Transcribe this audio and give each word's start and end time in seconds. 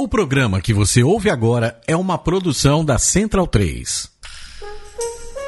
O 0.00 0.08
programa 0.08 0.62
que 0.62 0.72
você 0.72 1.02
ouve 1.02 1.28
agora 1.28 1.78
é 1.86 1.94
uma 1.94 2.16
produção 2.16 2.82
da 2.82 2.96
Central 2.96 3.46
3. 3.46 4.10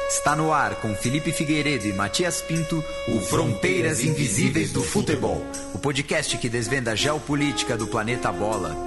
Está 0.07 0.35
no 0.35 0.53
ar 0.53 0.75
com 0.75 0.93
Felipe 0.93 1.31
Figueiredo 1.31 1.87
e 1.87 1.91
Matias 1.91 2.39
Pinto, 2.39 2.83
o 3.07 3.19
Fronteiras 3.19 4.03
Invisíveis 4.03 4.71
do 4.71 4.83
Futebol, 4.83 5.43
o 5.73 5.79
podcast 5.79 6.37
que 6.37 6.47
desvenda 6.47 6.91
a 6.91 6.95
geopolítica 6.95 7.75
do 7.75 7.87
planeta 7.87 8.31
Bola. 8.31 8.77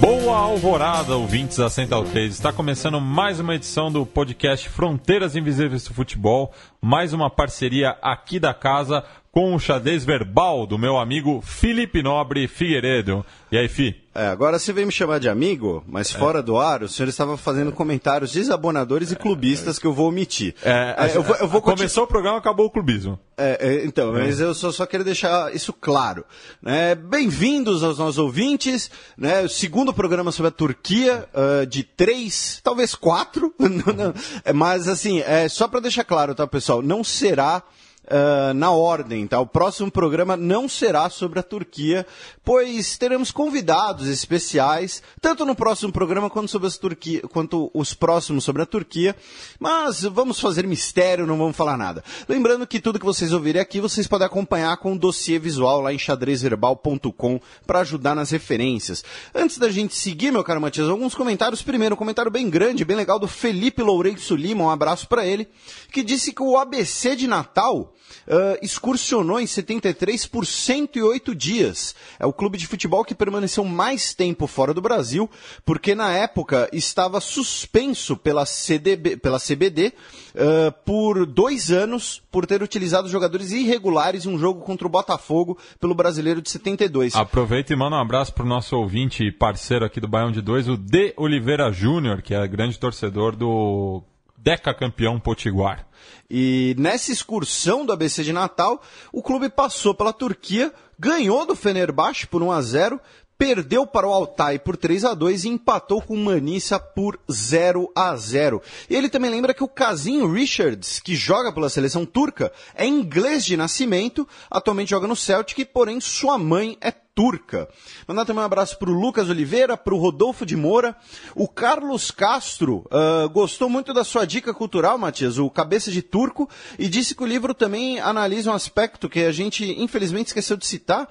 Boa 0.00 0.36
alvorada, 0.38 1.16
ouvintes 1.16 1.58
da 1.58 1.70
Central 1.70 2.02
3. 2.02 2.34
Está 2.34 2.52
começando 2.52 3.00
mais 3.00 3.38
uma 3.38 3.54
edição 3.54 3.92
do 3.92 4.04
podcast 4.04 4.68
Fronteiras 4.68 5.36
Invisíveis 5.36 5.84
do 5.84 5.94
Futebol, 5.94 6.52
mais 6.82 7.12
uma 7.12 7.30
parceria 7.30 7.90
aqui 8.02 8.40
da 8.40 8.52
casa 8.52 9.04
com 9.36 9.54
o 9.54 9.60
xadrez 9.60 10.02
verbal 10.02 10.66
do 10.66 10.78
meu 10.78 10.96
amigo 10.96 11.42
Felipe 11.42 12.02
Nobre 12.02 12.48
Figueiredo. 12.48 13.22
E 13.52 13.58
aí, 13.58 13.68
Fi? 13.68 13.94
É, 14.14 14.28
agora 14.28 14.58
você 14.58 14.72
vem 14.72 14.86
me 14.86 14.90
chamar 14.90 15.20
de 15.20 15.28
amigo, 15.28 15.84
mas 15.86 16.14
é. 16.14 16.18
fora 16.18 16.42
do 16.42 16.56
ar, 16.56 16.82
o 16.82 16.88
senhor 16.88 17.06
estava 17.06 17.36
fazendo 17.36 17.70
comentários 17.70 18.32
desabonadores 18.32 19.12
e 19.12 19.16
clubistas 19.16 19.78
que 19.78 19.86
eu 19.86 19.92
vou 19.92 20.08
omitir. 20.08 20.54
É, 20.64 20.96
é, 20.96 21.16
eu 21.18 21.22
vou, 21.22 21.36
eu 21.36 21.46
vou 21.46 21.60
começou 21.60 22.04
o 22.04 22.06
programa, 22.06 22.38
acabou 22.38 22.64
o 22.64 22.70
clubismo. 22.70 23.20
É, 23.36 23.58
é, 23.60 23.84
então, 23.84 24.10
mas 24.14 24.40
eu 24.40 24.54
só, 24.54 24.72
só 24.72 24.86
quero 24.86 25.04
deixar 25.04 25.54
isso 25.54 25.70
claro. 25.70 26.24
Né? 26.62 26.94
Bem-vindos 26.94 27.82
aos 27.82 27.98
nossos 27.98 28.16
ouvintes, 28.16 28.90
né? 29.18 29.42
o 29.42 29.50
segundo 29.50 29.92
programa 29.92 30.32
sobre 30.32 30.48
a 30.48 30.52
Turquia, 30.52 31.28
uh, 31.34 31.66
de 31.66 31.82
três, 31.82 32.58
talvez 32.64 32.94
quatro, 32.94 33.54
mas 34.54 34.88
assim, 34.88 35.20
é, 35.20 35.46
só 35.46 35.68
para 35.68 35.80
deixar 35.80 36.04
claro, 36.04 36.34
tá, 36.34 36.46
pessoal, 36.46 36.80
não 36.80 37.04
será 37.04 37.62
uh, 38.06 38.54
na 38.54 38.70
ordem, 38.70 39.26
tá? 39.26 39.40
O 39.40 39.46
próximo 39.46 39.90
programa 39.90 40.36
não 40.36 40.68
será 40.68 41.10
sobre 41.10 41.38
a 41.38 41.42
Turquia, 41.42 42.06
pois 42.44 42.96
teremos 42.96 43.30
convidados 43.30 44.08
especiais, 44.08 45.02
tanto 45.20 45.44
no 45.44 45.54
próximo 45.54 45.92
programa 45.92 46.30
quanto 46.30 46.50
sobre 46.50 46.68
as 46.68 46.76
Turquia, 46.76 47.22
quanto 47.22 47.70
os 47.74 47.94
próximos 47.94 48.44
sobre 48.44 48.62
a 48.62 48.66
Turquia. 48.66 49.16
Mas 49.58 50.02
vamos 50.02 50.40
fazer 50.40 50.66
mistério, 50.66 51.26
não 51.26 51.36
vamos 51.36 51.56
falar 51.56 51.76
nada. 51.76 52.04
Lembrando 52.28 52.66
que 52.66 52.80
tudo 52.80 52.98
que 52.98 53.04
vocês 53.04 53.32
ouvirem 53.32 53.60
aqui, 53.60 53.80
vocês 53.80 54.06
podem 54.06 54.26
acompanhar 54.26 54.76
com 54.76 54.92
o 54.92 54.98
dossiê 54.98 55.38
visual 55.38 55.80
lá 55.80 55.92
em 55.92 55.98
xadrezverbal.com 55.98 57.40
para 57.66 57.80
ajudar 57.80 58.14
nas 58.14 58.30
referências. 58.30 59.04
Antes 59.34 59.58
da 59.58 59.70
gente 59.70 59.94
seguir, 59.94 60.30
meu 60.30 60.44
caro 60.44 60.60
Matias, 60.60 60.88
alguns 60.88 61.14
comentários. 61.14 61.62
Primeiro, 61.62 61.94
um 61.94 61.98
comentário 61.98 62.30
bem 62.30 62.48
grande, 62.48 62.84
bem 62.84 62.96
legal 62.96 63.18
do 63.18 63.28
Felipe 63.28 63.82
Lourenço 63.82 64.36
Lima, 64.36 64.64
um 64.64 64.70
abraço 64.70 65.08
para 65.08 65.26
ele, 65.26 65.48
que 65.90 66.02
disse 66.02 66.32
que 66.32 66.42
o 66.42 66.56
ABC 66.56 67.16
de 67.16 67.26
Natal 67.26 67.92
uh, 68.26 68.58
excursionou 68.62 69.40
em 69.40 69.46
73 69.46 70.26
por 70.26 70.46
108 70.46 71.34
dias. 71.34 71.94
É 72.18 72.26
o 72.26 72.32
clube 72.32 72.58
de 72.58 72.66
futebol 72.66 73.04
que 73.04 73.14
permaneceu 73.14 73.64
mais 73.64 74.14
tempo 74.14 74.46
fora 74.46 74.74
do 74.74 74.80
Brasil, 74.80 75.30
porque 75.64 75.94
na 75.94 76.12
época 76.12 76.68
estava 76.72 77.20
suspenso 77.20 78.16
pela, 78.16 78.44
CDB, 78.44 79.16
pela 79.16 79.38
CBD 79.38 79.92
uh, 80.34 80.72
por 80.84 81.26
dois 81.26 81.70
anos 81.70 82.22
por 82.30 82.46
ter 82.46 82.62
utilizado 82.62 83.08
jogadores 83.08 83.52
irregulares 83.52 84.26
em 84.26 84.28
um 84.28 84.38
jogo 84.38 84.60
contra 84.60 84.86
o 84.86 84.90
Botafogo 84.90 85.58
pelo 85.80 85.94
Brasileiro 85.94 86.42
de 86.42 86.50
72. 86.50 87.14
Aproveita 87.14 87.72
e 87.72 87.76
manda 87.76 87.96
um 87.96 88.00
abraço 88.00 88.32
para 88.34 88.44
o 88.44 88.48
nosso 88.48 88.76
ouvinte 88.76 89.24
e 89.24 89.32
parceiro 89.32 89.84
aqui 89.84 90.00
do 90.00 90.08
Baião 90.08 90.30
de 90.30 90.40
Dois, 90.40 90.68
o 90.68 90.76
D. 90.76 91.14
Oliveira 91.16 91.70
Júnior, 91.72 92.22
que 92.22 92.34
é 92.34 92.46
grande 92.46 92.78
torcedor 92.78 93.36
do 93.36 94.02
decacampeão 94.46 95.18
Potiguar. 95.18 95.84
E 96.30 96.76
nessa 96.78 97.10
excursão 97.10 97.84
do 97.84 97.92
ABC 97.92 98.22
de 98.22 98.32
Natal, 98.32 98.80
o 99.12 99.20
clube 99.20 99.48
passou 99.48 99.92
pela 99.92 100.12
Turquia, 100.12 100.72
ganhou 100.96 101.44
do 101.44 101.56
Fenerbahçe 101.56 102.28
por 102.28 102.44
1 102.44 102.52
a 102.52 102.62
0, 102.62 103.00
perdeu 103.36 103.84
para 103.84 104.06
o 104.06 104.12
Altai 104.12 104.56
por 104.60 104.76
3 104.76 105.04
a 105.04 105.14
2 105.14 105.44
e 105.44 105.48
empatou 105.48 106.00
com 106.00 106.14
o 106.14 106.24
Manissa 106.24 106.78
por 106.78 107.18
0 107.30 107.90
a 107.92 108.14
0. 108.14 108.62
E 108.88 108.94
ele 108.94 109.08
também 109.08 109.32
lembra 109.32 109.52
que 109.52 109.64
o 109.64 109.68
Casinho 109.68 110.30
Richards, 110.30 111.00
que 111.00 111.16
joga 111.16 111.52
pela 111.52 111.68
seleção 111.68 112.06
turca, 112.06 112.52
é 112.76 112.86
inglês 112.86 113.44
de 113.44 113.56
nascimento, 113.56 114.28
atualmente 114.48 114.90
joga 114.90 115.08
no 115.08 115.16
Celtic, 115.16 115.64
porém 115.72 116.00
sua 116.00 116.38
mãe 116.38 116.78
é 116.80 116.92
turca. 117.16 117.66
Mandar 118.06 118.26
também 118.26 118.42
um 118.42 118.46
abraço 118.46 118.78
para 118.78 118.90
o 118.90 118.92
Lucas 118.92 119.30
Oliveira, 119.30 119.74
para 119.74 119.94
o 119.94 119.98
Rodolfo 119.98 120.44
de 120.44 120.54
Moura. 120.54 120.94
O 121.34 121.48
Carlos 121.48 122.10
Castro 122.10 122.86
uh, 122.86 123.28
gostou 123.30 123.70
muito 123.70 123.94
da 123.94 124.04
sua 124.04 124.26
dica 124.26 124.52
cultural, 124.52 124.98
Matias, 124.98 125.38
o 125.38 125.48
Cabeça 125.48 125.90
de 125.90 126.02
Turco, 126.02 126.48
e 126.78 126.88
disse 126.88 127.14
que 127.14 127.22
o 127.22 127.26
livro 127.26 127.54
também 127.54 127.98
analisa 127.98 128.50
um 128.50 128.54
aspecto 128.54 129.08
que 129.08 129.20
a 129.20 129.32
gente 129.32 129.64
infelizmente 129.80 130.26
esqueceu 130.26 130.58
de 130.58 130.66
citar, 130.66 131.08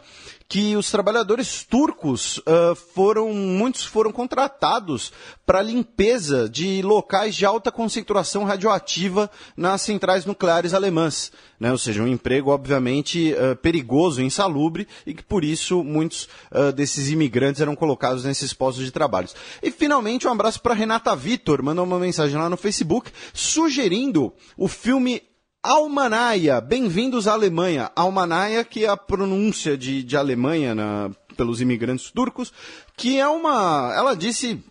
que 0.47 0.75
os 0.75 0.91
trabalhadores 0.91 1.63
turcos 1.63 2.38
uh, 2.38 2.75
foram, 2.94 3.33
muitos 3.33 3.83
foram 3.83 4.11
contratados 4.11 5.11
para 5.45 5.61
limpeza 5.61 6.47
de 6.47 6.81
locais 6.83 7.35
de 7.35 7.45
alta 7.45 7.72
concentração 7.72 8.44
radioativa 8.44 9.29
nas 9.57 9.81
centrais 9.81 10.25
nucleares 10.25 10.73
alemãs. 10.73 11.31
Né? 11.59 11.72
Ou 11.72 11.78
seja, 11.78 12.03
um 12.03 12.07
emprego, 12.07 12.51
obviamente, 12.51 13.34
uh, 13.34 13.55
perigoso, 13.55 14.22
insalubre, 14.22 14.88
e 15.05 15.16
que 15.16 15.23
por 15.23 15.44
isso 15.44 15.84
muitos 15.84 16.29
uh, 16.51 16.72
desses 16.72 17.09
imigrantes 17.09 17.61
eram 17.61 17.75
colocados 17.75 18.23
nesses 18.23 18.53
postos 18.53 18.85
de 18.85 18.91
trabalho. 18.91 19.29
E 19.63 19.72
finalmente, 19.72 20.28
um 20.28 20.31
abraço 20.31 20.61
para 20.61 20.75
Renata 20.75 21.16
Vitor, 21.16 21.63
mandou 21.63 21.85
uma 21.85 22.00
mensagem 22.00 22.38
lá 22.38 22.50
no 22.50 22.57
Facebook, 22.57 23.11
sugerindo 23.34 24.31
o 24.55 24.67
filme 24.67 25.23
Almanaia, 25.66 26.62
bem-vindos 26.62 27.28
à 27.28 27.34
Alemanha. 27.34 27.92
Almanaia, 27.96 28.64
que 28.64 28.86
é 28.86 28.88
a 28.88 28.96
pronúncia 28.96 29.76
de, 29.76 30.03
de 30.03 30.16
Alemanha 30.16 30.76
na, 30.76 31.09
pelos 31.36 31.59
imigrantes 31.59 32.12
turcos, 32.12 32.53
que 32.96 33.20
é 33.20 33.28
uma. 33.28 33.92
Ela 33.98 34.16
disse 34.16 34.64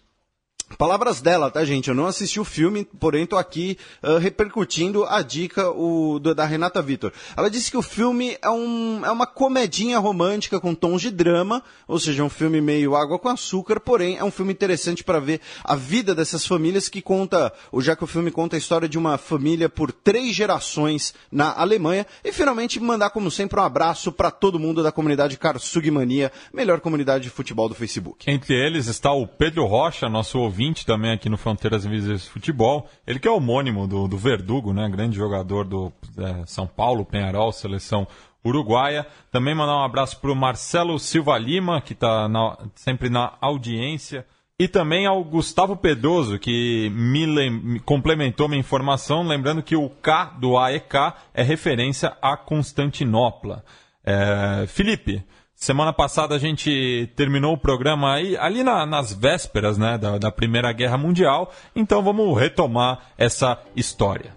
Palavras 0.79 1.21
dela, 1.21 1.51
tá, 1.51 1.65
gente? 1.65 1.89
Eu 1.89 1.95
não 1.95 2.07
assisti 2.07 2.41
o 2.41 2.45
filme, 2.45 2.85
porém 2.99 3.27
tô 3.27 3.37
aqui 3.37 3.79
uh, 4.03 4.17
repercutindo 4.17 5.05
a 5.05 5.23
dica 5.23 5.71
o, 5.71 6.19
do, 6.19 6.35
da 6.35 6.45
Renata 6.45 6.83
Vitor. 6.83 7.13
Ela 7.37 7.51
disse 7.51 7.71
que 7.71 7.77
o 7.77 7.83
filme 7.83 8.37
é, 8.43 8.51
um, 8.51 9.05
é 9.05 9.11
uma 9.11 9.27
comedinha 9.27 9.99
romântica 9.99 10.59
com 10.59 10.75
tons 10.75 11.03
de 11.03 11.11
drama, 11.11 11.63
ou 11.87 11.99
seja, 11.99 12.25
um 12.25 12.31
filme 12.31 12.61
meio 12.61 12.97
água 12.97 13.19
com 13.19 13.29
açúcar, 13.29 13.79
porém 13.79 14.17
é 14.17 14.25
um 14.25 14.31
filme 14.31 14.53
interessante 14.53 15.05
para 15.05 15.21
ver 15.21 15.41
a 15.63 15.77
vida 15.77 16.15
dessas 16.15 16.47
famílias 16.47 16.89
que 16.89 17.03
conta, 17.03 17.53
ou 17.71 17.81
já 17.81 17.95
que 17.95 18.03
o 18.03 18.09
filme 18.09 18.31
conta 18.31 18.57
a 18.57 18.59
história 18.59 18.89
de 18.89 18.99
uma 18.99 19.17
família 19.17 19.69
por 19.69 19.93
três 19.93 20.35
gerações 20.35 21.15
na 21.31 21.53
Alemanha. 21.53 22.07
E 22.25 22.33
finalmente 22.33 22.81
mandar, 22.81 23.11
como 23.11 23.31
sempre, 23.31 23.61
um 23.61 23.63
abraço 23.63 24.11
para 24.11 24.31
todo 24.31 24.59
mundo 24.59 24.83
da 24.83 24.91
comunidade 24.91 25.37
Karsug 25.37 25.91
Mania, 25.91 26.33
melhor 26.53 26.81
comunidade 26.81 27.25
de 27.25 27.31
futebol 27.31 27.69
do 27.69 27.75
Facebook. 27.75 28.29
Entre 28.29 28.55
eles 28.55 28.87
está 28.87 29.13
o 29.13 29.27
Pedro 29.27 29.67
Rocha, 29.67 30.09
nosso 30.09 30.39
ouvinte 30.39 30.54
ouvinte 30.55 30.87
também 30.87 31.11
aqui 31.11 31.29
no 31.29 31.37
Fronteiras 31.37 31.85
Invisíveis 31.85 32.29
Futebol. 32.29 32.89
Ele 33.05 33.19
que 33.19 33.27
é 33.27 33.31
homônimo 33.31 33.89
do, 33.89 34.07
do 34.07 34.17
Verdugo, 34.17 34.73
né? 34.73 34.89
Grande 34.89 35.17
jogador 35.17 35.65
do 35.65 35.93
é, 36.17 36.47
São 36.47 36.65
Paulo, 36.65 37.05
Penharol, 37.05 37.51
seleção 37.51 38.07
uruguaia. 38.45 39.05
Também 39.33 39.53
mandar 39.53 39.77
um 39.77 39.83
abraço 39.83 40.21
para 40.21 40.31
o 40.31 40.37
Marcelo 40.37 40.97
Silva 41.01 41.37
Lima, 41.39 41.81
que 41.81 41.93
está 41.93 42.31
sempre 42.77 43.11
na 43.11 43.33
audiência. 43.41 44.25
E 44.57 44.69
também 44.69 45.07
ao 45.07 45.25
Gustavo 45.25 45.77
Pedroso, 45.77 46.39
que 46.39 46.89
me, 46.95 47.51
me 47.51 47.81
complementou 47.81 48.49
minha 48.49 48.61
informação, 48.61 49.27
lembrando 49.27 49.61
que 49.61 49.75
o 49.75 49.91
K 49.91 50.37
do 50.39 50.57
AEK 50.57 51.15
é 51.35 51.43
referência 51.43 52.17
a 52.23 52.37
Constantinopla. 52.37 53.65
É, 54.05 54.67
Felipe, 54.69 55.25
Semana 55.55 55.93
passada 55.93 56.35
a 56.35 56.39
gente 56.39 57.11
terminou 57.17 57.55
o 57.55 57.59
programa 57.59 58.15
aí, 58.15 58.37
ali 58.37 58.63
na, 58.63 58.85
nas 58.85 59.13
vésperas 59.13 59.79
né, 59.79 59.97
da, 59.97 60.19
da 60.19 60.31
Primeira 60.31 60.73
Guerra 60.73 60.99
Mundial, 60.99 61.53
então 61.75 62.03
vamos 62.03 62.39
retomar 62.39 63.13
essa 63.17 63.59
história. 63.75 64.35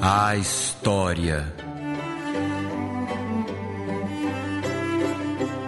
A 0.00 0.34
história. 0.34 1.54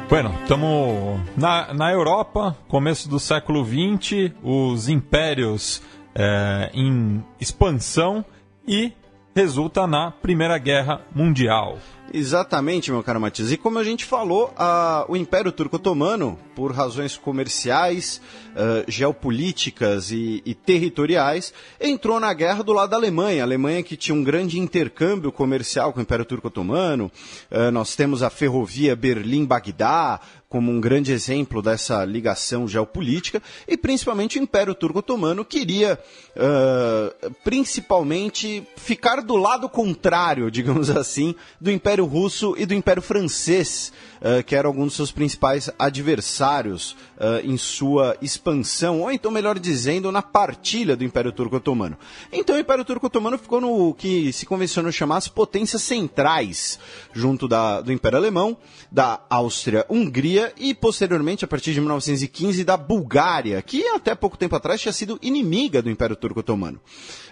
Bueno, 0.08 0.34
estamos 0.42 1.20
na, 1.36 1.72
na 1.72 1.92
Europa, 1.92 2.56
começo 2.66 3.08
do 3.08 3.20
século 3.20 3.64
XX, 3.64 4.32
os 4.42 4.88
impérios 4.88 5.82
é, 6.14 6.70
em 6.74 7.24
expansão 7.40 8.24
e 8.66 8.92
resulta 9.34 9.86
na 9.86 10.10
Primeira 10.10 10.56
Guerra 10.58 11.00
Mundial. 11.14 11.78
Exatamente, 12.12 12.92
meu 12.92 13.02
caro 13.02 13.20
Matias. 13.20 13.50
E 13.50 13.56
como 13.56 13.78
a 13.78 13.82
gente 13.82 14.04
falou, 14.04 14.52
a, 14.56 15.04
o 15.08 15.16
Império 15.16 15.50
Turco-Otomano, 15.50 16.38
por 16.54 16.70
razões 16.70 17.16
comerciais, 17.16 18.20
uh, 18.50 18.88
geopolíticas 18.88 20.12
e, 20.12 20.40
e, 20.46 20.54
territoriais, 20.54 21.52
entrou 21.80 22.20
na 22.20 22.32
guerra 22.32 22.62
do 22.62 22.72
lado 22.72 22.90
da 22.90 22.96
Alemanha. 22.96 23.42
A 23.42 23.46
Alemanha 23.46 23.82
que 23.82 23.96
tinha 23.96 24.14
um 24.14 24.22
grande 24.22 24.60
intercâmbio 24.60 25.32
comercial 25.32 25.92
com 25.92 25.98
o 25.98 26.02
Império 26.02 26.24
Turco-Otomano. 26.24 27.10
Uh, 27.50 27.72
nós 27.72 27.96
temos 27.96 28.22
a 28.22 28.30
ferrovia 28.30 28.94
Berlim-Bagdá, 28.94 30.20
como 30.54 30.70
um 30.70 30.80
grande 30.80 31.10
exemplo 31.10 31.60
dessa 31.60 32.04
ligação 32.04 32.68
geopolítica, 32.68 33.42
e 33.66 33.76
principalmente 33.76 34.38
o 34.38 34.42
Império 34.42 34.72
Turco-Otomano 34.72 35.44
queria 35.44 35.98
uh, 36.36 37.34
principalmente 37.42 38.62
ficar 38.76 39.20
do 39.20 39.34
lado 39.34 39.68
contrário, 39.68 40.48
digamos 40.54 40.90
assim, 40.90 41.34
do 41.60 41.72
Império 41.72 42.04
Russo 42.04 42.54
e 42.56 42.64
do 42.66 42.72
Império 42.72 43.02
Francês, 43.02 43.92
uh, 44.24 44.42
que 44.42 44.56
eram 44.56 44.70
alguns 44.70 44.86
dos 44.86 44.96
seus 44.96 45.12
principais 45.12 45.70
adversários 45.78 46.96
uh, 47.16 47.44
em 47.44 47.58
sua 47.58 48.16
expansão, 48.22 49.02
ou 49.02 49.12
então, 49.12 49.30
melhor 49.30 49.58
dizendo, 49.58 50.10
na 50.10 50.22
partilha 50.22 50.96
do 50.96 51.04
Império 51.04 51.30
Turco-Otomano. 51.30 51.98
Então 52.32 52.56
o 52.56 52.58
Império 52.58 52.84
Turco-Otomano 52.84 53.38
ficou 53.38 53.60
no 53.60 53.94
que 53.94 54.32
se 54.32 54.46
convencionou 54.46 54.90
chamar 54.90 55.18
as 55.18 55.28
potências 55.28 55.82
centrais, 55.82 56.78
junto 57.12 57.46
da, 57.46 57.82
do 57.82 57.92
Império 57.92 58.18
Alemão, 58.18 58.56
da 58.90 59.20
Áustria-Hungria 59.28 60.52
e, 60.56 60.72
posteriormente, 60.72 61.44
a 61.44 61.48
partir 61.48 61.74
de 61.74 61.80
1915, 61.80 62.64
da 62.64 62.76
Bulgária, 62.76 63.60
que 63.60 63.86
até 63.88 64.14
pouco 64.14 64.38
tempo 64.38 64.56
atrás 64.56 64.80
tinha 64.80 64.92
sido 64.92 65.18
inimiga 65.20 65.82
do 65.82 65.90
Império 65.90 66.16
Turco-Otomano. 66.16 66.80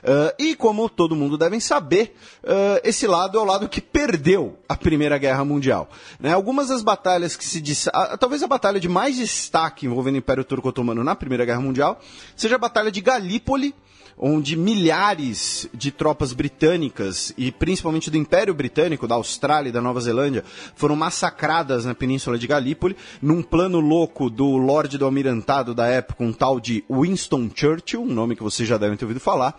Uh, 0.02 0.34
e, 0.36 0.56
como 0.56 0.88
todo 0.88 1.14
mundo 1.14 1.38
deve 1.38 1.60
saber, 1.60 2.16
uh, 2.42 2.80
esse 2.82 3.06
lado 3.06 3.38
é 3.38 3.40
o 3.40 3.44
lado 3.44 3.68
que 3.68 3.80
perdeu 3.80 4.58
a 4.68 4.76
Primeira 4.76 5.16
Guerra 5.16 5.44
Mundial. 5.44 5.88
Né? 6.18 6.32
Algumas 6.32 6.68
das 6.68 6.82
batalhas 6.82 7.36
que 7.36 7.44
se 7.44 7.60
diz. 7.60 7.86
Uh, 7.86 8.18
talvez 8.18 8.42
a 8.42 8.48
batalha 8.48 8.80
de 8.80 8.88
mais 8.88 9.16
destaque 9.16 9.86
envolvendo 9.86 10.16
o 10.16 10.18
Império 10.18 10.44
Turco-Otomano 10.44 11.04
na 11.04 11.14
Primeira 11.14 11.44
Guerra 11.44 11.60
Mundial 11.60 12.00
seja 12.34 12.56
a 12.56 12.58
Batalha 12.58 12.90
de 12.90 13.00
Galípoli 13.00 13.74
onde 14.18 14.56
milhares 14.56 15.68
de 15.72 15.90
tropas 15.90 16.32
britânicas 16.32 17.32
e 17.36 17.50
principalmente 17.50 18.10
do 18.10 18.16
Império 18.16 18.54
Britânico, 18.54 19.08
da 19.08 19.14
Austrália 19.14 19.70
e 19.70 19.72
da 19.72 19.80
Nova 19.80 20.00
Zelândia, 20.00 20.44
foram 20.74 20.94
massacradas 20.96 21.84
na 21.84 21.94
Península 21.94 22.38
de 22.38 22.46
Galípoli, 22.46 22.96
num 23.20 23.42
plano 23.42 23.80
louco 23.80 24.28
do 24.30 24.56
Lorde 24.56 24.98
do 24.98 25.04
Almirantado 25.04 25.74
da 25.74 25.86
época, 25.86 26.22
um 26.22 26.32
tal 26.32 26.60
de 26.60 26.84
Winston 26.90 27.50
Churchill, 27.54 28.02
um 28.02 28.12
nome 28.12 28.36
que 28.36 28.42
vocês 28.42 28.68
já 28.68 28.76
devem 28.76 28.96
ter 28.96 29.04
ouvido 29.04 29.20
falar, 29.20 29.58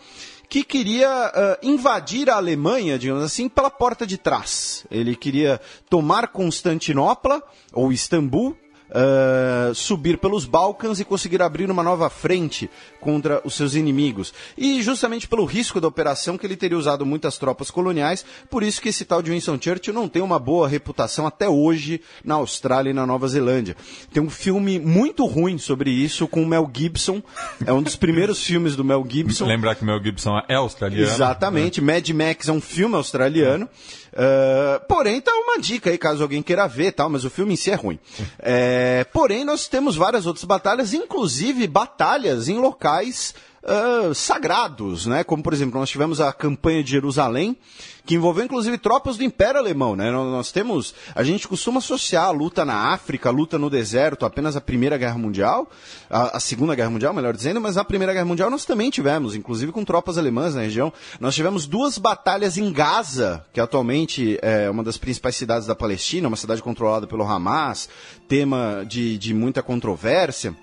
que 0.53 0.63
queria 0.63 1.09
uh, 1.09 1.67
invadir 1.67 2.29
a 2.29 2.35
Alemanha, 2.35 2.99
digamos 2.99 3.23
assim, 3.23 3.49
pela 3.49 3.71
porta 3.71 4.05
de 4.05 4.19
trás. 4.19 4.85
Ele 4.91 5.15
queria 5.15 5.59
tomar 5.89 6.27
Constantinopla, 6.27 7.41
ou 7.71 7.91
Istambul, 7.91 8.55
uh, 8.93 9.73
subir 9.73 10.17
pelos 10.17 10.45
Balcãs 10.45 10.99
e 10.99 11.05
conseguir 11.05 11.41
abrir 11.41 11.69
uma 11.69 11.83
nova 11.83 12.09
frente 12.09 12.69
contra 13.01 13.41
os 13.43 13.55
seus 13.55 13.75
inimigos. 13.75 14.33
E 14.57 14.81
justamente 14.81 15.27
pelo 15.27 15.45
risco 15.45 15.81
da 15.81 15.87
operação 15.87 16.37
que 16.37 16.45
ele 16.45 16.55
teria 16.55 16.77
usado 16.77 17.05
muitas 17.05 17.37
tropas 17.37 17.69
coloniais, 17.69 18.25
por 18.49 18.63
isso 18.63 18.81
que 18.81 18.89
esse 18.89 19.03
tal 19.03 19.21
de 19.21 19.31
Winston 19.31 19.59
Churchill 19.59 19.93
não 19.93 20.07
tem 20.07 20.21
uma 20.21 20.39
boa 20.39 20.67
reputação 20.67 21.27
até 21.27 21.49
hoje 21.49 21.99
na 22.23 22.35
Austrália 22.35 22.91
e 22.91 22.93
na 22.93 23.05
Nova 23.05 23.27
Zelândia. 23.27 23.75
Tem 24.11 24.21
um 24.21 24.29
filme 24.29 24.79
muito 24.79 25.25
ruim 25.25 25.57
sobre 25.57 25.89
isso 25.89 26.27
com 26.27 26.43
o 26.43 26.47
Mel 26.47 26.69
Gibson, 26.73 27.21
é 27.65 27.73
um 27.73 27.81
dos 27.81 27.95
primeiros 27.95 28.41
filmes 28.43 28.75
do 28.75 28.83
Mel 28.83 29.05
Gibson. 29.07 29.45
Lembrar 29.45 29.75
que 29.75 29.83
o 29.83 29.85
Mel 29.85 30.01
Gibson 30.01 30.39
é 30.47 30.55
australiano. 30.55 31.11
Exatamente, 31.11 31.81
né? 31.81 31.93
Mad 31.93 32.09
Max 32.09 32.47
é 32.47 32.51
um 32.51 32.61
filme 32.61 32.95
australiano. 32.95 33.67
Uh, 34.13 34.79
porém, 34.87 35.19
tá 35.19 35.31
uma 35.33 35.57
dica 35.59 35.89
aí, 35.89 35.97
caso 35.97 36.21
alguém 36.21 36.43
queira 36.43 36.67
ver 36.67 36.91
tal, 36.91 37.09
mas 37.09 37.25
o 37.25 37.29
filme 37.31 37.53
em 37.53 37.55
si 37.57 37.71
é 37.71 37.75
ruim. 37.75 37.99
É, 38.39 39.05
porém, 39.11 39.43
nós 39.43 39.67
temos 39.67 39.95
várias 39.95 40.27
outras 40.27 40.45
batalhas, 40.45 40.93
inclusive 40.93 41.65
batalhas 41.67 42.47
em 42.47 42.59
locais 42.59 43.33
uh, 43.63 44.13
sagrados, 44.13 45.05
né? 45.05 45.23
Como, 45.23 45.41
por 45.41 45.53
exemplo, 45.53 45.79
nós 45.79 45.89
tivemos 45.89 46.19
a 46.19 46.31
campanha 46.31 46.83
de 46.83 46.91
Jerusalém, 46.91 47.57
que 48.05 48.15
envolveu 48.15 48.43
inclusive 48.43 48.77
tropas 48.77 49.17
do 49.17 49.23
Império 49.23 49.59
Alemão, 49.59 49.95
né? 49.95 50.11
Nós, 50.11 50.51
temos, 50.51 50.93
a 51.15 51.23
gente 51.23 51.47
costuma 51.47 51.77
associar 51.77 52.25
a 52.25 52.31
luta 52.31 52.65
na 52.65 52.93
África, 52.93 53.29
a 53.29 53.31
luta 53.31 53.57
no 53.57 53.69
deserto, 53.69 54.25
apenas 54.25 54.55
a 54.55 54.61
Primeira 54.61 54.97
Guerra 54.97 55.17
Mundial, 55.17 55.69
a, 56.09 56.37
a, 56.37 56.39
Segunda 56.39 56.75
Guerra 56.75 56.89
Mundial, 56.89 57.13
melhor 57.13 57.33
dizendo, 57.33 57.61
mas 57.61 57.77
a 57.77 57.85
Primeira 57.85 58.13
Guerra 58.13 58.25
Mundial 58.25 58.49
nós 58.49 58.65
também 58.65 58.89
tivemos, 58.89 59.35
inclusive 59.35 59.71
com 59.71 59.85
tropas 59.85 60.17
alemãs 60.17 60.55
na 60.55 60.61
região. 60.61 60.91
Nós 61.19 61.33
tivemos 61.33 61.65
duas 61.65 61.97
batalhas 61.97 62.57
em 62.57 62.71
Gaza, 62.71 63.45
que 63.53 63.59
atualmente 63.59 64.37
é 64.41 64.69
uma 64.69 64.83
das 64.83 64.97
principais 64.97 65.35
cidades 65.35 65.67
da 65.67 65.75
Palestina, 65.75 66.27
uma 66.27 66.37
cidade 66.37 66.61
controlada 66.61 67.07
pelo 67.07 67.23
Hamas, 67.23 67.87
tema 68.27 68.85
de, 68.85 69.17
de 69.17 69.33
muita 69.33 69.63
controvérsia. 69.63 70.53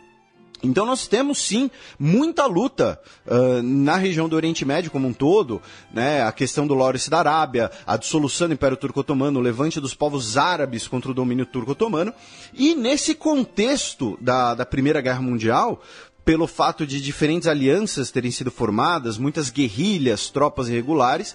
Então 0.62 0.84
nós 0.84 1.06
temos 1.06 1.38
sim 1.38 1.70
muita 1.98 2.46
luta 2.46 3.00
uh, 3.26 3.62
na 3.62 3.96
região 3.96 4.28
do 4.28 4.36
Oriente 4.36 4.64
Médio 4.64 4.90
como 4.90 5.08
um 5.08 5.12
todo, 5.12 5.62
né? 5.92 6.22
a 6.22 6.32
questão 6.32 6.66
do 6.66 6.74
Lawrence 6.74 7.08
da 7.08 7.18
Arábia, 7.18 7.70
a 7.86 7.96
dissolução 7.96 8.48
do 8.48 8.54
Império 8.54 8.76
Turco-Otomano, 8.76 9.38
o 9.38 9.42
levante 9.42 9.80
dos 9.80 9.94
povos 9.94 10.36
árabes 10.36 10.86
contra 10.86 11.10
o 11.10 11.14
domínio 11.14 11.46
turco-otomano, 11.46 12.12
e 12.52 12.74
nesse 12.74 13.14
contexto 13.14 14.18
da, 14.20 14.54
da 14.54 14.66
Primeira 14.66 15.00
Guerra 15.00 15.22
Mundial, 15.22 15.82
pelo 16.24 16.46
fato 16.46 16.86
de 16.86 17.00
diferentes 17.00 17.48
alianças 17.48 18.10
terem 18.10 18.30
sido 18.30 18.50
formadas, 18.50 19.18
muitas 19.18 19.50
guerrilhas, 19.50 20.28
tropas 20.28 20.68
irregulares, 20.68 21.34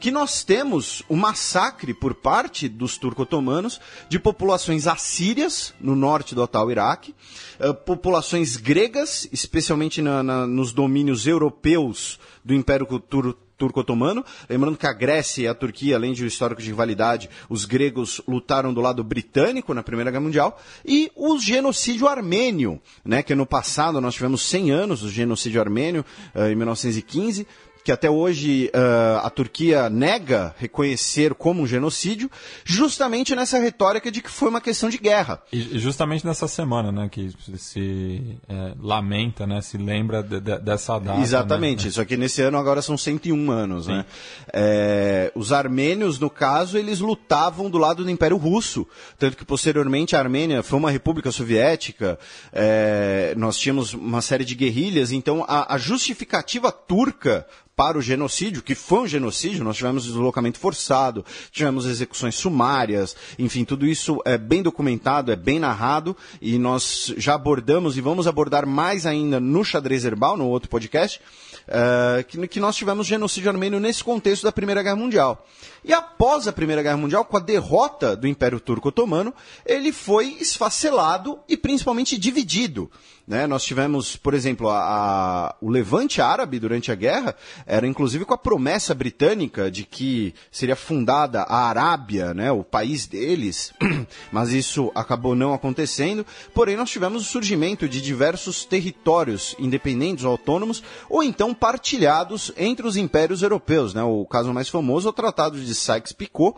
que 0.00 0.10
nós 0.10 0.42
temos 0.42 1.02
o 1.08 1.14
um 1.14 1.16
massacre 1.16 1.92
por 1.92 2.14
parte 2.14 2.68
dos 2.68 2.96
turco-otomanos 2.96 3.80
de 4.08 4.18
populações 4.18 4.86
assírias 4.86 5.74
no 5.78 5.94
norte 5.94 6.34
do 6.34 6.42
atual 6.42 6.70
Iraque, 6.70 7.14
uh, 7.60 7.74
populações 7.74 8.56
gregas, 8.56 9.28
especialmente 9.30 10.00
na, 10.00 10.22
na, 10.22 10.46
nos 10.46 10.72
domínios 10.72 11.26
europeus 11.26 12.18
do 12.44 12.54
Império 12.54 12.86
Turco 12.98 13.38
turco-otomano. 13.60 14.24
Lembrando 14.48 14.78
que 14.78 14.86
a 14.86 14.92
Grécia 14.92 15.42
e 15.42 15.46
a 15.46 15.54
Turquia, 15.54 15.94
além 15.94 16.14
de 16.14 16.24
um 16.24 16.26
histórico 16.26 16.62
de 16.62 16.68
rivalidade, 16.68 17.28
os 17.46 17.66
gregos 17.66 18.20
lutaram 18.26 18.72
do 18.72 18.80
lado 18.80 19.04
britânico 19.04 19.74
na 19.74 19.82
Primeira 19.82 20.10
Guerra 20.10 20.22
Mundial. 20.22 20.58
E 20.82 21.12
o 21.14 21.38
genocídio 21.38 22.08
armênio, 22.08 22.80
né, 23.04 23.22
que 23.22 23.34
no 23.34 23.44
passado 23.44 24.00
nós 24.00 24.14
tivemos 24.14 24.40
100 24.48 24.70
anos 24.70 25.00
do 25.02 25.10
genocídio 25.10 25.60
armênio, 25.60 26.04
uh, 26.34 26.44
em 26.44 26.56
1915 26.56 27.46
que 27.90 27.92
até 27.92 28.08
hoje 28.08 28.70
uh, 28.72 29.18
a 29.26 29.30
Turquia 29.30 29.90
nega 29.90 30.54
reconhecer 30.58 31.34
como 31.34 31.62
um 31.62 31.66
genocídio, 31.66 32.30
justamente 32.64 33.34
nessa 33.34 33.58
retórica 33.58 34.12
de 34.12 34.22
que 34.22 34.30
foi 34.30 34.48
uma 34.48 34.60
questão 34.60 34.88
de 34.88 34.96
guerra. 34.96 35.42
E 35.52 35.76
justamente 35.76 36.24
nessa 36.24 36.46
semana, 36.46 36.92
né, 36.92 37.08
que 37.10 37.32
se 37.56 38.38
é, 38.48 38.74
lamenta, 38.80 39.44
né, 39.44 39.60
se 39.60 39.76
lembra 39.76 40.22
de, 40.22 40.38
de, 40.38 40.58
dessa 40.58 41.00
data. 41.00 41.18
Né? 41.18 41.24
Exatamente, 41.24 41.86
né? 41.86 41.90
só 41.90 42.04
que 42.04 42.16
nesse 42.16 42.40
ano 42.42 42.58
agora 42.58 42.80
são 42.80 42.96
101 42.96 43.50
anos, 43.50 43.86
Sim. 43.86 43.92
né. 43.92 44.04
É, 44.52 45.32
os 45.34 45.52
armênios, 45.52 46.20
no 46.20 46.30
caso, 46.30 46.78
eles 46.78 47.00
lutavam 47.00 47.68
do 47.68 47.78
lado 47.78 48.04
do 48.04 48.10
Império 48.10 48.36
Russo, 48.36 48.86
tanto 49.18 49.36
que 49.36 49.44
posteriormente 49.44 50.14
a 50.14 50.20
Armênia 50.20 50.62
foi 50.62 50.78
uma 50.78 50.92
república 50.92 51.32
soviética, 51.32 52.20
é, 52.52 53.34
nós 53.36 53.58
tínhamos 53.58 53.94
uma 53.94 54.22
série 54.22 54.44
de 54.44 54.54
guerrilhas, 54.54 55.10
então 55.10 55.44
a, 55.48 55.74
a 55.74 55.76
justificativa 55.76 56.70
turca 56.70 57.44
para 57.80 57.96
o 57.96 58.02
genocídio, 58.02 58.60
que 58.60 58.74
foi 58.74 58.98
um 58.98 59.06
genocídio, 59.06 59.64
nós 59.64 59.78
tivemos 59.78 60.04
deslocamento 60.04 60.58
forçado, 60.58 61.24
tivemos 61.50 61.86
execuções 61.86 62.34
sumárias, 62.34 63.16
enfim, 63.38 63.64
tudo 63.64 63.86
isso 63.86 64.20
é 64.26 64.36
bem 64.36 64.62
documentado, 64.62 65.32
é 65.32 65.36
bem 65.36 65.58
narrado, 65.58 66.14
e 66.42 66.58
nós 66.58 67.14
já 67.16 67.32
abordamos 67.32 67.96
e 67.96 68.02
vamos 68.02 68.26
abordar 68.26 68.66
mais 68.66 69.06
ainda 69.06 69.40
no 69.40 69.64
Xadrez 69.64 70.04
Herbal, 70.04 70.36
no 70.36 70.46
outro 70.48 70.68
podcast, 70.68 71.22
uh, 71.68 72.22
que, 72.24 72.46
que 72.48 72.60
nós 72.60 72.76
tivemos 72.76 73.06
genocídio 73.06 73.48
armênio 73.48 73.80
nesse 73.80 74.04
contexto 74.04 74.42
da 74.42 74.52
Primeira 74.52 74.82
Guerra 74.82 74.96
Mundial. 74.96 75.46
E 75.84 75.92
após 75.92 76.46
a 76.46 76.52
Primeira 76.52 76.82
Guerra 76.82 76.96
Mundial, 76.96 77.24
com 77.24 77.36
a 77.36 77.40
derrota 77.40 78.14
do 78.14 78.28
Império 78.28 78.60
Turco-Otomano, 78.60 79.34
ele 79.64 79.92
foi 79.92 80.36
esfacelado 80.40 81.38
e 81.48 81.56
principalmente 81.56 82.18
dividido. 82.18 82.90
Né? 83.30 83.46
Nós 83.46 83.62
tivemos, 83.62 84.16
por 84.16 84.34
exemplo, 84.34 84.68
a, 84.68 84.80
a, 84.80 85.54
o 85.60 85.70
levante 85.70 86.20
árabe 86.20 86.58
durante 86.58 86.90
a 86.90 86.96
guerra, 86.96 87.36
era 87.64 87.86
inclusive 87.86 88.24
com 88.24 88.34
a 88.34 88.38
promessa 88.38 88.92
britânica 88.92 89.70
de 89.70 89.84
que 89.84 90.34
seria 90.50 90.74
fundada 90.74 91.42
a 91.42 91.68
Arábia, 91.68 92.34
né? 92.34 92.50
o 92.50 92.64
país 92.64 93.06
deles, 93.06 93.72
mas 94.32 94.50
isso 94.50 94.90
acabou 94.96 95.36
não 95.36 95.54
acontecendo. 95.54 96.26
Porém, 96.52 96.76
nós 96.76 96.90
tivemos 96.90 97.22
o 97.22 97.30
surgimento 97.30 97.88
de 97.88 98.00
diversos 98.00 98.64
territórios 98.64 99.54
independentes 99.60 100.24
ou 100.24 100.32
autônomos, 100.32 100.82
ou 101.08 101.22
então 101.22 101.54
partilhados 101.54 102.50
entre 102.56 102.84
os 102.84 102.96
impérios 102.96 103.42
europeus. 103.42 103.94
Né? 103.94 104.02
O 104.02 104.26
caso 104.26 104.52
mais 104.52 104.68
famoso 104.68 105.06
é 105.06 105.10
o 105.10 105.14
Tratado 105.14 105.56
de 105.56 105.69
Sykes-Picot, 105.74 106.56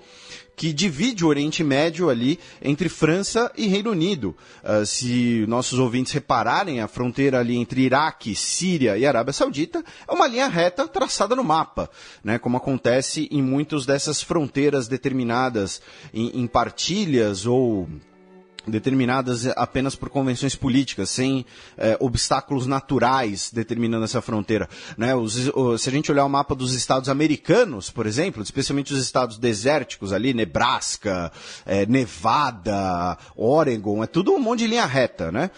que 0.55 0.73
divide 0.73 1.25
o 1.25 1.29
Oriente 1.29 1.65
Médio 1.65 2.09
ali 2.09 2.39
entre 2.61 2.89
França 2.89 3.51
e 3.57 3.67
Reino 3.67 3.91
Unido. 3.91 4.37
Uh, 4.63 4.85
se 4.85 5.45
nossos 5.49 5.79
ouvintes 5.79 6.13
repararem, 6.13 6.81
a 6.81 6.89
fronteira 6.89 7.41
ali 7.41 7.57
entre 7.57 7.83
Iraque, 7.83 8.35
Síria 8.35 8.97
e 8.97 9.07
Arábia 9.07 9.33
Saudita 9.33 9.85
é 10.07 10.13
uma 10.13 10.27
linha 10.27 10.49
reta 10.49 10.87
traçada 10.87 11.35
no 11.35 11.43
mapa, 11.43 11.91
né? 12.23 12.39
como 12.39 12.57
acontece 12.57 13.29
em 13.31 13.43
muitas 13.43 13.87
dessas 13.87 14.23
fronteiras 14.23 14.89
determinadas 14.89 15.81
em, 16.13 16.41
em 16.41 16.47
partilhas 16.47 17.47
ou 17.47 17.89
determinadas 18.67 19.47
apenas 19.57 19.95
por 19.95 20.09
convenções 20.09 20.55
políticas, 20.55 21.11
sem 21.11 21.45
é, 21.77 21.97
obstáculos 22.01 22.67
naturais 22.67 23.51
determinando 23.53 24.05
essa 24.05 24.21
fronteira. 24.21 24.69
Né? 24.97 25.15
Os, 25.15 25.51
se 25.79 25.89
a 25.89 25.93
gente 25.93 26.11
olhar 26.11 26.25
o 26.25 26.29
mapa 26.29 26.55
dos 26.55 26.75
estados 26.75 27.09
americanos, 27.09 27.91
por 27.91 28.07
exemplo, 28.07 28.43
especialmente 28.43 28.93
os 28.93 29.01
estados 29.01 29.39
desérticos 29.39 30.13
ali, 30.13 30.33
Nebraska, 30.33 31.33
é, 31.67 31.87
Nevada, 31.87 33.19
Oregon, 33.37 34.03
é 34.03 34.07
tudo 34.07 34.33
um 34.33 34.39
monte 34.39 34.61
de 34.61 34.67
linha 34.69 34.87
reta, 34.87 35.33
né? 35.33 35.51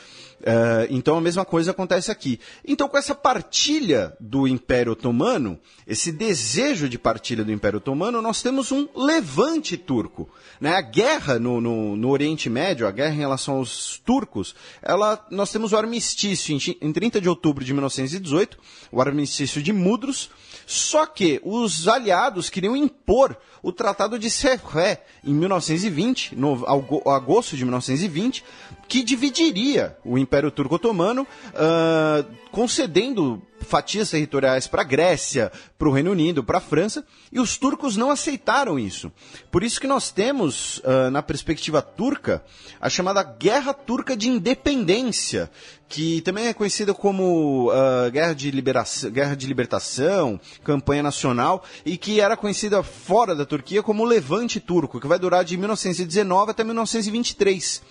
Uh, 0.45 0.85
então 0.91 1.17
a 1.17 1.23
mesma 1.23 1.43
coisa 1.43 1.71
acontece 1.71 2.11
aqui. 2.11 2.39
Então, 2.67 2.87
com 2.87 2.99
essa 2.99 3.15
partilha 3.15 4.15
do 4.21 4.47
Império 4.47 4.93
Otomano, 4.93 5.59
esse 5.87 6.13
desejo 6.13 6.87
de 6.87 6.99
partilha 6.99 7.43
do 7.43 7.51
Império 7.51 7.79
Otomano, 7.79 8.21
nós 8.21 8.43
temos 8.43 8.71
um 8.71 8.87
levante 8.95 9.79
turco. 9.79 10.29
Né? 10.61 10.77
A 10.77 10.83
guerra 10.83 11.39
no, 11.39 11.63
no, 11.63 11.97
no 11.97 12.11
Oriente 12.11 12.51
Médio, 12.51 12.87
a 12.87 12.91
guerra 12.91 13.15
em 13.15 13.19
relação 13.19 13.57
aos 13.57 13.99
turcos, 14.05 14.55
ela, 14.83 15.25
nós 15.31 15.51
temos 15.51 15.73
o 15.73 15.79
armistício 15.79 16.55
em, 16.55 16.89
em 16.89 16.93
30 16.93 17.23
de 17.23 17.29
outubro 17.29 17.65
de 17.65 17.73
1918, 17.73 18.59
o 18.93 19.01
armistício 19.01 19.63
de 19.63 19.73
Mudros, 19.73 20.29
só 20.67 21.07
que 21.07 21.41
os 21.43 21.89
aliados 21.89 22.51
queriam 22.51 22.77
impor 22.77 23.37
o 23.63 23.73
Tratado 23.73 24.19
de 24.19 24.31
Sèvres 24.31 24.99
em 25.25 25.33
1920, 25.33 26.37
no 26.37 26.65
agosto 27.09 27.57
de 27.57 27.65
1920, 27.65 28.45
que 28.87 29.03
dividiria 29.03 29.97
o 30.05 30.19
Império 30.19 30.34
Turco 30.51 30.75
Otomano, 30.77 31.23
uh, 31.23 32.25
concedendo 32.51 33.43
fatias 33.65 34.11
territoriais 34.11 34.67
para 34.67 34.83
a 34.83 34.85
Grécia, 34.85 35.51
para 35.79 35.89
o 35.89 35.93
Reino 35.93 36.11
Unido, 36.11 36.45
para 36.45 36.59
a 36.59 36.61
França, 36.61 37.05
e 37.33 37.41
os 37.41 37.57
turcos 37.57 37.97
não 37.97 38.11
aceitaram 38.11 38.79
isso. 38.79 39.11
Por 39.51 39.63
isso 39.63 39.81
que 39.81 39.87
nós 39.87 40.11
temos, 40.11 40.79
uh, 40.79 41.11
na 41.11 41.23
perspectiva 41.23 41.83
turca, 41.83 42.45
a 42.81 42.89
chamada 42.89 43.23
Guerra 43.23 43.73
Turca 43.73 44.17
de 44.17 44.29
Independência, 44.29 45.51
que 45.89 46.21
também 46.21 46.47
é 46.47 46.55
conhecida 46.55 46.93
como 46.93 47.71
uh, 47.71 48.11
Guerra, 48.11 48.35
de 48.35 48.51
Liberação, 48.51 49.11
Guerra 49.11 49.35
de 49.35 49.47
Libertação, 49.47 50.41
Campanha 50.63 51.03
Nacional, 51.03 51.65
e 51.85 51.97
que 51.97 52.21
era 52.21 52.37
conhecida 52.37 52.83
fora 52.83 53.35
da 53.35 53.47
Turquia 53.47 53.83
como 53.83 54.05
Levante 54.05 54.61
Turco, 54.61 55.01
que 55.01 55.07
vai 55.07 55.19
durar 55.19 55.45
de 55.45 55.57
1919 55.57 56.51
até 56.51 56.63
1923 56.63 57.83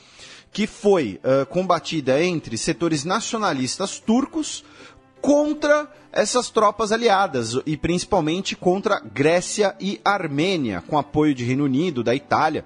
que 0.53 0.67
foi 0.67 1.19
uh, 1.23 1.45
combatida 1.47 2.23
entre 2.23 2.57
setores 2.57 3.03
nacionalistas 3.03 3.99
turcos 3.99 4.63
contra 5.19 5.91
essas 6.11 6.51
tropas 6.51 6.91
aliadas, 6.91 7.57
e 7.65 7.75
principalmente 7.75 8.55
contra 8.55 8.99
Grécia 8.99 9.75
e 9.79 9.99
Armênia, 10.05 10.83
com 10.85 10.95
apoio 10.95 11.33
de 11.33 11.43
Reino 11.43 11.63
Unido, 11.63 12.03
da 12.03 12.13
Itália. 12.13 12.63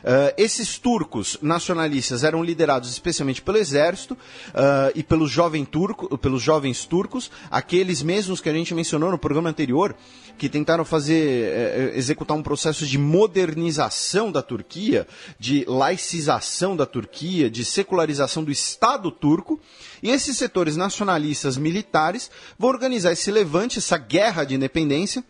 Uh, 0.00 0.34
esses 0.36 0.76
turcos 0.76 1.38
nacionalistas 1.40 2.24
eram 2.24 2.44
liderados 2.44 2.90
especialmente 2.90 3.40
pelo 3.40 3.56
exército 3.56 4.14
uh, 4.14 4.92
e 4.94 5.02
pelos, 5.02 5.30
jovem 5.30 5.64
turco, 5.64 6.18
pelos 6.18 6.42
jovens 6.42 6.84
turcos, 6.84 7.30
aqueles 7.50 8.02
mesmos 8.02 8.40
que 8.40 8.50
a 8.50 8.52
gente 8.52 8.74
mencionou 8.74 9.10
no 9.10 9.18
programa 9.18 9.48
anterior, 9.48 9.96
que 10.40 10.48
tentaram 10.48 10.86
fazer, 10.86 11.52
uh, 11.52 11.98
executar 11.98 12.34
um 12.34 12.42
processo 12.42 12.86
de 12.86 12.96
modernização 12.96 14.32
da 14.32 14.40
Turquia, 14.40 15.06
de 15.38 15.66
laicização 15.68 16.74
da 16.74 16.86
Turquia, 16.86 17.50
de 17.50 17.62
secularização 17.62 18.42
do 18.42 18.50
Estado 18.50 19.10
turco. 19.10 19.60
E 20.02 20.08
esses 20.08 20.38
setores 20.38 20.78
nacionalistas 20.78 21.58
militares 21.58 22.30
vão 22.58 22.70
organizar 22.70 23.12
esse 23.12 23.30
levante, 23.30 23.80
essa 23.80 23.98
guerra 23.98 24.44
de 24.44 24.54
independência, 24.54 25.22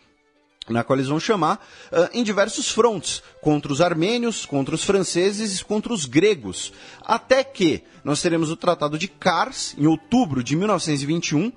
na 0.68 0.84
qual 0.84 0.96
eles 0.96 1.08
vão 1.08 1.18
chamar, 1.18 1.56
uh, 1.90 2.08
em 2.12 2.22
diversos 2.22 2.70
frontes, 2.70 3.20
contra 3.42 3.72
os 3.72 3.80
armênios, 3.80 4.46
contra 4.46 4.76
os 4.76 4.84
franceses 4.84 5.58
e 5.58 5.64
contra 5.64 5.92
os 5.92 6.04
gregos. 6.04 6.72
Até 7.10 7.42
que 7.42 7.82
nós 8.04 8.22
teremos 8.22 8.52
o 8.52 8.56
Tratado 8.56 8.96
de 8.96 9.08
Kars, 9.08 9.74
em 9.76 9.84
outubro 9.84 10.44
de 10.44 10.54
1921, 10.54 11.48
uh, 11.48 11.52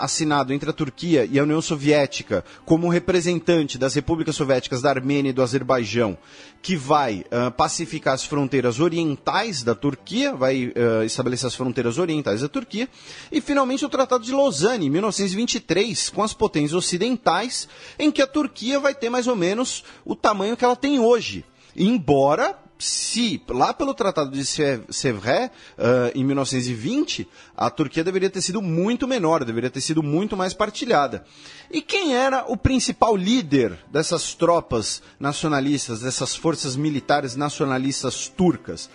assinado 0.00 0.52
entre 0.52 0.68
a 0.68 0.72
Turquia 0.72 1.28
e 1.30 1.38
a 1.38 1.44
União 1.44 1.62
Soviética, 1.62 2.44
como 2.64 2.88
representante 2.88 3.78
das 3.78 3.94
repúblicas 3.94 4.34
soviéticas 4.34 4.82
da 4.82 4.90
Armênia 4.90 5.30
e 5.30 5.32
do 5.32 5.44
Azerbaijão, 5.44 6.18
que 6.60 6.74
vai 6.74 7.24
uh, 7.26 7.52
pacificar 7.52 8.14
as 8.14 8.24
fronteiras 8.24 8.80
orientais 8.80 9.62
da 9.62 9.76
Turquia, 9.76 10.34
vai 10.34 10.64
uh, 10.64 11.04
estabelecer 11.04 11.46
as 11.46 11.54
fronteiras 11.54 11.96
orientais 11.96 12.40
da 12.40 12.48
Turquia, 12.48 12.88
e 13.30 13.40
finalmente 13.40 13.84
o 13.84 13.88
Tratado 13.88 14.24
de 14.24 14.32
Lausanne, 14.32 14.86
em 14.86 14.90
1923, 14.90 16.08
com 16.08 16.24
as 16.24 16.34
potências 16.34 16.74
ocidentais, 16.74 17.68
em 17.96 18.10
que 18.10 18.20
a 18.20 18.26
Turquia 18.26 18.80
vai 18.80 18.92
ter 18.92 19.08
mais 19.08 19.28
ou 19.28 19.36
menos 19.36 19.84
o 20.04 20.16
tamanho 20.16 20.56
que 20.56 20.64
ela 20.64 20.74
tem 20.74 20.98
hoje. 20.98 21.44
Embora 21.76 22.58
se 22.80 23.42
lá 23.48 23.74
pelo 23.74 23.92
Tratado 23.92 24.30
de 24.30 24.44
Sèvres, 24.44 25.50
uh, 25.78 26.10
em 26.14 26.24
1920, 26.24 27.28
a 27.56 27.68
Turquia 27.68 28.02
deveria 28.02 28.30
ter 28.30 28.40
sido 28.40 28.62
muito 28.62 29.06
menor, 29.06 29.44
deveria 29.44 29.70
ter 29.70 29.80
sido 29.80 30.02
muito 30.02 30.36
mais 30.36 30.54
partilhada. 30.54 31.24
E 31.70 31.82
quem 31.82 32.16
era 32.16 32.44
o 32.48 32.56
principal 32.56 33.14
líder 33.14 33.78
dessas 33.90 34.34
tropas 34.34 35.02
nacionalistas, 35.18 36.00
dessas 36.00 36.34
forças 36.34 36.74
militares 36.74 37.36
nacionalistas 37.36 38.28
turcas? 38.28 38.88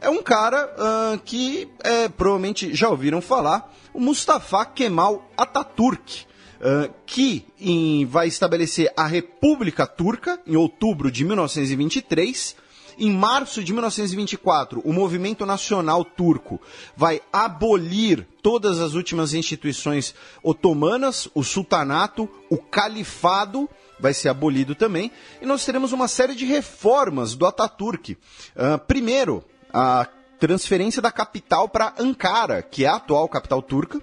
É 0.00 0.08
um 0.08 0.22
cara 0.22 0.66
uh, 0.66 1.18
que 1.18 1.68
é, 1.80 2.08
provavelmente 2.08 2.74
já 2.74 2.88
ouviram 2.88 3.20
falar, 3.20 3.72
o 3.92 4.00
Mustafa 4.00 4.64
Kemal 4.64 5.28
Atatürk. 5.36 6.30
Uh, 6.62 6.94
que 7.04 7.44
em, 7.58 8.06
vai 8.06 8.28
estabelecer 8.28 8.88
a 8.96 9.04
República 9.04 9.84
Turca 9.84 10.38
em 10.46 10.54
outubro 10.54 11.10
de 11.10 11.24
1923 11.24 12.54
em 12.98 13.10
março 13.10 13.62
de 13.62 13.72
1924, 13.72 14.80
o 14.84 14.92
movimento 14.92 15.46
nacional 15.46 16.04
turco 16.04 16.60
vai 16.96 17.20
abolir 17.32 18.26
todas 18.42 18.80
as 18.80 18.94
últimas 18.94 19.34
instituições 19.34 20.14
otomanas, 20.42 21.28
o 21.34 21.42
sultanato, 21.42 22.28
o 22.50 22.58
califado 22.58 23.68
vai 23.98 24.12
ser 24.12 24.28
abolido 24.28 24.74
também, 24.74 25.12
e 25.40 25.46
nós 25.46 25.64
teremos 25.64 25.92
uma 25.92 26.08
série 26.08 26.34
de 26.34 26.44
reformas 26.44 27.34
do 27.34 27.46
Ataturk. 27.46 28.12
Uh, 28.12 28.78
primeiro, 28.86 29.44
a 29.72 30.06
transferência 30.38 31.00
da 31.00 31.12
capital 31.12 31.68
para 31.68 31.94
Ankara, 31.98 32.62
que 32.62 32.84
é 32.84 32.88
a 32.88 32.96
atual 32.96 33.28
capital 33.28 33.62
turca. 33.62 34.00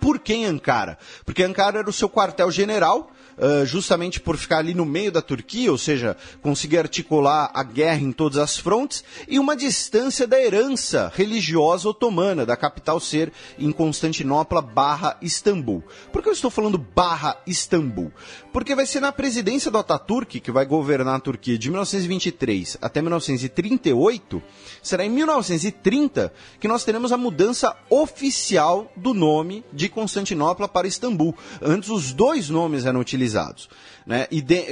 Por 0.00 0.18
que 0.18 0.44
Ankara? 0.44 0.98
Porque 1.24 1.44
Ankara 1.44 1.80
era 1.80 1.90
o 1.90 1.92
seu 1.92 2.08
quartel-general, 2.08 3.11
uh, 3.38 3.66
justamente 3.66 4.20
por 4.20 4.36
ficar 4.36 4.58
ali 4.58 4.74
no 4.74 4.84
meio 4.84 5.12
da 5.12 5.22
Turquia, 5.22 5.70
ou 5.70 5.78
seja, 5.78 6.16
conseguir 6.40 6.78
articular 6.78 7.50
a 7.54 7.62
guerra 7.62 8.00
em 8.00 8.12
todas 8.12 8.38
as 8.38 8.56
frontes, 8.56 9.04
e 9.28 9.38
uma 9.38 9.56
distância 9.56 10.26
da 10.26 10.40
herança 10.40 11.12
religiosa 11.14 11.88
otomana, 11.88 12.46
da 12.46 12.56
capital 12.56 13.00
ser 13.00 13.32
em 13.58 13.70
Constantinopla 13.70 14.62
barra 14.62 15.16
Istambul. 15.22 15.82
Por 16.12 16.22
que 16.22 16.28
eu 16.28 16.32
estou 16.32 16.50
falando 16.50 16.78
barra 16.78 17.36
Istambul? 17.46 18.12
Porque 18.52 18.74
vai 18.74 18.84
ser 18.84 19.00
na 19.00 19.10
presidência 19.10 19.70
do 19.70 19.78
Ataturk, 19.78 20.38
que 20.38 20.52
vai 20.52 20.66
governar 20.66 21.16
a 21.16 21.20
Turquia 21.20 21.56
de 21.56 21.70
1923 21.70 22.76
até 22.82 23.00
1938, 23.00 24.42
será 24.82 25.04
em 25.04 25.10
1930 25.10 26.32
que 26.60 26.68
nós 26.68 26.84
teremos 26.84 27.12
a 27.12 27.16
mudança 27.16 27.74
oficial 27.88 28.92
do 28.94 29.14
nome 29.14 29.64
de 29.72 29.88
Constantinopla 29.88 30.68
para 30.68 30.86
Istambul. 30.86 31.34
Antes 31.62 31.88
os 31.88 32.12
dois 32.12 32.50
nomes 32.50 32.84
eram 32.84 33.00
utilizados. 33.00 33.70
Né? 34.06 34.26
E 34.30 34.40
de, 34.40 34.66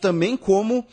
também 0.00 0.36
como 0.36 0.78
uh, 0.78 0.84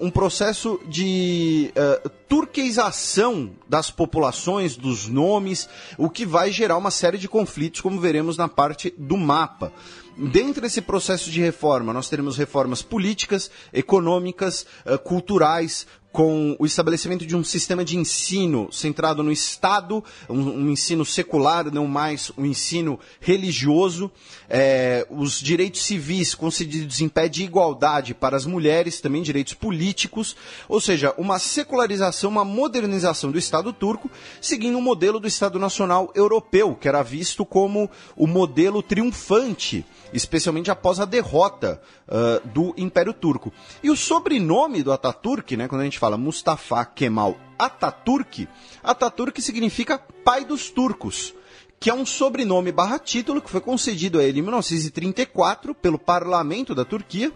um 0.00 0.10
processo 0.10 0.80
de 0.88 1.72
uh, 1.76 2.08
turqueização 2.28 3.52
das 3.68 3.90
populações, 3.90 4.76
dos 4.76 5.06
nomes, 5.06 5.68
o 5.98 6.08
que 6.08 6.24
vai 6.24 6.50
gerar 6.50 6.76
uma 6.76 6.90
série 6.90 7.18
de 7.18 7.28
conflitos, 7.28 7.80
como 7.80 8.00
veremos 8.00 8.36
na 8.36 8.48
parte 8.48 8.92
do 8.96 9.16
mapa. 9.16 9.72
Dentro 10.16 10.62
desse 10.62 10.80
processo 10.80 11.28
de 11.28 11.40
reforma, 11.40 11.92
nós 11.92 12.08
teremos 12.08 12.36
reformas 12.36 12.82
políticas, 12.82 13.50
econômicas, 13.72 14.64
uh, 14.86 14.96
culturais, 14.98 15.86
com 16.14 16.54
o 16.60 16.64
estabelecimento 16.64 17.26
de 17.26 17.34
um 17.34 17.42
sistema 17.42 17.84
de 17.84 17.98
ensino 17.98 18.68
centrado 18.70 19.20
no 19.20 19.32
Estado, 19.32 20.04
um, 20.30 20.38
um 20.38 20.70
ensino 20.70 21.04
secular, 21.04 21.68
não 21.72 21.88
mais 21.88 22.30
um 22.38 22.46
ensino 22.46 23.00
religioso, 23.18 24.08
é, 24.48 25.04
os 25.10 25.40
direitos 25.40 25.82
civis 25.82 26.32
concedidos 26.32 27.00
em 27.00 27.08
pé 27.08 27.28
de 27.28 27.42
igualdade 27.42 28.14
para 28.14 28.36
as 28.36 28.46
mulheres, 28.46 29.00
também 29.00 29.24
direitos 29.24 29.54
políticos, 29.54 30.36
ou 30.68 30.80
seja, 30.80 31.12
uma 31.18 31.40
secularização, 31.40 32.30
uma 32.30 32.44
modernização 32.44 33.32
do 33.32 33.38
Estado 33.38 33.72
turco, 33.72 34.08
seguindo 34.40 34.78
o 34.78 34.82
modelo 34.82 35.18
do 35.18 35.26
Estado 35.26 35.58
Nacional 35.58 36.12
Europeu, 36.14 36.76
que 36.80 36.86
era 36.86 37.02
visto 37.02 37.44
como 37.44 37.90
o 38.14 38.28
modelo 38.28 38.84
triunfante 38.84 39.84
especialmente 40.14 40.70
após 40.70 41.00
a 41.00 41.04
derrota 41.04 41.82
uh, 42.08 42.48
do 42.48 42.72
Império 42.78 43.12
Turco. 43.12 43.52
E 43.82 43.90
o 43.90 43.96
sobrenome 43.96 44.82
do 44.82 44.92
Ataturk, 44.92 45.56
né, 45.56 45.68
quando 45.68 45.82
a 45.82 45.84
gente 45.84 45.98
fala 45.98 46.16
Mustafa 46.16 46.84
Kemal 46.86 47.36
Ataturk, 47.58 48.48
Ataturk 48.82 49.42
significa 49.42 49.98
pai 49.98 50.44
dos 50.44 50.70
turcos 50.70 51.34
que 51.78 51.90
é 51.90 51.94
um 51.94 52.06
sobrenome 52.06 52.72
barra 52.72 52.98
título 52.98 53.42
que 53.42 53.50
foi 53.50 53.60
concedido 53.60 54.18
a 54.18 54.24
ele 54.24 54.38
em 54.38 54.42
1934 54.42 55.74
pelo 55.74 55.98
parlamento 55.98 56.74
da 56.74 56.82
Turquia 56.82 57.30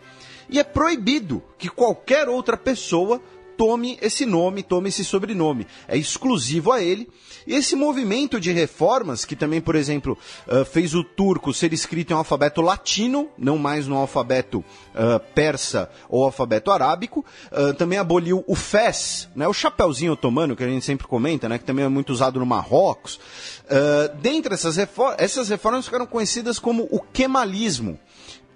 e 0.48 0.58
é 0.58 0.64
proibido 0.64 1.42
que 1.58 1.68
qualquer 1.68 2.30
outra 2.30 2.56
pessoa 2.56 3.20
tome 3.58 3.98
esse 4.00 4.24
nome, 4.24 4.62
tome 4.62 4.88
esse 4.88 5.04
sobrenome. 5.04 5.66
É 5.88 5.98
exclusivo 5.98 6.70
a 6.70 6.80
ele. 6.80 7.08
E 7.44 7.54
esse 7.54 7.74
movimento 7.74 8.38
de 8.38 8.52
reformas, 8.52 9.24
que 9.24 9.34
também, 9.34 9.60
por 9.60 9.74
exemplo, 9.74 10.16
uh, 10.46 10.64
fez 10.64 10.94
o 10.94 11.02
turco 11.02 11.52
ser 11.52 11.72
escrito 11.72 12.12
em 12.12 12.16
alfabeto 12.16 12.60
latino, 12.60 13.28
não 13.36 13.58
mais 13.58 13.88
no 13.88 13.96
alfabeto 13.96 14.58
uh, 14.58 15.18
persa 15.34 15.90
ou 16.08 16.22
alfabeto 16.22 16.70
arábico, 16.70 17.24
uh, 17.50 17.74
também 17.74 17.98
aboliu 17.98 18.44
o 18.46 18.54
fez, 18.54 19.28
né, 19.34 19.48
o 19.48 19.52
chapéuzinho 19.52 20.12
otomano, 20.12 20.54
que 20.54 20.62
a 20.62 20.68
gente 20.68 20.84
sempre 20.84 21.06
comenta, 21.06 21.48
né, 21.48 21.58
que 21.58 21.64
também 21.64 21.84
é 21.84 21.88
muito 21.88 22.12
usado 22.12 22.38
no 22.38 22.46
Marrocos. 22.46 23.18
Dentre 24.22 24.54
essas 24.54 24.76
reformas, 24.76 25.16
essas 25.18 25.48
reformas 25.50 25.84
ficaram 25.84 26.06
conhecidas 26.06 26.58
como 26.58 26.88
o 26.90 27.00
kemalismo 27.00 27.98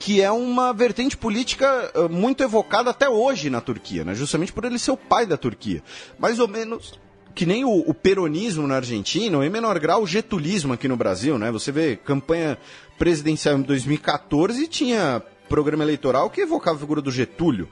que 0.03 0.21
é 0.21 0.33
uma 0.33 0.73
vertente 0.73 1.17
política 1.17 1.93
muito 2.11 2.43
evocada 2.43 2.91
até 2.91 3.09
hoje 3.09 3.49
na 3.49 3.61
Turquia, 3.61 4.05
né? 4.05 4.17
justamente 4.17 4.53
por 4.53 4.65
ele 4.65 4.77
ser 4.77 4.91
o 4.91 4.97
pai 4.97 5.25
da 5.25 5.37
Turquia. 5.37 5.81
Mais 6.19 6.41
ou 6.41 6.49
menos 6.49 6.99
que 7.37 7.47
nem 7.47 7.65
o, 7.65 7.71
o, 7.71 7.95
peronismo 7.95 8.67
na 8.67 8.75
Argentina, 8.77 9.37
ou 9.37 9.45
em 9.45 9.49
menor 9.49 9.79
grau 9.79 10.03
o 10.03 10.07
getulismo 10.07 10.73
aqui 10.73 10.89
no 10.89 10.97
Brasil, 10.97 11.39
né? 11.39 11.53
Você 11.53 11.71
vê 11.71 11.97
campanha 11.97 12.59
presidencial 12.99 13.57
em 13.57 13.63
2014 13.63 14.65
e 14.65 14.67
tinha 14.67 15.23
programa 15.49 15.85
eleitoral 15.85 16.29
que 16.29 16.41
evocava 16.41 16.79
a 16.79 16.81
figura 16.81 17.01
do 17.01 17.13
Getúlio. 17.13 17.69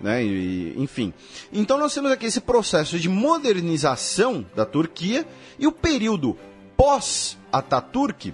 Né? 0.00 0.24
E, 0.24 0.74
enfim. 0.76 1.12
Então 1.52 1.78
nós 1.78 1.92
temos 1.92 2.12
aqui 2.12 2.26
esse 2.26 2.40
processo 2.40 2.96
de 2.96 3.08
modernização 3.08 4.46
da 4.54 4.64
Turquia 4.64 5.26
e 5.58 5.66
o 5.66 5.72
período 5.72 6.38
pós-Ataturk 6.76 8.32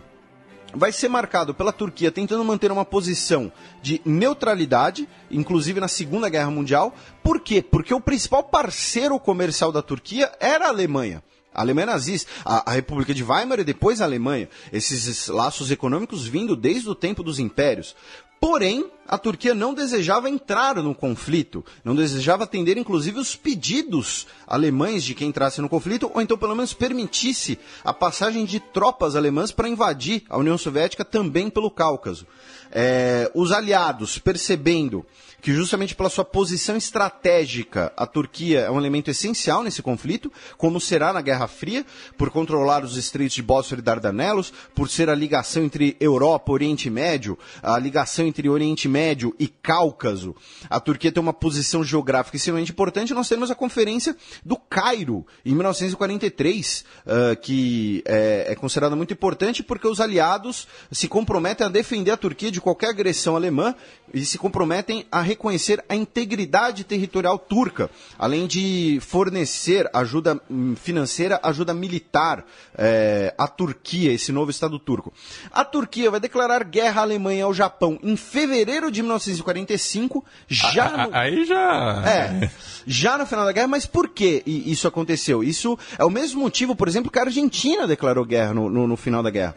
vai 0.75 0.93
ser 0.93 1.09
marcado 1.09 1.55
pela 1.55 1.73
Turquia 1.73 2.11
tentando 2.11 2.45
manter 2.45 2.71
uma 2.71 2.85
posição 2.85 3.51
de 3.83 4.01
neutralidade, 4.05 5.09
inclusive 5.31 5.81
na 5.81 5.89
Segunda 5.89 6.29
Guerra 6.29 6.51
Mundial. 6.51 6.95
Por 7.23 7.41
quê? 7.41 7.63
Porque 7.63 7.95
o 7.95 8.01
principal 8.01 8.45
parceiro 8.45 9.19
comercial 9.19 9.73
da 9.73 9.83
Turquia 9.83 10.31
era 10.41 10.67
a 10.67 10.69
Alemanha. 10.69 11.23
A 11.55 11.63
Alemanha 11.63 11.87
nazista, 11.87 12.31
a, 12.45 12.71
República 12.71 13.13
de 13.13 13.25
Weimar 13.25 13.59
e 13.59 13.65
depois 13.65 14.01
a 14.01 14.05
Alemanha. 14.05 14.49
Esses 14.73 15.27
laços 15.27 15.71
econômicos 15.71 16.27
vindo 16.27 16.55
desde 16.55 16.89
o 16.89 16.95
tempo 16.95 17.23
dos 17.23 17.39
impérios. 17.39 17.97
Porém, 18.41 18.89
a 19.07 19.19
Turquia 19.19 19.55
não 19.55 19.75
desejava 19.75 20.29
entrar 20.29 20.77
no 20.77 20.95
conflito, 20.95 21.65
não 21.83 21.95
desejava 21.95 22.45
atender 22.45 22.77
inclusive 22.77 23.19
os 23.19 23.35
pedidos 23.35 24.27
alemães 24.47 25.03
de 25.03 25.15
quem 25.15 25.29
entrasse 25.29 25.61
no 25.61 25.69
conflito, 25.69 26.11
ou 26.15 26.21
então 26.21 26.39
pelo 26.39 26.55
menos 26.55 26.73
permitisse 26.73 27.59
a 27.83 27.93
passagem 27.93 28.45
de 28.45 28.61
tropas 28.61 29.17
alemãs 29.17 29.51
para 29.51 29.69
invadir 29.69 30.23
a 30.29 30.39
União 30.39 30.57
Soviética 30.59 31.05
também 31.05 31.51
pelo 31.51 31.71
Cáucaso. 31.71 32.27
É, 32.71 33.31
os 33.35 33.51
aliados, 33.51 34.19
percebendo 34.19 35.05
que 35.41 35.53
justamente 35.53 35.95
pela 35.95 36.11
sua 36.11 36.25
posição 36.25 36.77
estratégica, 36.77 37.93
a 37.97 38.07
Turquia 38.07 38.61
é 38.61 38.71
um 38.71 38.79
elemento 38.79 39.11
essencial 39.11 39.63
nesse 39.63 39.83
conflito, 39.83 40.33
como 40.57 40.81
será 40.81 41.13
na 41.13 41.21
Guerra 41.21 41.47
Fria, 41.47 41.87
por 42.17 42.31
controlar 42.31 42.85
os 42.85 42.97
estreitos 42.97 43.37
de 43.37 43.43
Bósforo 43.43 43.81
e 43.81 43.85
Dardanelos, 43.85 44.53
por 44.75 44.89
ser 44.89 45.09
a 45.09 45.15
ligação 45.15 45.65
entre 45.65 45.97
Europa, 46.01 46.53
Oriente 46.53 46.91
Médio, 46.91 47.39
a 47.63 47.79
ligação 47.79 48.27
entre 48.27 48.49
Oriente 48.49 48.89
Médio 48.89 49.35
e 49.39 49.47
Cáucaso. 49.47 50.35
A 50.69 50.81
Turquia 50.81 51.13
tem 51.13 51.23
uma 51.23 51.33
posição 51.33 51.85
geográfica 51.85 52.37
extremamente 52.37 52.73
importante. 52.73 53.15
Nós 53.15 53.29
temos 53.29 53.51
a 53.51 53.55
Conferência 53.55 54.17
do 54.45 54.57
Cairo, 54.57 55.25
em 55.45 55.55
1943, 55.55 56.85
uh, 57.07 57.37
que 57.41 58.03
é, 58.07 58.47
é 58.49 58.55
considerada 58.55 58.97
muito 58.97 59.13
importante 59.13 59.63
porque 59.63 59.87
os 59.87 60.01
aliados 60.01 60.67
se 60.91 61.07
comprometem 61.07 61.67
a 61.67 61.71
defender 61.71 62.11
a 62.11 62.17
Turquia 62.17 62.51
de 62.51 62.61
qualquer 62.61 62.89
agressão 62.91 63.37
alemã 63.37 63.75
e 64.13 64.25
se 64.25 64.39
comprometem 64.39 65.07
a 65.13 65.28
reconhecer 65.29 65.85
a 65.89 65.95
integridade 65.95 66.85
territorial 66.85 67.39
turca, 67.39 67.91
além 68.19 68.47
de 68.47 68.99
fornecer 69.01 69.89
ajuda 69.93 70.41
hum, 70.51 70.75
financeira, 70.75 71.39
ajuda 71.43 71.75
militar 71.75 72.45
é, 72.77 73.35
à 73.37 73.47
Turquia, 73.47 74.13
esse 74.13 74.33
novo 74.33 74.51
Estado 74.51 74.79
turco. 74.79 75.13
A 75.53 75.65
Turquia 75.65 76.11
vai 76.11 76.19
declarar 76.19 76.65
guerra 76.65 77.03
à 77.03 77.05
Alemanha 77.05 77.41
e 77.41 77.43
ao 77.43 77.55
Japão 77.55 77.99
em 78.03 78.17
fevereiro 78.17 78.91
de 78.91 79.03
1945, 79.03 80.25
já 80.49 81.07
no... 81.07 81.15
Aí 81.15 81.45
já... 81.45 82.03
É, 82.07 82.51
já 82.87 83.19
no 83.19 83.27
final 83.27 83.45
da 83.45 83.53
guerra, 83.53 83.69
mas 83.69 83.87
por 83.87 84.09
que 84.09 84.43
isso 84.47 84.89
aconteceu? 84.89 85.45
Isso 85.45 85.79
é 85.99 86.05
o 86.05 86.11
mesmo 86.11 86.41
motivo, 86.41 86.75
por 86.75 86.89
exemplo, 86.89 87.11
que 87.11 87.19
a 87.19 87.23
Argentina 87.23 87.87
declarou 87.87 88.25
guerra 88.25 88.55
no, 88.55 88.71
no, 88.71 88.87
no 88.87 88.97
final 88.97 89.23
da 89.23 89.31
guerra 89.31 89.55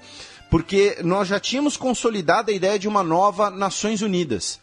porque 0.49 0.97
nós 1.01 1.29
já 1.29 1.39
tínhamos 1.39 1.77
consolidado 1.77 2.51
a 2.51 2.53
ideia 2.53 2.77
de 2.77 2.85
uma 2.85 3.01
nova 3.01 3.49
Nações 3.49 4.01
Unidas 4.01 4.59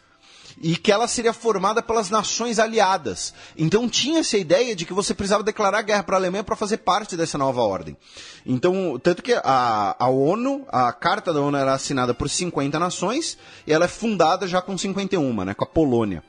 e 0.61 0.75
que 0.75 0.91
ela 0.91 1.07
seria 1.07 1.33
formada 1.33 1.81
pelas 1.81 2.09
nações 2.09 2.59
aliadas. 2.59 3.33
Então 3.57 3.87
tinha 3.89 4.19
essa 4.19 4.37
ideia 4.37 4.75
de 4.75 4.85
que 4.85 4.93
você 4.93 5.13
precisava 5.13 5.43
declarar 5.43 5.81
guerra 5.81 6.03
para 6.03 6.17
a 6.17 6.19
Alemanha 6.19 6.43
para 6.43 6.55
fazer 6.55 6.77
parte 6.77 7.15
dessa 7.15 7.37
nova 7.37 7.61
ordem. 7.61 7.95
Então, 8.45 8.99
tanto 9.01 9.21
que 9.23 9.33
a, 9.33 9.95
a 9.97 10.09
ONU, 10.09 10.65
a 10.69 10.91
carta 10.91 11.33
da 11.33 11.41
ONU 11.41 11.57
era 11.57 11.73
assinada 11.73 12.13
por 12.13 12.29
50 12.29 12.79
nações 12.79 13.37
e 13.65 13.73
ela 13.73 13.85
é 13.85 13.87
fundada 13.87 14.47
já 14.47 14.61
com 14.61 14.77
51, 14.77 15.45
né, 15.45 15.53
com 15.53 15.63
a 15.63 15.67
Polônia. 15.67 16.23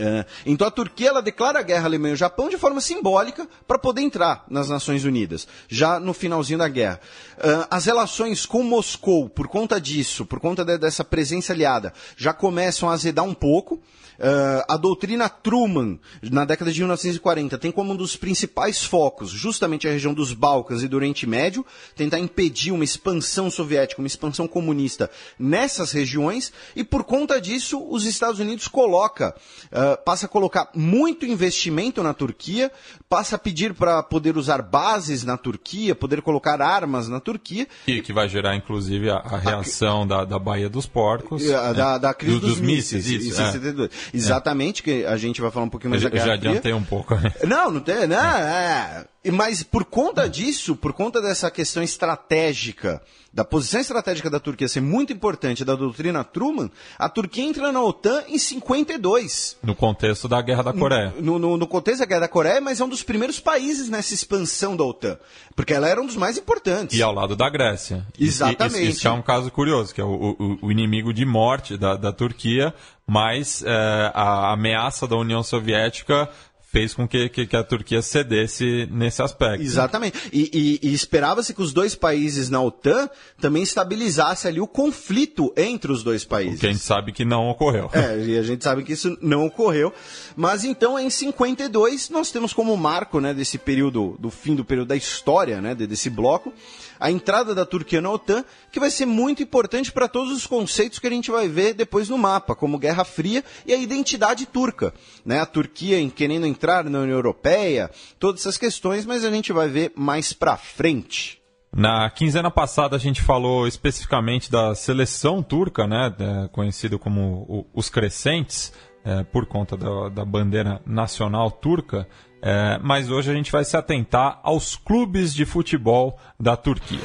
É, 0.00 0.24
então 0.46 0.64
a 0.64 0.70
Turquia 0.70 1.08
ela 1.08 1.20
declara 1.20 1.60
guerra 1.60 1.82
à 1.82 1.86
Alemanha 1.86 2.12
e 2.12 2.14
ao 2.14 2.18
Japão 2.18 2.48
de 2.48 2.56
forma 2.56 2.80
simbólica 2.80 3.48
para 3.66 3.76
poder 3.76 4.02
entrar 4.02 4.44
nas 4.48 4.68
Nações 4.68 5.04
Unidas, 5.04 5.48
já 5.68 5.98
no 5.98 6.14
finalzinho 6.14 6.60
da 6.60 6.68
guerra. 6.68 7.00
É, 7.36 7.66
as 7.68 7.86
relações 7.86 8.46
com 8.46 8.62
Moscou, 8.62 9.28
por 9.28 9.48
conta 9.48 9.80
disso, 9.80 10.24
por 10.24 10.38
conta 10.38 10.64
de, 10.64 10.78
dessa 10.78 11.02
presença 11.02 11.52
aliada, 11.52 11.92
já 12.16 12.32
começam 12.32 12.88
a 12.88 12.92
azedar 12.92 13.24
um 13.24 13.34
pouco. 13.34 13.82
Uh, 14.18 14.64
a 14.68 14.76
doutrina 14.76 15.28
Truman, 15.28 15.96
na 16.22 16.44
década 16.44 16.72
de 16.72 16.80
1940, 16.80 17.56
tem 17.56 17.70
como 17.70 17.92
um 17.92 17.96
dos 17.96 18.16
principais 18.16 18.82
focos 18.82 19.30
justamente 19.30 19.86
a 19.86 19.92
região 19.92 20.12
dos 20.12 20.32
Balcãs 20.32 20.82
e 20.82 20.88
do 20.88 20.96
Oriente 20.96 21.24
Médio, 21.24 21.64
tentar 21.94 22.18
impedir 22.18 22.72
uma 22.72 22.82
expansão 22.82 23.48
soviética, 23.48 24.02
uma 24.02 24.08
expansão 24.08 24.48
comunista 24.48 25.08
nessas 25.38 25.92
regiões, 25.92 26.52
e 26.74 26.82
por 26.82 27.04
conta 27.04 27.40
disso, 27.40 27.80
os 27.88 28.04
Estados 28.04 28.40
Unidos 28.40 28.66
coloca, 28.66 29.36
uh, 29.66 30.02
passa 30.04 30.26
a 30.26 30.28
colocar 30.28 30.68
muito 30.74 31.24
investimento 31.24 32.02
na 32.02 32.12
Turquia, 32.12 32.72
passa 33.08 33.36
a 33.36 33.38
pedir 33.38 33.72
para 33.74 34.02
poder 34.02 34.36
usar 34.36 34.60
bases 34.60 35.24
na 35.24 35.36
Turquia, 35.36 35.94
poder 35.94 36.20
colocar 36.20 36.60
armas 36.60 37.08
na 37.08 37.20
Turquia. 37.20 37.66
E 37.86 38.02
que 38.02 38.12
vai 38.12 38.28
gerar, 38.28 38.54
inclusive, 38.54 39.10
a, 39.10 39.16
a 39.16 39.38
reação 39.38 40.02
a... 40.02 40.06
Da, 40.06 40.24
da 40.24 40.38
Baía 40.38 40.68
dos 40.68 40.86
Porcos. 40.86 41.46
Da, 41.46 41.72
né? 41.72 41.98
da 41.98 42.14
crise 42.14 42.34
do, 42.34 42.40
dos, 42.40 42.50
dos 42.56 42.60
mísseis. 42.60 43.06
Isso, 43.06 43.40
é. 43.40 43.88
Exatamente, 44.12 44.82
que 44.82 45.04
a 45.04 45.16
gente 45.16 45.40
vai 45.40 45.50
falar 45.50 45.66
um 45.66 45.70
pouquinho 45.70 45.90
mais 45.90 46.02
eu, 46.02 46.10
da 46.10 46.14
Guerra 46.14 46.26
Eu 46.26 46.28
já 46.28 46.34
adiantei 46.34 46.72
um 46.72 46.84
pouco. 46.84 47.14
Né? 47.14 47.32
Não, 47.46 47.70
não 47.70 47.80
tem, 47.80 48.06
não, 48.06 48.16
é. 48.16 49.06
Mas 49.32 49.62
por 49.62 49.84
conta 49.84 50.28
disso, 50.28 50.76
por 50.76 50.92
conta 50.92 51.20
dessa 51.20 51.50
questão 51.50 51.82
estratégica, 51.82 53.02
da 53.32 53.44
posição 53.44 53.80
estratégica 53.80 54.30
da 54.30 54.40
Turquia 54.40 54.68
ser 54.68 54.80
muito 54.80 55.12
importante, 55.12 55.64
da 55.64 55.74
doutrina 55.74 56.22
Truman, 56.24 56.70
a 56.98 57.08
Turquia 57.08 57.44
entra 57.44 57.72
na 57.72 57.82
OTAN 57.82 58.22
em 58.28 58.38
52. 58.38 59.58
No 59.62 59.74
contexto 59.74 60.28
da 60.28 60.40
Guerra 60.40 60.62
da 60.62 60.72
Coreia. 60.72 61.14
No, 61.18 61.38
no, 61.38 61.56
no 61.56 61.66
contexto 61.66 62.00
da 62.00 62.06
Guerra 62.06 62.20
da 62.20 62.28
Coreia, 62.28 62.60
mas 62.60 62.80
é 62.80 62.84
um 62.84 62.88
dos 62.88 63.02
primeiros 63.02 63.40
países 63.40 63.88
nessa 63.88 64.14
expansão 64.14 64.76
da 64.76 64.84
OTAN. 64.84 65.18
Porque 65.54 65.74
ela 65.74 65.88
era 65.88 66.00
um 66.00 66.06
dos 66.06 66.16
mais 66.16 66.38
importantes. 66.38 66.96
E 66.96 67.02
ao 67.02 67.12
lado 67.12 67.34
da 67.34 67.50
Grécia. 67.50 68.06
Exatamente. 68.18 68.82
Isso, 68.82 68.98
isso 68.98 69.08
é 69.08 69.12
um 69.12 69.22
caso 69.22 69.50
curioso, 69.50 69.92
que 69.92 70.00
é 70.00 70.04
o, 70.04 70.36
o, 70.38 70.58
o 70.66 70.72
inimigo 70.72 71.12
de 71.12 71.24
morte 71.24 71.76
da, 71.76 71.96
da 71.96 72.12
Turquia, 72.12 72.72
mas 73.06 73.62
é, 73.62 74.12
a 74.14 74.52
ameaça 74.52 75.06
da 75.06 75.16
União 75.16 75.42
Soviética 75.42 76.28
fez 76.70 76.92
com 76.92 77.08
que, 77.08 77.30
que, 77.30 77.46
que, 77.46 77.56
a 77.56 77.64
Turquia 77.64 78.02
cedesse 78.02 78.86
nesse 78.90 79.22
aspecto. 79.22 79.62
Exatamente. 79.62 80.18
E, 80.30 80.78
e, 80.82 80.88
e 80.88 80.92
esperava-se 80.92 81.54
que 81.54 81.62
os 81.62 81.72
dois 81.72 81.94
países 81.94 82.50
na 82.50 82.60
OTAN 82.60 83.08
também 83.40 83.62
estabilizassem 83.62 84.50
ali 84.50 84.60
o 84.60 84.66
conflito 84.66 85.50
entre 85.56 85.90
os 85.90 86.02
dois 86.02 86.24
países. 86.24 86.58
O 86.58 86.60
que 86.60 86.66
a 86.66 86.72
gente 86.72 86.84
sabe 86.84 87.10
que 87.10 87.24
não 87.24 87.48
ocorreu. 87.48 87.90
É, 87.94 88.22
e 88.22 88.38
a 88.38 88.42
gente 88.42 88.62
sabe 88.62 88.84
que 88.84 88.92
isso 88.92 89.16
não 89.22 89.46
ocorreu. 89.46 89.92
Mas 90.36 90.62
então, 90.62 90.98
em 90.98 91.08
52, 91.08 92.10
nós 92.10 92.30
temos 92.30 92.52
como 92.52 92.76
marco 92.76 93.18
né, 93.18 93.32
desse 93.32 93.56
período, 93.56 94.16
do 94.18 94.30
fim 94.30 94.54
do 94.54 94.64
período 94.64 94.88
da 94.88 94.96
história, 94.96 95.62
né, 95.62 95.74
desse 95.74 96.10
bloco, 96.10 96.52
a 96.98 97.10
entrada 97.10 97.54
da 97.54 97.64
Turquia 97.64 98.00
na 98.00 98.10
OTAN, 98.10 98.44
que 98.72 98.80
vai 98.80 98.90
ser 98.90 99.06
muito 99.06 99.42
importante 99.42 99.92
para 99.92 100.08
todos 100.08 100.32
os 100.32 100.46
conceitos 100.46 100.98
que 100.98 101.06
a 101.06 101.10
gente 101.10 101.30
vai 101.30 101.48
ver 101.48 101.74
depois 101.74 102.08
no 102.08 102.18
mapa, 102.18 102.54
como 102.54 102.78
Guerra 102.78 103.04
Fria 103.04 103.44
e 103.66 103.72
a 103.72 103.76
identidade 103.76 104.46
turca. 104.46 104.92
Né? 105.24 105.40
A 105.40 105.46
Turquia 105.46 105.98
querendo 106.10 106.46
entrar 106.46 106.84
na 106.84 107.00
União 107.00 107.16
Europeia, 107.16 107.90
todas 108.18 108.40
essas 108.40 108.58
questões, 108.58 109.04
mas 109.04 109.24
a 109.24 109.30
gente 109.30 109.52
vai 109.52 109.68
ver 109.68 109.92
mais 109.94 110.32
para 110.32 110.56
frente. 110.56 111.38
Na 111.74 112.08
quinzena 112.10 112.50
passada 112.50 112.96
a 112.96 112.98
gente 112.98 113.20
falou 113.20 113.66
especificamente 113.66 114.50
da 114.50 114.74
seleção 114.74 115.42
turca, 115.42 115.86
né, 115.86 116.14
é, 116.18 116.48
conhecido 116.48 116.98
como 116.98 117.66
os 117.74 117.90
crescentes, 117.90 118.72
é, 119.04 119.22
por 119.22 119.46
conta 119.46 119.76
da, 119.76 120.08
da, 120.08 120.24
bandeira 120.24 120.82
nacional 120.84 121.50
turca. 121.50 122.06
É, 122.40 122.78
mas 122.82 123.10
hoje 123.10 123.30
a 123.30 123.34
gente 123.34 123.50
vai 123.50 123.64
se 123.64 123.76
atentar 123.76 124.40
aos 124.42 124.76
clubes 124.76 125.34
de 125.34 125.44
futebol 125.44 126.18
da 126.38 126.56
Turquia. 126.56 127.00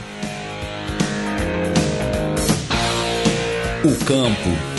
O 3.84 4.06
campo. 4.06 4.74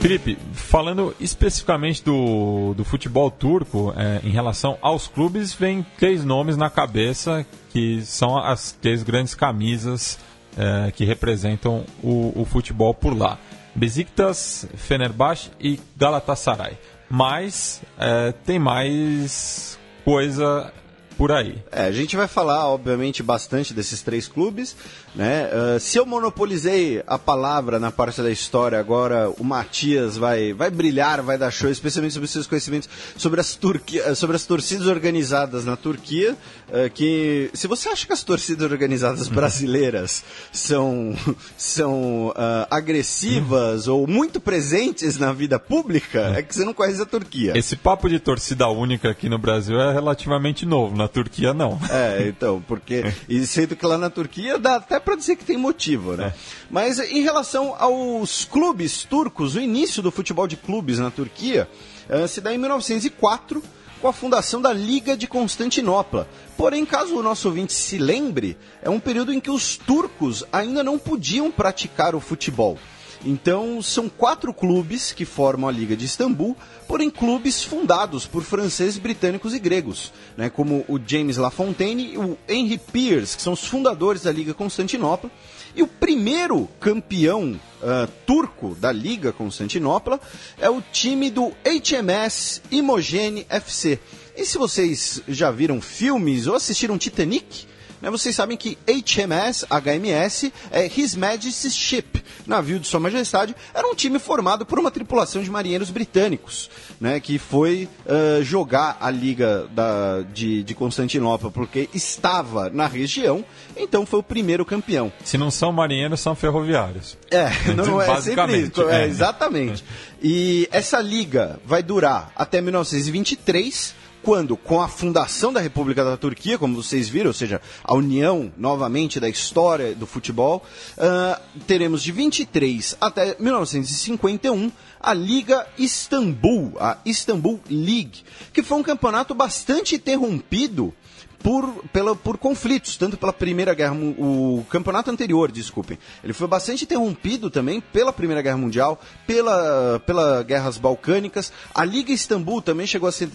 Felipe, 0.00 0.36
falando 0.52 1.14
especificamente 1.20 2.02
do, 2.04 2.74
do 2.74 2.84
futebol 2.84 3.30
turco, 3.30 3.94
é, 3.96 4.20
em 4.24 4.30
relação 4.30 4.76
aos 4.82 5.06
clubes, 5.06 5.54
vem 5.54 5.86
três 5.96 6.24
nomes 6.24 6.56
na 6.56 6.68
cabeça 6.68 7.46
que 7.70 8.02
são 8.02 8.36
as 8.36 8.72
três 8.72 9.02
grandes 9.02 9.34
camisas 9.34 10.18
é, 10.56 10.90
que 10.90 11.04
representam 11.04 11.84
o, 12.02 12.32
o 12.34 12.44
futebol 12.44 12.92
por 12.92 13.16
lá. 13.16 13.38
Besiktas, 13.74 14.66
Fenerbahçe 14.76 15.50
e 15.60 15.80
Galatasaray. 15.96 16.78
Mas 17.08 17.82
é, 17.98 18.32
tem 18.44 18.58
mais 18.58 19.78
coisa 20.04 20.72
por 21.16 21.30
aí. 21.30 21.62
É, 21.70 21.84
a 21.84 21.92
gente 21.92 22.16
vai 22.16 22.26
falar, 22.26 22.66
obviamente, 22.68 23.22
bastante 23.22 23.72
desses 23.74 24.02
três 24.02 24.26
clubes. 24.26 24.76
Né? 25.14 25.46
Uh, 25.46 25.78
se 25.78 25.98
eu 25.98 26.06
monopolizei 26.06 27.02
a 27.06 27.18
palavra 27.18 27.78
na 27.78 27.90
parte 27.90 28.22
da 28.22 28.30
história, 28.30 28.78
agora 28.78 29.30
o 29.38 29.44
Matias 29.44 30.16
vai, 30.16 30.54
vai 30.54 30.70
brilhar, 30.70 31.20
vai 31.20 31.36
dar 31.36 31.50
show, 31.50 31.70
especialmente 31.70 32.14
sobre 32.14 32.28
seus 32.28 32.46
conhecimentos 32.46 32.88
sobre 33.16 33.38
as, 33.38 33.54
Turquia, 33.54 34.14
sobre 34.14 34.36
as 34.36 34.46
torcidas 34.46 34.86
organizadas 34.86 35.66
na 35.66 35.76
Turquia. 35.76 36.34
Uh, 36.68 36.88
que 36.94 37.50
se 37.52 37.66
você 37.66 37.90
acha 37.90 38.06
que 38.06 38.12
as 38.12 38.22
torcidas 38.22 38.70
organizadas 38.70 39.28
brasileiras 39.32 40.24
são, 40.50 41.14
são 41.58 42.28
uh, 42.28 42.66
agressivas 42.70 43.88
ou 43.88 44.06
muito 44.06 44.40
presentes 44.40 45.18
na 45.18 45.32
vida 45.32 45.58
pública, 45.58 46.32
é 46.36 46.42
que 46.42 46.54
você 46.54 46.64
não 46.64 46.72
conhece 46.72 47.02
a 47.02 47.06
Turquia. 47.06 47.52
Esse 47.54 47.76
papo 47.76 48.08
de 48.08 48.18
torcida 48.18 48.66
única 48.68 49.10
aqui 49.10 49.28
no 49.28 49.38
Brasil 49.38 49.78
é 49.78 49.92
relativamente 49.92 50.64
novo, 50.64 50.96
na 50.96 51.06
Turquia 51.06 51.52
não. 51.52 51.78
É, 51.90 52.28
então, 52.28 52.62
porque. 52.66 53.12
E 53.28 53.46
sendo 53.46 53.76
que 53.76 53.84
lá 53.84 53.98
na 53.98 54.08
Turquia 54.08 54.58
dá 54.58 54.76
até 54.76 55.01
para 55.04 55.16
dizer 55.16 55.36
que 55.36 55.44
tem 55.44 55.56
motivo, 55.56 56.16
né? 56.16 56.28
É. 56.28 56.34
Mas 56.70 56.98
em 56.98 57.22
relação 57.22 57.74
aos 57.78 58.44
clubes 58.44 59.04
turcos, 59.04 59.54
o 59.54 59.60
início 59.60 60.02
do 60.02 60.10
futebol 60.10 60.46
de 60.46 60.56
clubes 60.56 60.98
na 60.98 61.10
Turquia 61.10 61.68
uh, 62.08 62.26
se 62.26 62.40
dá 62.40 62.52
em 62.54 62.58
1904 62.58 63.62
com 64.00 64.08
a 64.08 64.12
fundação 64.12 64.60
da 64.60 64.72
Liga 64.72 65.16
de 65.16 65.28
Constantinopla. 65.28 66.28
Porém, 66.56 66.84
caso 66.84 67.16
o 67.16 67.22
nosso 67.22 67.48
ouvinte 67.48 67.72
se 67.72 67.98
lembre, 67.98 68.56
é 68.82 68.90
um 68.90 68.98
período 68.98 69.32
em 69.32 69.38
que 69.38 69.50
os 69.50 69.76
turcos 69.76 70.44
ainda 70.52 70.82
não 70.82 70.98
podiam 70.98 71.52
praticar 71.52 72.14
o 72.14 72.20
futebol. 72.20 72.78
Então, 73.24 73.80
são 73.80 74.08
quatro 74.08 74.52
clubes 74.52 75.12
que 75.12 75.24
formam 75.24 75.68
a 75.68 75.72
Liga 75.72 75.96
de 75.96 76.06
Istambul, 76.06 76.56
porém 76.86 77.10
clubes 77.10 77.62
fundados 77.62 78.26
por 78.26 78.42
franceses, 78.42 78.98
britânicos 78.98 79.54
e 79.54 79.58
gregos, 79.58 80.12
né, 80.36 80.50
como 80.50 80.84
o 80.88 80.98
James 81.04 81.36
Lafontaine 81.36 82.14
e 82.14 82.18
o 82.18 82.36
Henry 82.48 82.78
Pierce, 82.78 83.36
que 83.36 83.42
são 83.42 83.52
os 83.52 83.64
fundadores 83.64 84.22
da 84.22 84.32
Liga 84.32 84.54
Constantinopla. 84.54 85.30
E 85.74 85.82
o 85.82 85.86
primeiro 85.86 86.68
campeão 86.78 87.58
uh, 87.80 88.10
turco 88.26 88.74
da 88.74 88.92
Liga 88.92 89.32
Constantinopla 89.32 90.20
é 90.58 90.68
o 90.68 90.82
time 90.92 91.30
do 91.30 91.50
HMS 91.64 92.60
Imogene 92.70 93.46
FC. 93.48 93.98
E 94.36 94.44
se 94.44 94.58
vocês 94.58 95.22
já 95.26 95.50
viram 95.50 95.80
filmes 95.80 96.46
ou 96.46 96.54
assistiram 96.54 96.98
Titanic, 96.98 97.66
né, 98.02 98.10
vocês 98.10 98.34
sabem 98.34 98.56
que 98.56 98.76
HMS, 98.86 99.64
HMS, 99.70 100.52
é 100.72 100.86
His 100.86 101.14
Majesty's 101.14 101.74
Ship, 101.74 102.22
navio 102.44 102.80
de 102.80 102.88
Sua 102.88 102.98
Majestade, 102.98 103.54
era 103.72 103.86
um 103.86 103.94
time 103.94 104.18
formado 104.18 104.66
por 104.66 104.78
uma 104.78 104.90
tripulação 104.90 105.42
de 105.42 105.50
marinheiros 105.50 105.88
britânicos, 105.88 106.68
né, 107.00 107.20
que 107.20 107.38
foi 107.38 107.88
uh, 108.04 108.42
jogar 108.42 108.98
a 109.00 109.08
Liga 109.10 109.68
da, 109.70 110.22
de, 110.32 110.64
de 110.64 110.74
Constantinopla 110.74 111.50
porque 111.50 111.88
estava 111.94 112.68
na 112.68 112.88
região, 112.88 113.44
então 113.76 114.04
foi 114.04 114.18
o 114.18 114.22
primeiro 114.22 114.64
campeão. 114.64 115.12
Se 115.24 115.38
não 115.38 115.50
são 115.50 115.70
marinheiros, 115.70 116.18
são 116.18 116.34
ferroviários. 116.34 117.16
É, 117.30 117.50
não, 117.72 118.02
é 118.02 118.20
sempre 118.20 118.62
isso. 118.62 118.82
É, 118.88 119.06
exatamente. 119.06 119.84
E 120.20 120.68
essa 120.72 121.00
liga 121.00 121.60
vai 121.64 121.82
durar 121.82 122.32
até 122.34 122.60
1923 122.60 124.01
quando, 124.22 124.56
com 124.56 124.80
a 124.80 124.88
fundação 124.88 125.52
da 125.52 125.60
República 125.60 126.04
da 126.04 126.16
Turquia, 126.16 126.58
como 126.58 126.82
vocês 126.82 127.08
viram, 127.08 127.28
ou 127.28 127.34
seja, 127.34 127.60
a 127.82 127.94
união 127.94 128.52
novamente 128.56 129.18
da 129.18 129.28
história 129.28 129.94
do 129.94 130.06
futebol, 130.06 130.64
uh, 130.96 131.60
teremos 131.66 132.02
de 132.02 132.12
23 132.12 132.96
até 133.00 133.36
1951 133.38 134.70
a 135.00 135.12
Liga 135.12 135.66
Istambul, 135.76 136.74
a 136.78 136.98
Istanbul 137.04 137.60
League, 137.68 138.22
que 138.52 138.62
foi 138.62 138.78
um 138.78 138.82
campeonato 138.84 139.34
bastante 139.34 139.96
interrompido 139.96 140.94
por, 141.42 141.84
pela, 141.92 142.14
por 142.14 142.38
conflitos, 142.38 142.96
tanto 142.96 143.16
pela 143.16 143.32
Primeira 143.32 143.74
Guerra 143.74 143.94
o 143.94 144.64
campeonato 144.70 145.10
anterior, 145.10 145.50
desculpem. 145.50 145.98
Ele 146.22 146.32
foi 146.32 146.46
bastante 146.46 146.84
interrompido 146.84 147.50
também 147.50 147.80
pela 147.80 148.12
Primeira 148.12 148.40
Guerra 148.40 148.56
Mundial, 148.56 149.00
pela, 149.26 150.00
pela 150.06 150.42
guerras 150.42 150.78
balcânicas. 150.78 151.52
A 151.74 151.84
Liga 151.84 152.12
Istambul 152.12 152.62
também 152.62 152.86
chegou 152.86 153.08
a, 153.08 153.12
ser, 153.12 153.28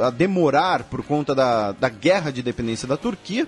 a 0.00 0.10
demorar 0.10 0.84
por 0.84 1.02
conta 1.02 1.34
da, 1.34 1.72
da 1.72 1.88
guerra 1.88 2.30
de 2.30 2.42
dependência 2.42 2.86
da 2.86 2.96
Turquia. 2.96 3.46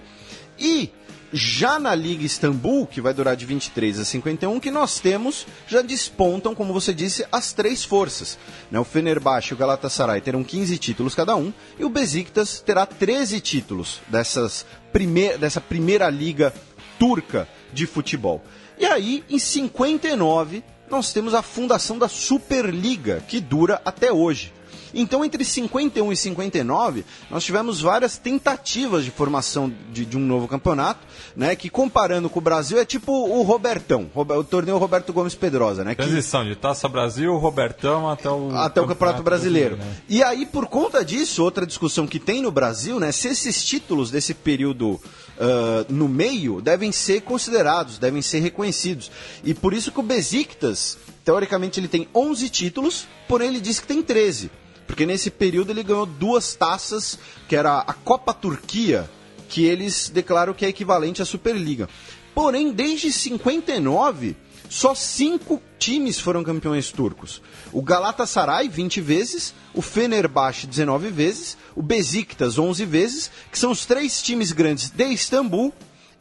E 0.59 0.91
já 1.35 1.81
na 1.81 1.93
Liga 1.97 2.25
Istambul, 2.25 2.87
que 2.87 3.01
vai 3.01 3.13
durar 3.13 3.35
de 3.35 3.45
23 3.45 3.99
a 3.99 4.05
51, 4.05 4.61
que 4.61 4.71
nós 4.71 5.01
temos, 5.01 5.45
já 5.67 5.83
despontam, 5.83 6.55
como 6.55 6.73
você 6.73 6.95
disse, 6.95 7.27
as 7.33 7.53
três 7.53 7.85
forças. 7.85 8.39
Né? 8.71 8.79
O 8.79 8.85
Fenerbahçe 8.85 9.51
e 9.51 9.55
o 9.55 9.57
Galatasaray 9.57 10.21
terão 10.21 10.45
15 10.45 10.79
títulos 10.79 11.15
cada 11.15 11.35
um, 11.35 11.53
e 11.77 11.85
o 11.85 11.91
Besiktas 11.91 12.61
terá 12.61 12.87
13 12.87 13.41
títulos 13.41 14.01
dessas 14.07 14.65
primeir, 14.93 15.37
dessa 15.37 15.61
primeira 15.61 16.09
liga 16.09 16.55
turca 17.01 17.49
de 17.73 17.85
futebol. 17.85 18.41
E 18.79 18.87
aí, 18.87 19.25
em 19.29 19.39
59, 19.39 20.63
nós 20.89 21.13
temos 21.13 21.35
a 21.35 21.43
fundação 21.43 21.99
da 21.99 22.09
Superliga, 22.09 23.21
que 23.27 23.41
dura 23.41 23.83
até 23.85 24.13
hoje. 24.13 24.53
Então, 24.95 25.25
entre 25.25 25.45
51 25.45 26.13
e 26.13 26.17
59, 26.17 27.05
nós 27.31 27.45
tivemos 27.45 27.81
várias 27.81 28.17
tentativas 28.17 29.05
de 29.05 29.11
formação 29.11 29.73
de, 29.93 30.05
de 30.05 30.17
um 30.17 30.21
novo 30.21 30.47
campeonato, 30.47 31.01
né? 31.37 31.57
Que 31.57 31.69
comparando 31.69 32.31
com 32.31 32.39
o 32.39 32.43
Brasil 32.43 32.79
é 32.79 32.85
tipo 32.85 33.13
o 33.13 33.43
Robertão, 33.43 34.11
o 34.15 34.45
torneio 34.45 34.79
Roberto 34.79 35.13
Gomes 35.13 35.35
Pedrosa, 35.35 35.85
né? 35.85 35.95
Transição 35.95 36.43
que... 36.43 36.51
de 36.51 36.57
Taça 36.57 36.89
Brasil, 36.89 37.37
Robertão 37.37 38.09
até 38.09 38.31
o 38.31 38.55
até 38.55 38.81
o 38.81 38.87
Campeonato 38.87 39.23
Brasileiro. 39.23 39.77
Brasileiro 39.77 39.77
né? 39.77 40.05
E 40.09 40.23
aí, 40.23 40.47
por 40.47 40.67
conta 40.67 41.05
disso, 41.05 41.43
outra 41.43 41.67
discussão 41.67 42.07
que 42.07 42.19
tem 42.19 42.41
no 42.41 42.51
Brasil, 42.51 43.01
né? 43.01 43.11
Se 43.11 43.29
esses 43.29 43.65
títulos 43.65 44.11
desse 44.11 44.35
período 44.35 45.01
Uh, 45.35 45.93
no 45.93 46.07
meio 46.07 46.61
devem 46.61 46.93
ser 46.93 47.23
considerados, 47.23 47.99
devem 47.99 48.23
ser 48.23 48.39
reconhecidos. 48.39 49.11
E 49.43 49.53
por 49.53 49.75
isso 49.75 49.91
que 49.91 49.99
o 49.99 50.03
Besiktas, 50.03 50.97
teoricamente, 51.25 51.81
ele 51.81 51.89
tem 51.89 52.07
11 52.15 52.49
títulos, 52.51 53.09
porém 53.27 53.49
ele 53.49 53.61
diz 53.61 53.81
que 53.81 53.87
tem 53.89 54.01
13. 54.01 54.49
Porque 54.87 55.07
nesse 55.07 55.31
período 55.31 55.71
ele 55.71 55.83
ganhou 55.83 56.07
duas 56.07 56.55
taças, 56.55 57.19
que 57.49 57.57
era 57.57 57.79
a 57.79 57.93
Copa 57.93 58.35
Turquia, 58.35 59.09
que 59.49 59.65
eles 59.65 60.09
declaram 60.09 60.55
que 60.55 60.65
é 60.65 60.69
equivalente 60.69 61.23
à 61.23 61.25
Superliga. 61.25 61.89
Porém, 62.35 62.73
desde 62.73 63.13
59, 63.13 64.37
só 64.69 64.95
cinco 64.95 65.63
times 65.79 66.19
foram 66.19 66.43
campeões 66.43 66.91
turcos. 66.91 67.41
O 67.73 67.83
Galatasaray, 67.83 68.69
20 68.69 69.01
vezes, 69.01 69.55
o 69.73 69.81
Fenerbahçe, 69.81 70.67
19 70.67 71.11
vezes, 71.11 71.57
o 71.77 71.83
Besiktas, 71.83 72.59
11 72.59 72.85
vezes, 72.85 73.31
que 73.53 73.59
são 73.59 73.71
os 73.71 73.87
três 73.87 74.21
times 74.21 74.51
grandes 74.51 74.91
de 74.91 75.05
Istambul, 75.05 75.73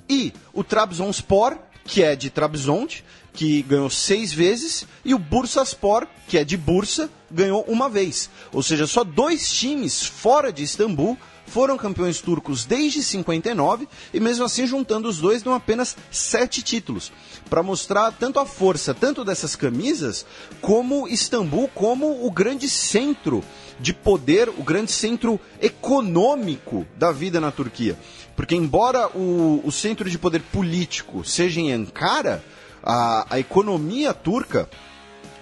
e 0.07 0.33
o 0.53 0.63
Trabzonspor, 0.63 1.57
que 1.85 2.03
é 2.03 2.15
de 2.15 2.29
Trabzon, 2.29 2.87
que 3.33 3.63
ganhou 3.63 3.89
seis 3.89 4.31
vezes, 4.31 4.85
e 5.03 5.13
o 5.13 5.19
Bursaspor, 5.19 6.07
que 6.27 6.37
é 6.37 6.43
de 6.43 6.55
Bursa, 6.55 7.09
ganhou 7.33 7.65
uma 7.67 7.89
vez. 7.89 8.29
Ou 8.51 8.61
seja, 8.61 8.87
só 8.87 9.03
dois 9.03 9.51
times 9.51 10.03
fora 10.03 10.53
de 10.53 10.63
Istambul 10.63 11.17
foram 11.45 11.77
campeões 11.77 12.21
turcos 12.21 12.65
desde 12.65 13.03
59 13.03 13.87
e 14.13 14.19
mesmo 14.19 14.45
assim 14.45 14.65
juntando 14.65 15.09
os 15.09 15.17
dois 15.17 15.43
dão 15.43 15.53
apenas 15.53 15.95
sete 16.09 16.61
títulos 16.61 17.11
para 17.49 17.61
mostrar 17.61 18.11
tanto 18.11 18.39
a 18.39 18.45
força 18.45 18.93
tanto 18.93 19.25
dessas 19.25 19.55
camisas 19.55 20.25
como 20.61 21.07
Istambul 21.07 21.67
como 21.75 22.25
o 22.25 22.31
grande 22.31 22.69
centro 22.69 23.43
de 23.79 23.93
poder, 23.93 24.49
o 24.49 24.63
grande 24.63 24.91
centro 24.91 25.39
econômico 25.61 26.87
da 26.97 27.11
vida 27.11 27.41
na 27.41 27.51
Turquia. 27.51 27.97
Porque 28.35 28.55
embora 28.55 29.09
o, 29.09 29.61
o 29.63 29.71
centro 29.71 30.09
de 30.09 30.17
poder 30.17 30.41
político 30.41 31.23
seja 31.23 31.59
em 31.59 31.71
Ankara, 31.71 32.43
a, 32.81 33.27
a 33.29 33.39
economia 33.39 34.13
turca 34.13 34.69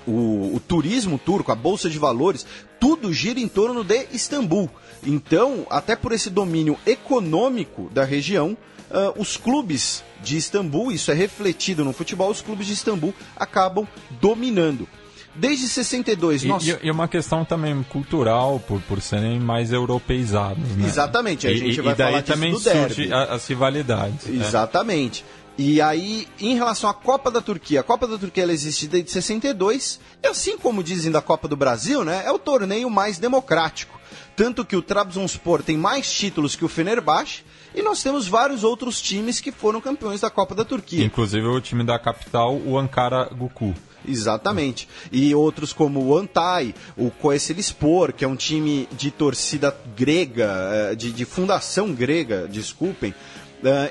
o, 0.08 0.56
o, 0.56 0.62
turismo 0.66 1.18
turco, 1.18 1.52
a 1.52 1.56
bolsa 1.56 1.90
de 1.90 2.00
valores, 2.00 2.46
tudo 2.80 3.14
gira 3.14 3.40
em 3.40 3.48
torno 3.48 3.84
de 3.84 4.08
Istambul. 4.12 4.70
Então, 5.06 5.66
até 5.70 5.96
por 5.96 6.12
esse 6.12 6.30
domínio 6.30 6.78
econômico 6.86 7.90
da 7.94 8.04
região, 8.04 8.58
uh, 8.90 9.20
os 9.20 9.38
clubes 9.38 10.04
de 10.22 10.38
Istambul, 10.38 10.92
isso 10.92 11.12
é 11.12 11.14
refletido 11.14 11.84
no 11.84 11.94
futebol, 11.94 12.30
os 12.30 12.42
clubes 12.42 12.68
de 12.68 12.74
Istambul 12.74 13.14
acabam 13.36 13.88
dominando. 14.20 14.88
Desde 15.34 15.70
62, 15.70 16.44
e, 16.44 16.50
e 16.84 16.92
uma 16.92 17.08
questão 17.08 17.46
também 17.46 17.82
cultural, 17.84 18.62
por, 18.68 18.82
por 18.82 19.02
serem 19.02 19.40
mais 19.40 19.72
europeizados. 19.72 20.76
Né? 20.76 20.86
Exatamente, 20.86 21.48
a 21.48 21.54
gente 21.54 21.80
e, 21.80 21.82
vai 21.82 21.94
e 21.94 21.96
daí 21.96 22.12
falar 22.12 22.24
também 22.24 22.52
disso 22.52 22.70
do 22.70 22.70
surge 22.70 23.14
a, 23.14 23.24
as 23.36 23.48
rivalidades. 23.48 24.26
Né? 24.26 24.46
Exatamente. 24.46 25.24
É. 25.38 25.41
E 25.58 25.82
aí, 25.82 26.28
em 26.40 26.56
relação 26.56 26.90
à 26.90 26.94
Copa 26.94 27.30
da 27.30 27.42
Turquia, 27.42 27.82
a 27.82 27.84
Copa 27.84 28.08
da 28.08 28.18
Turquia 28.18 28.44
ela 28.44 28.54
existe 28.54 28.88
desde 28.88 29.12
62, 29.12 30.00
e 30.24 30.28
assim 30.28 30.58
como 30.58 30.84
dizem 30.84 31.12
da 31.12 31.22
Copa 31.22 31.48
do 31.48 31.56
Brasil, 31.56 32.04
né, 32.04 32.24
é 32.26 32.32
o 32.32 32.40
torneio 32.40 32.90
mais 32.90 33.20
democrático. 33.20 34.00
Tanto 34.36 34.66
que 34.66 34.76
o 34.76 34.82
Trabzonspor 34.82 35.62
tem 35.62 35.78
mais 35.78 36.12
títulos 36.12 36.56
que 36.56 36.66
o 36.66 36.70
Fenerbahçe, 36.70 37.44
e 37.76 37.82
nós 37.82 38.02
temos 38.02 38.28
vários 38.28 38.64
outros 38.64 39.02
times 39.02 39.40
que 39.40 39.52
foram 39.52 39.80
campeões 39.80 40.22
da 40.22 40.30
Copa 40.30 40.56
da 40.56 40.66
Turquia. 40.66 41.06
Inclusive 41.06 41.46
o 41.48 41.62
time 41.62 41.84
da 41.84 42.00
capital, 42.00 42.56
o 42.58 42.78
Ankara 42.78 43.26
Guku. 43.26 43.74
Exatamente. 44.08 44.88
E 45.12 45.34
outros 45.36 45.74
como 45.74 46.04
o 46.04 46.18
Antai, 46.18 46.74
o 46.98 47.12
Koeselispor, 47.12 48.14
que 48.14 48.26
é 48.26 48.28
um 48.28 48.36
time 48.36 48.88
de 48.92 49.12
torcida 49.12 49.76
grega, 49.96 50.50
eh, 50.74 50.96
de, 50.96 51.12
de 51.12 51.24
fundação 51.24 51.94
grega, 51.94 52.48
desculpem, 52.48 53.14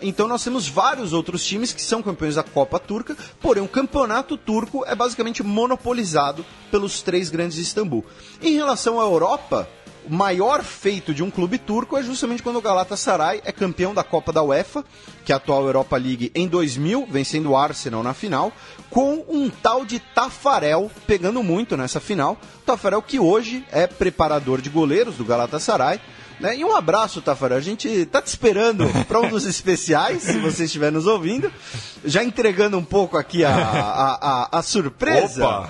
então 0.03 0.27
nós 0.27 0.43
temos 0.43 0.69
vários 0.69 1.13
outros 1.13 1.45
times 1.45 1.73
que 1.73 1.83
são 1.83 2.03
campeões 2.03 2.35
da 2.35 2.43
Copa 2.43 2.79
Turca, 2.79 3.17
porém 3.41 3.63
o 3.63 3.69
campeonato 3.69 4.37
turco 4.37 4.85
é 4.87 4.95
basicamente 4.95 5.43
monopolizado 5.43 6.45
pelos 6.71 7.03
três 7.03 7.31
grandes 7.31 7.57
de 7.57 7.63
Istambul. 7.63 8.05
Em 8.43 8.55
relação 8.55 9.01
à 9.01 9.05
Europa, 9.05 9.69
o 10.05 10.13
maior 10.13 10.63
feito 10.63 11.13
de 11.13 11.23
um 11.23 11.31
clube 11.31 11.59
turco 11.59 11.97
é 11.97 12.03
justamente 12.03 12.43
quando 12.43 12.57
o 12.57 12.63
Galatasaray 12.63 13.43
é 13.45 13.53
campeão 13.53 13.95
da 13.95 14.03
Copa 14.03 14.33
da 14.33 14.43
UEFA, 14.43 14.85
que 15.25 15.33
é 15.33 15.35
a 15.35 15.37
atual 15.37 15.65
Europa 15.67 15.97
League, 15.97 16.33
em 16.35 16.49
2000, 16.49 17.07
vencendo 17.11 17.51
o 17.51 17.57
Arsenal 17.57 18.03
na 18.03 18.15
final, 18.15 18.53
com 18.89 19.25
um 19.29 19.51
tal 19.51 19.85
de 19.85 19.99
Tafarel 20.01 20.91
pegando 21.07 21.43
muito 21.43 21.77
nessa 21.77 22.01
final. 22.01 22.39
Tafarel 22.65 23.03
que 23.03 23.21
hoje 23.21 23.65
é 23.71 23.87
preparador 23.87 24.61
de 24.61 24.71
goleiros 24.71 25.17
do 25.17 25.25
Galatasaray, 25.25 26.01
né? 26.41 26.57
E 26.57 26.65
um 26.65 26.75
abraço, 26.75 27.21
Tafarel. 27.21 27.59
A 27.59 27.61
gente 27.61 28.07
tá 28.07 28.21
te 28.21 28.29
esperando 28.29 28.89
para 29.07 29.21
um 29.21 29.29
dos 29.29 29.45
especiais, 29.45 30.23
se 30.23 30.39
você 30.39 30.65
estiver 30.65 30.91
nos 30.91 31.07
ouvindo. 31.07 31.53
Já 32.05 32.25
entregando 32.25 32.79
um 32.79 32.85
pouco 32.85 33.17
aqui 33.17 33.45
a, 33.45 33.55
a, 33.55 34.15
a, 34.15 34.59
a 34.59 34.63
surpresa. 34.63 35.69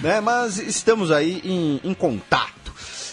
Né? 0.00 0.20
Mas 0.20 0.58
estamos 0.58 1.10
aí 1.10 1.40
em, 1.44 1.80
em 1.82 1.94
contato. 1.94 2.61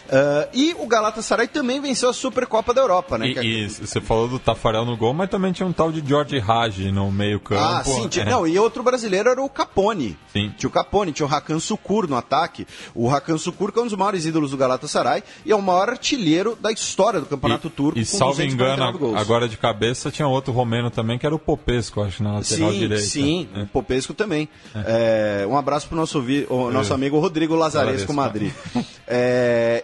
Uh, 0.10 0.50
e 0.54 0.76
o 0.80 0.88
Galatasaray 0.88 1.48
também 1.48 1.80
venceu 1.80 2.10
a 2.10 2.14
Supercopa 2.14 2.74
da 2.74 2.82
Europa, 2.82 3.18
né? 3.18 3.28
E, 3.28 3.38
é... 3.38 3.44
e, 3.44 3.70
você 3.70 4.02
falou 4.02 4.28
do 4.28 4.40
Tafarel 4.40 4.84
no 4.84 4.98
gol, 4.98 5.14
mas 5.14 5.30
também 5.30 5.52
tinha 5.52 5.68
um 5.68 5.72
tal 5.72 5.92
de 5.92 6.06
George 6.06 6.40
Raj 6.40 6.80
no 6.92 7.12
meio 7.12 7.40
campo. 7.40 7.62
Ah, 7.62 7.84
sim. 7.84 8.08
Tinha, 8.08 8.26
é. 8.26 8.30
Não, 8.30 8.48
e 8.48 8.58
outro 8.58 8.82
brasileiro 8.82 9.30
era 9.30 9.42
o 9.42 9.48
Capone. 9.48 10.18
Sim. 10.34 10.52
Tinha 10.58 10.68
o 10.68 10.72
Capone, 10.72 11.12
tinha 11.12 11.28
o 11.28 11.32
Hakan 11.32 11.60
Sukur 11.60 12.08
no 12.08 12.16
ataque. 12.16 12.66
O 12.96 13.10
Hakan 13.10 13.38
Sukur 13.38 13.72
que 13.72 13.78
é 13.78 13.82
um 13.84 13.86
dos 13.86 13.96
maiores 13.96 14.26
ídolos 14.26 14.50
do 14.50 14.58
Galatasaray 14.58 15.24
e 15.46 15.52
é 15.52 15.56
o 15.56 15.62
maior 15.62 15.90
artilheiro 15.90 16.58
da 16.60 16.72
história 16.72 17.20
do 17.20 17.28
Campeonato 17.28 17.68
e, 17.68 17.72
Turco. 17.72 18.00
E 18.00 18.06
salvo 18.06 18.42
engano, 18.42 19.16
agora 19.16 19.48
de 19.48 19.58
cabeça 19.58 20.10
tinha 20.10 20.28
outro 20.28 20.52
romeno 20.52 20.90
também, 20.90 21.20
que 21.20 21.26
era 21.26 21.36
o 21.36 21.40
Popesco, 21.40 22.02
acho, 22.02 22.24
na 22.24 22.34
lateral 22.34 22.72
sim, 22.72 22.80
direita. 22.80 23.04
Sim, 23.04 23.50
é. 23.54 23.62
o 23.62 23.68
Popesco 23.68 24.14
também. 24.14 24.50
É. 24.74 25.46
um 25.48 25.56
abraço 25.56 25.88
pro 25.88 25.96
nosso, 25.96 26.24
o 26.50 26.72
nosso 26.72 26.94
amigo 26.94 27.20
Rodrigo 27.20 27.54
Lazaresco 27.54 28.12
Madrid. 28.12 28.52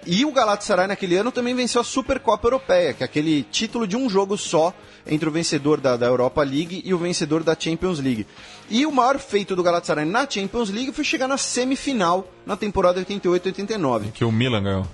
e 0.05 0.23
o 0.23 0.31
Galatasaray 0.31 0.87
naquele 0.87 1.17
ano 1.17 1.31
também 1.31 1.55
venceu 1.55 1.81
a 1.81 1.83
Supercopa 1.83 2.47
Europeia, 2.47 2.93
que 2.93 3.03
é 3.03 3.05
aquele 3.05 3.43
título 3.43 3.87
de 3.87 3.97
um 3.97 4.09
jogo 4.09 4.37
só 4.37 4.73
entre 5.07 5.27
o 5.27 5.31
vencedor 5.31 5.79
da, 5.79 5.97
da 5.97 6.05
Europa 6.05 6.43
League 6.43 6.81
e 6.85 6.93
o 6.93 6.97
vencedor 6.97 7.43
da 7.43 7.55
Champions 7.57 7.99
League. 7.99 8.25
E 8.69 8.85
o 8.85 8.91
maior 8.91 9.19
feito 9.19 9.55
do 9.55 9.63
Galatasaray 9.63 10.05
na 10.05 10.29
Champions 10.29 10.69
League 10.69 10.91
foi 10.91 11.03
chegar 11.03 11.27
na 11.27 11.37
semifinal 11.37 12.27
na 12.45 12.55
temporada 12.55 13.03
88-89. 13.03 14.11
Que 14.13 14.25
o 14.25 14.31
Milan 14.31 14.63
ganhou. 14.63 14.87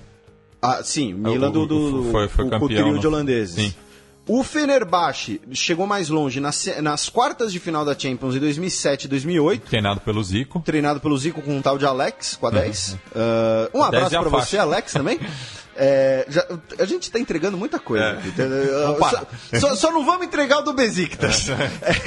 Ah, 0.62 0.82
sim, 0.84 1.13
o 1.13 1.17
Milan 1.17 1.52
do, 1.52 1.65
do 1.65 2.12
foi, 2.12 2.28
foi 2.28 2.46
o, 2.46 2.50
campeão, 2.50 2.65
o 2.65 2.89
trio 2.89 3.00
de 3.00 3.08
holandeses. 3.08 3.56
Sim. 3.56 3.74
O 4.28 4.44
Fenerbahçe 4.44 5.42
chegou 5.52 5.88
mais 5.88 6.10
longe 6.10 6.40
nas, 6.40 6.68
nas, 6.82 7.10
quartas 7.10 7.52
de 7.52 7.60
final 7.60 7.84
da 7.84 7.98
Champions 7.98 8.36
em 8.36 8.40
2007 8.40 9.06
e 9.06 9.08
2008. 9.08 9.68
Treinado 9.68 10.00
pelo 10.02 10.24
Zico. 10.24 10.60
Treinado 10.62 11.00
pelo 11.00 11.18
Zico 11.18 11.42
com 11.42 11.58
um 11.58 11.62
tal 11.62 11.78
de 11.78 11.86
Alex, 11.86 12.36
com 12.36 12.48
a 12.48 12.52
10. 12.52 12.92
Uhum. 12.92 12.98
Uh, 13.74 13.80
um 13.80 13.84
abraço 13.84 14.10
para 14.12 14.30
você, 14.30 14.58
Alex, 14.58 14.94
também. 14.94 15.20
É, 15.76 16.26
já, 16.28 16.46
a 16.80 16.86
gente 16.86 17.04
está 17.04 17.20
entregando 17.20 17.58
muita 17.58 17.80
coisa. 17.80 18.20
É. 19.52 19.60
Só, 19.60 19.76
só, 19.76 19.92
não 19.92 20.06
vamos 20.06 20.26
entregar 20.26 20.60
o 20.60 20.62
do 20.62 20.74
Besiktas. 20.74 21.48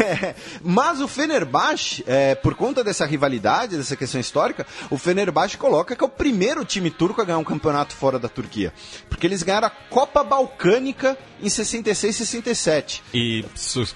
É, 0.05 0.35
mas 0.63 1.01
o 1.01 1.09
Fenerbahçe, 1.09 2.05
é, 2.07 2.35
por 2.35 2.55
conta 2.55 2.83
dessa 2.83 3.05
rivalidade, 3.05 3.77
dessa 3.77 3.97
questão 3.97 4.21
histórica, 4.21 4.67
o 4.91 4.99
Fenerbahçe 4.99 5.57
coloca 5.57 5.95
que 5.95 6.03
é 6.03 6.07
o 6.07 6.11
primeiro 6.11 6.65
time 6.65 6.91
turco 6.91 7.21
a 7.21 7.25
ganhar 7.25 7.39
um 7.39 7.45
campeonato 7.45 7.95
fora 7.95 8.19
da 8.19 8.29
Turquia. 8.29 8.73
Porque 9.09 9.27
eles 9.27 9.43
ganharam 9.43 9.69
a 9.69 9.71
Copa 9.71 10.23
Balcânica 10.23 11.17
em 11.41 11.49
66 11.49 12.15
e 12.15 12.27
67. 12.27 13.03
E 13.13 13.45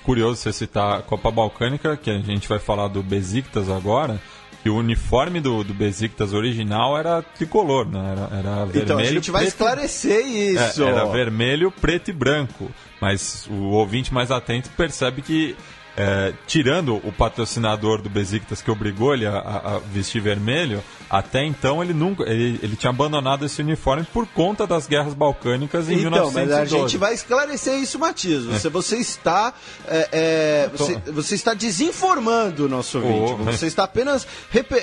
curioso 0.02 0.40
você 0.40 0.52
citar 0.52 0.98
a 0.98 1.02
Copa 1.02 1.30
Balcânica, 1.30 1.96
que 1.96 2.10
a 2.10 2.18
gente 2.18 2.48
vai 2.48 2.58
falar 2.58 2.88
do 2.88 3.02
Besiktas 3.02 3.68
agora 3.68 4.20
que 4.68 4.70
o 4.70 4.76
uniforme 4.76 5.40
do, 5.40 5.64
do 5.64 5.72
Besiktas 5.72 6.34
original 6.34 6.98
era 6.98 7.22
tricolor, 7.22 7.88
né? 7.88 8.12
Era, 8.12 8.38
era 8.38 8.54
vermelho. 8.66 8.82
Então 8.84 8.98
a 8.98 9.04
gente 9.04 9.30
vai 9.30 9.46
esclarecer 9.46 10.26
isso. 10.26 10.84
É, 10.84 10.88
era 10.88 11.06
vermelho, 11.06 11.70
preto 11.70 12.10
e 12.10 12.12
branco. 12.12 12.70
Mas 13.00 13.46
o 13.50 13.70
ouvinte 13.70 14.12
mais 14.12 14.30
atento 14.30 14.68
percebe 14.76 15.22
que 15.22 15.56
é, 15.98 16.32
tirando 16.46 16.94
o 16.96 17.10
patrocinador 17.10 18.00
do 18.00 18.08
Besiktas 18.08 18.62
que 18.62 18.70
obrigou 18.70 19.12
ele 19.12 19.26
a, 19.26 19.36
a, 19.36 19.80
vestir 19.92 20.22
vermelho, 20.22 20.80
até 21.10 21.44
então 21.44 21.82
ele 21.82 21.92
nunca 21.92 22.22
ele, 22.22 22.60
ele, 22.62 22.76
tinha 22.76 22.90
abandonado 22.90 23.44
esse 23.44 23.60
uniforme 23.60 24.06
por 24.12 24.24
conta 24.28 24.64
das 24.64 24.86
guerras 24.86 25.12
balcânicas 25.12 25.90
em 25.90 25.98
então, 25.98 26.12
1912. 26.12 26.46
Mas 26.46 26.72
a 26.72 26.78
gente 26.78 26.96
vai 26.96 27.14
esclarecer 27.14 27.74
isso, 27.80 27.98
Matias. 27.98 28.44
Você, 28.44 28.68
é. 28.68 28.70
você 28.70 28.96
está 28.98 29.52
é, 29.88 30.08
é 30.12 30.70
você, 30.72 30.96
você, 31.10 31.34
está 31.34 31.52
desinformando 31.52 32.66
o 32.66 32.68
nosso 32.68 32.98
ouvinte. 32.98 33.32
Oh, 33.32 33.44
você 33.44 33.66
está 33.66 33.82
apenas 33.82 34.24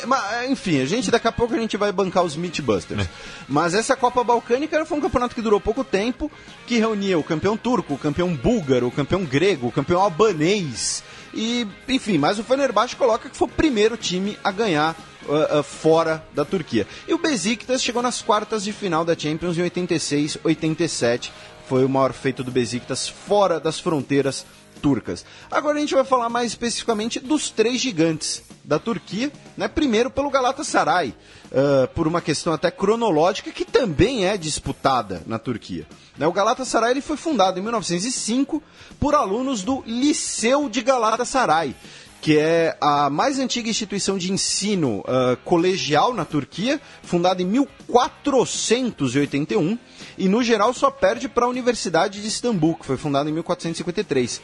mas, 0.06 0.50
enfim, 0.50 0.82
a 0.82 0.86
gente 0.86 1.10
daqui 1.10 1.30
a 1.30 1.32
pouco 1.32 1.54
a 1.54 1.58
gente 1.58 1.78
vai 1.78 1.94
bancar 1.94 2.26
os 2.26 2.36
Meatbusters. 2.36 3.06
É. 3.06 3.10
Mas 3.48 3.74
essa 3.74 3.96
Copa 3.96 4.22
Balcânica 4.22 4.86
foi 4.86 4.98
um 4.98 5.02
campeonato 5.02 5.34
que 5.34 5.42
durou 5.42 5.62
pouco 5.62 5.82
tempo, 5.82 6.30
que 6.68 6.78
reunia 6.78 7.18
o 7.18 7.24
campeão 7.24 7.56
turco, 7.56 7.94
o 7.94 7.98
campeão 7.98 8.36
búlgaro, 8.36 8.88
o 8.88 8.92
campeão 8.92 9.24
grego, 9.24 9.68
o 9.68 9.72
campeão 9.72 10.02
albanês 10.02 11.05
e, 11.36 11.68
enfim, 11.90 12.18
mas 12.18 12.40
o 12.40 12.44
Fenerbahçe 12.44 12.96
coloca 12.96 13.30
que 13.30 13.36
foi 13.36 13.48
o 13.48 13.52
primeiro 13.52 13.98
time 13.98 14.38
a 14.44 14.52
ganhar 14.52 14.96
uh, 15.28 15.60
uh, 15.60 15.64
fora 15.64 16.26
da 16.34 16.46
Turquia. 16.46 16.88
E 17.08 17.14
o 17.14 17.18
Besiktas 17.18 17.84
chegou 17.84 18.02
nas 18.02 18.22
quartas 18.22 18.64
de 18.64 18.72
final 18.72 19.04
da 19.04 19.18
Champions 19.18 19.58
em 19.58 19.62
86, 19.62 20.40
87. 20.44 21.32
Foi 21.68 21.84
o 21.84 21.90
maior 21.90 22.14
feito 22.14 22.44
do 22.44 22.52
Besiktas 22.52 23.08
fora 23.08 23.60
das 23.60 23.80
fronteiras 23.80 24.46
turcas. 24.82 25.26
Agora 25.52 25.78
a 25.78 25.82
gente 25.82 25.94
vai 25.94 26.06
falar 26.06 26.30
mais 26.30 26.52
especificamente 26.52 27.20
dos 27.20 27.50
três 27.50 27.82
gigantes 27.82 28.44
da 28.66 28.80
Turquia, 28.80 29.32
né? 29.56 29.68
Primeiro 29.68 30.10
pelo 30.10 30.30
Galatasaray, 30.30 31.14
uh, 31.52 31.88
por 31.94 32.08
uma 32.08 32.22
questão 32.22 32.54
até 32.54 32.72
cronológica 32.72 33.52
que 33.52 33.64
também 33.64 34.26
é 34.26 34.36
disputada 34.38 35.22
na 35.26 35.38
Turquia. 35.38 35.86
Né? 36.18 36.26
O 36.28 36.32
Galatasaray 36.32 36.92
ele 36.92 37.02
foi 37.02 37.18
fundado 37.18 37.60
em 37.60 37.62
1905 37.62 38.64
por 39.00 39.14
alunos 39.14 39.62
do 39.62 39.84
Liceu 39.86 40.68
de 40.68 40.82
Galatasaray, 40.82 41.76
que 42.22 42.40
é 42.40 42.76
a 42.82 43.08
mais 43.10 43.38
antiga 43.38 43.70
instituição 43.70 44.18
de 44.18 44.32
ensino 44.32 45.02
uh, 45.02 45.38
colegial 45.44 46.14
na 46.14 46.24
Turquia, 46.26 46.82
fundada 47.04 47.44
em 47.44 47.46
1481 47.46 49.78
e 50.18 50.28
no 50.28 50.42
geral 50.42 50.74
só 50.74 50.90
perde 50.90 51.30
para 51.30 51.46
a 51.46 51.50
Universidade 51.50 52.20
de 52.20 52.28
Istambul, 52.28 52.74
que 52.76 52.86
foi 52.86 52.98
fundada 52.98 53.30
em 53.30 53.34
1453. 53.34 54.42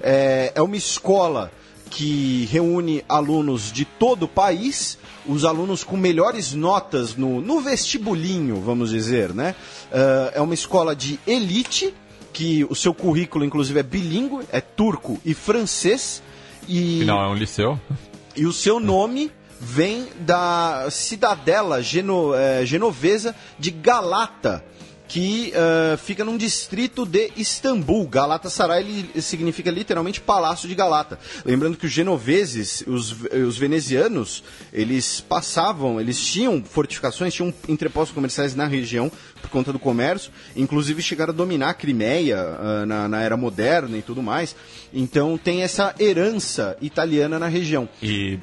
É, 0.00 0.52
é 0.54 0.62
uma 0.62 0.76
escola 0.76 1.50
que 1.90 2.48
reúne 2.50 3.04
alunos 3.08 3.72
de 3.72 3.84
todo 3.84 4.24
o 4.24 4.28
país, 4.28 4.98
os 5.26 5.44
alunos 5.44 5.84
com 5.84 5.96
melhores 5.96 6.52
notas 6.52 7.14
no, 7.16 7.40
no 7.40 7.60
vestibulinho, 7.60 8.60
vamos 8.60 8.90
dizer, 8.90 9.32
né? 9.32 9.54
Uh, 9.90 10.32
é 10.34 10.40
uma 10.40 10.54
escola 10.54 10.94
de 10.94 11.18
elite, 11.26 11.94
que 12.32 12.64
o 12.64 12.74
seu 12.74 12.92
currículo, 12.92 13.44
inclusive, 13.44 13.78
é 13.78 13.82
bilíngue, 13.82 14.44
é 14.50 14.60
turco 14.60 15.20
e 15.24 15.32
francês. 15.32 16.20
E, 16.68 17.04
Não, 17.04 17.22
é 17.22 17.28
um 17.28 17.34
liceu. 17.34 17.78
E 18.36 18.46
o 18.46 18.52
seu 18.52 18.80
nome 18.80 19.30
vem 19.60 20.08
da 20.18 20.88
cidadela 20.90 21.80
geno, 21.80 22.34
é, 22.34 22.66
genovesa 22.66 23.32
de 23.60 23.70
Galata, 23.70 24.64
que 25.06 25.52
uh, 25.54 25.96
fica 25.98 26.24
num 26.24 26.36
distrito 26.36 27.04
de 27.04 27.30
Istambul. 27.36 28.06
Galatasaray 28.08 28.82
ele 28.84 29.22
significa 29.22 29.70
literalmente 29.70 30.20
Palácio 30.20 30.68
de 30.68 30.74
Galata. 30.74 31.18
Lembrando 31.44 31.76
que 31.76 31.86
os 31.86 31.92
genoveses, 31.92 32.82
os, 32.86 33.14
os 33.32 33.56
venezianos, 33.56 34.42
eles 34.72 35.20
passavam, 35.20 36.00
eles 36.00 36.18
tinham 36.24 36.62
fortificações, 36.64 37.34
tinham 37.34 37.52
entrepostos 37.68 38.14
comerciais 38.14 38.54
na 38.54 38.66
região 38.66 39.10
por 39.40 39.50
conta 39.50 39.72
do 39.72 39.78
comércio, 39.78 40.32
inclusive 40.56 41.02
chegaram 41.02 41.32
a 41.32 41.36
dominar 41.36 41.70
a 41.70 41.74
Crimeia 41.74 42.38
uh, 42.38 42.86
na, 42.86 43.08
na, 43.08 43.20
era 43.20 43.36
moderna 43.36 43.96
e 43.98 44.02
tudo 44.02 44.22
mais. 44.22 44.56
Então 44.92 45.36
tem 45.36 45.62
essa 45.62 45.94
herança 46.00 46.76
italiana 46.80 47.38
na 47.38 47.46
região. 47.46 47.88
E 48.02 48.38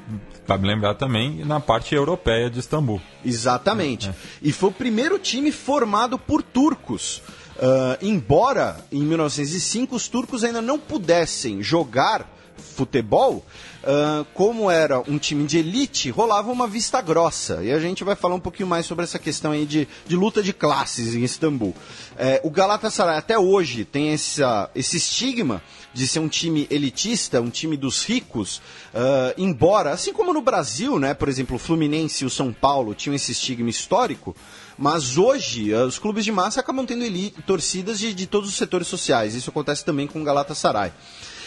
Cabe 0.46 0.66
lembrar 0.66 0.94
também 0.94 1.44
na 1.44 1.60
parte 1.60 1.94
europeia 1.94 2.50
de 2.50 2.58
Istambul. 2.58 3.00
Exatamente. 3.24 4.08
É. 4.08 4.14
E 4.42 4.52
foi 4.52 4.70
o 4.70 4.72
primeiro 4.72 5.18
time 5.18 5.52
formado 5.52 6.18
por 6.18 6.42
turcos. 6.42 7.22
Uh, 7.56 7.96
embora 8.00 8.84
em 8.90 9.02
1905 9.02 9.94
os 9.94 10.08
turcos 10.08 10.42
ainda 10.42 10.60
não 10.60 10.78
pudessem 10.78 11.62
jogar 11.62 12.28
futebol, 12.56 13.44
uh, 13.82 14.24
como 14.34 14.70
era 14.70 15.00
um 15.00 15.18
time 15.18 15.46
de 15.46 15.58
elite, 15.58 16.10
rolava 16.10 16.50
uma 16.50 16.66
vista 16.66 17.00
grossa. 17.00 17.62
E 17.62 17.70
a 17.70 17.78
gente 17.78 18.02
vai 18.02 18.16
falar 18.16 18.34
um 18.34 18.40
pouquinho 18.40 18.68
mais 18.68 18.86
sobre 18.86 19.04
essa 19.04 19.18
questão 19.18 19.52
aí 19.52 19.66
de, 19.66 19.86
de 20.06 20.16
luta 20.16 20.42
de 20.42 20.52
classes 20.52 21.14
em 21.14 21.22
Istambul. 21.22 21.74
É, 22.16 22.40
o 22.42 22.50
Galatasaray 22.50 23.16
até 23.16 23.38
hoje 23.38 23.84
tem 23.84 24.10
essa, 24.10 24.70
esse 24.74 24.96
estigma 24.96 25.62
de 25.94 26.06
ser 26.06 26.20
um 26.20 26.28
time 26.28 26.66
elitista, 26.70 27.40
um 27.40 27.50
time 27.50 27.76
dos 27.76 28.04
ricos, 28.04 28.58
uh, 28.94 29.34
embora, 29.36 29.90
assim 29.90 30.12
como 30.12 30.32
no 30.32 30.40
Brasil, 30.40 30.98
né, 30.98 31.14
por 31.14 31.28
exemplo, 31.28 31.56
o 31.56 31.58
Fluminense 31.58 32.24
e 32.24 32.26
o 32.26 32.30
São 32.30 32.52
Paulo 32.52 32.94
tinham 32.94 33.14
esse 33.14 33.32
estigma 33.32 33.68
histórico, 33.68 34.34
mas 34.78 35.18
hoje 35.18 35.72
uh, 35.74 35.84
os 35.84 35.98
clubes 35.98 36.24
de 36.24 36.32
massa 36.32 36.60
acabam 36.60 36.86
tendo 36.86 37.04
elite, 37.04 37.42
torcidas 37.42 37.98
de, 37.98 38.14
de 38.14 38.26
todos 38.26 38.48
os 38.48 38.56
setores 38.56 38.86
sociais. 38.86 39.34
Isso 39.34 39.50
acontece 39.50 39.84
também 39.84 40.06
com 40.06 40.20
o 40.20 40.24
Galatasaray. 40.24 40.92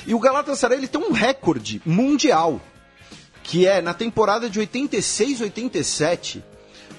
E 0.05 0.13
o 0.13 0.19
Galatasaray 0.19 0.77
ele 0.77 0.87
tem 0.87 1.01
um 1.01 1.11
recorde 1.11 1.81
mundial, 1.85 2.61
que 3.43 3.65
é 3.65 3.81
na 3.81 3.93
temporada 3.93 4.49
de 4.49 4.59
86-87, 4.59 6.41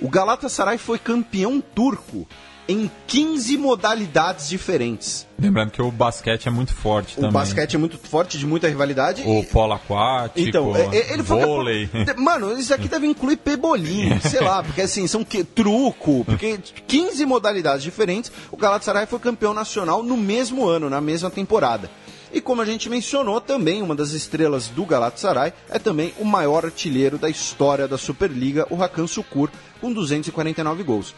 o 0.01 0.09
Galatasaray 0.09 0.79
foi 0.79 0.99
campeão 0.99 1.61
turco 1.61 2.27
em 2.69 2.91
15 3.07 3.57
modalidades 3.57 4.49
diferentes. 4.49 5.27
Lembrando 5.39 5.71
que 5.71 5.81
o 5.81 5.91
basquete 5.91 6.49
é 6.49 6.51
muito 6.51 6.75
forte 6.75 7.13
o 7.13 7.17
também. 7.17 7.31
O 7.31 7.33
basquete 7.33 7.75
é 7.75 7.79
muito 7.79 7.99
forte, 7.99 8.39
de 8.39 8.47
muita 8.47 8.69
rivalidade. 8.69 9.23
O 9.25 9.41
e... 9.41 9.47
polo 9.47 9.75
aquático, 9.75 10.41
então, 10.41 10.75
é, 10.75 10.97
é, 10.97 11.13
ele 11.13 11.23
vôlei. 11.23 11.87
Foi... 11.87 12.15
Mano, 12.15 12.59
isso 12.59 12.75
aqui 12.75 12.89
deve 12.89 13.07
incluir 13.07 13.37
pebolim, 13.37 14.19
sei 14.29 14.41
lá, 14.41 14.63
porque 14.63 14.83
assim, 14.83 15.07
são 15.07 15.25
que... 15.25 15.45
truco, 15.45 16.25
porque 16.25 16.59
15 16.87 17.25
modalidades 17.27 17.83
diferentes, 17.83 18.33
o 18.51 18.57
Galatasaray 18.57 19.07
foi 19.07 19.19
campeão 19.19 19.55
nacional 19.55 20.03
no 20.03 20.17
mesmo 20.17 20.67
ano, 20.67 20.91
na 20.91 21.01
mesma 21.01 21.31
temporada. 21.31 21.91
E 22.33 22.41
como 22.41 22.61
a 22.61 22.65
gente 22.65 22.91
mencionou 22.91 23.41
também, 23.41 23.81
uma 23.83 23.95
das 23.95 24.11
estrelas 24.11 24.69
do 24.69 24.85
Galatasaray 24.85 25.53
é 25.71 25.79
também 25.79 26.13
o 26.19 26.25
maior 26.25 26.65
artilheiro 26.65 27.17
da 27.17 27.31
história 27.31 27.87
da 27.87 27.97
Superliga, 27.97 28.67
o 28.69 28.83
Hakan 28.83 29.07
Sukur, 29.07 29.49
com 29.81 29.93
249 29.93 30.83
gols. 30.83 31.15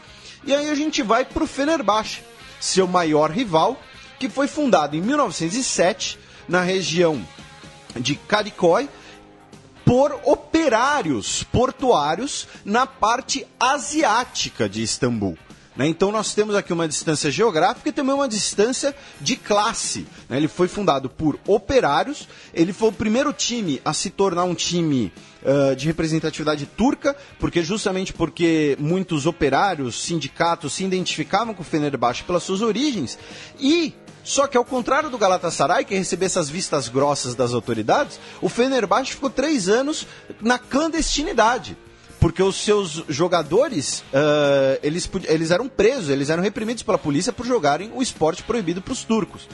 E 0.49 0.55
aí 0.55 0.71
a 0.71 0.75
gente 0.75 1.03
vai 1.03 1.27
para 1.27 1.45
o 1.45 1.47
Fenerbahçe, 1.47 2.23
seu 2.59 2.89
maior 2.89 3.31
rival, 3.31 3.79
que 4.19 4.31
foi 4.31 4.49
fundado 4.49 4.97
em 4.97 5.03
1907 5.03 6.19
na 6.49 6.63
região 6.63 7.23
de 7.95 8.15
Kadikoy 8.15 8.89
por 9.85 10.19
operários 10.25 11.43
portuários 11.43 12.49
na 12.65 12.87
parte 12.87 13.47
asiática 13.61 14.67
de 14.67 14.83
Istambul. 14.83 15.37
Né? 15.77 15.87
Então 15.87 16.11
nós 16.11 16.33
temos 16.33 16.55
aqui 16.55 16.73
uma 16.73 16.89
distância 16.89 17.31
geográfica 17.31 17.91
e 17.91 17.93
também 17.93 18.15
uma 18.15 18.27
distância 18.27 18.97
de 19.21 19.37
classe. 19.37 20.07
Né? 20.31 20.39
Ele 20.39 20.49
foi 20.49 20.67
fundado 20.67 21.11
por 21.11 21.39
operários, 21.47 22.27
ele 22.55 22.73
foi 22.73 22.89
o 22.89 22.93
primeiro 22.93 23.35
time 23.35 23.83
a 23.85 23.93
se 23.93 24.09
tornar 24.09 24.45
um 24.45 24.55
time 24.55 25.13
uh, 25.49 25.75
de 25.75 25.87
representatividade 25.87 26.67
turca, 26.67 27.17
porque 27.39 27.63
justamente 27.63 28.13
porque 28.13 28.77
muitos 28.79 29.25
operários, 29.27 30.03
sindicatos 30.03 30.75
se 30.75 30.85
identificavam 30.85 31.55
com 31.55 31.63
o 31.63 31.65
Fenerbahçe 31.65 32.23
pelas 32.23 32.43
suas 32.43 32.61
origens 32.61 33.19
e 33.59 33.95
só 34.23 34.47
que 34.47 34.59
ao 34.59 34.65
contrário 34.65 35.09
do 35.09 35.17
Galatasaray, 35.17 35.87
que 35.87 35.95
recebeu 35.95 36.27
essas 36.27 36.51
vistas 36.51 36.89
grossas 36.89 37.35
das 37.35 37.55
autoridades, 37.55 38.21
o 38.43 38.49
Fenerbahçe 38.51 39.13
ficou 39.13 39.31
três 39.31 39.69
anos 39.69 40.07
na 40.41 40.59
clandestinidade 40.59 41.77
porque 42.21 42.43
os 42.43 42.57
seus 42.57 43.05
jogadores 43.09 44.01
uh, 44.13 44.79
eles, 44.83 45.09
eles 45.29 45.51
eram 45.51 45.69
presos, 45.69 46.11
eles 46.11 46.31
eram 46.31 46.43
reprimidos 46.43 46.83
pela 46.83 46.99
polícia 46.99 47.33
por 47.33 47.47
jogarem 47.47 47.91
o 47.95 48.03
esporte 48.03 48.43
proibido 48.43 48.83
para 48.83 48.93
os 48.93 49.05
turcos. 49.05 49.49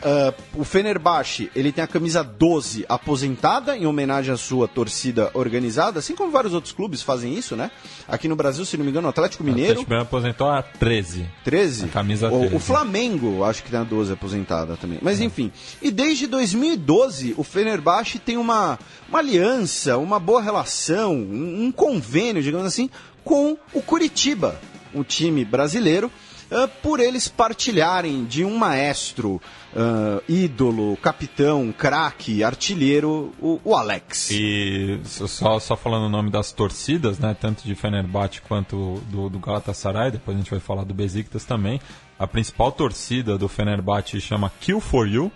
Uh, 0.00 0.60
o 0.60 0.64
Fenerbahçe, 0.64 1.50
ele 1.54 1.70
tem 1.70 1.84
a 1.84 1.86
camisa 1.86 2.24
12 2.24 2.86
aposentada 2.88 3.76
em 3.76 3.84
homenagem 3.84 4.32
à 4.32 4.36
sua 4.36 4.66
torcida 4.66 5.30
organizada, 5.34 5.98
assim 5.98 6.14
como 6.14 6.30
vários 6.30 6.54
outros 6.54 6.72
clubes 6.72 7.02
fazem 7.02 7.34
isso, 7.34 7.54
né? 7.54 7.70
Aqui 8.08 8.26
no 8.26 8.34
Brasil, 8.34 8.64
se 8.64 8.78
não 8.78 8.84
me 8.84 8.90
engano, 8.90 9.06
o 9.06 9.10
Atlético 9.10 9.44
Mineiro. 9.44 9.80
O 9.80 9.82
Atlético 9.82 9.90
Mineiro 9.90 10.08
aposentou 10.08 10.48
a 10.48 10.62
13. 10.62 11.28
13? 11.44 11.84
A 11.84 11.88
camisa 11.88 12.30
13. 12.30 12.54
O, 12.54 12.56
o 12.56 12.60
Flamengo, 12.60 13.44
acho 13.44 13.62
que 13.62 13.70
tem 13.70 13.78
a 13.78 13.84
12 13.84 14.12
aposentada 14.14 14.76
também. 14.76 14.98
Mas 15.02 15.20
é. 15.20 15.24
enfim. 15.24 15.52
E 15.82 15.90
desde 15.90 16.26
2012, 16.26 17.34
o 17.36 17.44
Fenerbahçe 17.44 18.18
tem 18.18 18.38
uma, 18.38 18.78
uma 19.06 19.18
aliança, 19.18 19.98
uma 19.98 20.18
boa 20.18 20.40
relação, 20.40 21.14
um, 21.14 21.64
um 21.64 21.72
convênio, 21.72 22.42
digamos 22.42 22.66
assim, 22.66 22.88
com 23.22 23.58
o 23.74 23.82
Curitiba, 23.82 24.58
um 24.94 25.02
time 25.02 25.44
brasileiro 25.44 26.10
uh, 26.50 26.68
por 26.82 27.00
eles 27.00 27.28
partilharem 27.28 28.24
de 28.24 28.44
um 28.44 28.56
maestro, 28.56 29.40
uh, 29.74 30.22
ídolo, 30.28 30.96
capitão, 30.96 31.72
craque, 31.76 32.42
artilheiro, 32.42 33.32
o, 33.40 33.60
o, 33.64 33.74
Alex. 33.74 34.30
E 34.30 35.00
só, 35.04 35.58
só 35.58 35.76
falando 35.76 36.06
o 36.06 36.08
nome 36.08 36.30
das 36.30 36.52
torcidas, 36.52 37.18
né, 37.18 37.36
tanto 37.38 37.64
de 37.64 37.74
Fenerbahçe 37.74 38.40
quanto 38.42 39.00
do, 39.08 39.28
do 39.28 39.38
Galatasaray, 39.38 40.10
depois 40.10 40.36
a 40.36 40.40
gente 40.40 40.50
vai 40.50 40.60
falar 40.60 40.84
do 40.84 40.94
Besiktas 40.94 41.44
também, 41.44 41.80
a 42.18 42.26
principal 42.26 42.72
torcida 42.72 43.38
do 43.38 43.48
Fenerbahçe 43.48 44.20
chama 44.20 44.52
Kill 44.60 44.80
For 44.80 45.08
You, 45.08 45.32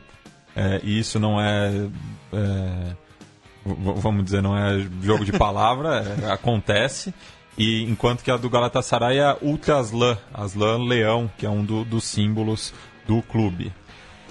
é, 0.57 0.81
e 0.85 0.99
isso 0.99 1.19
não 1.19 1.41
é, 1.41 1.89
é 2.33 2.97
vamos 3.65 4.25
dizer, 4.25 4.43
não 4.43 4.57
é 4.57 4.87
jogo 5.03 5.25
de 5.25 5.33
palavra, 5.39 6.17
é, 6.23 6.31
acontece. 6.31 7.15
E 7.57 7.83
enquanto 7.85 8.23
que 8.23 8.31
a 8.31 8.37
do 8.37 8.51
Galatasaray 8.51 9.19
é 9.19 9.25
a 9.25 9.37
Ultra 9.41 9.79
Aslan, 9.79 10.19
Aslan 10.33 10.85
Leão, 10.85 11.31
que 11.39 11.47
é 11.47 11.51
um 11.51 11.65
do, 11.65 11.85
dos 11.85 12.05
símbolos 12.05 12.75
do 13.07 13.23
clube. 13.23 13.73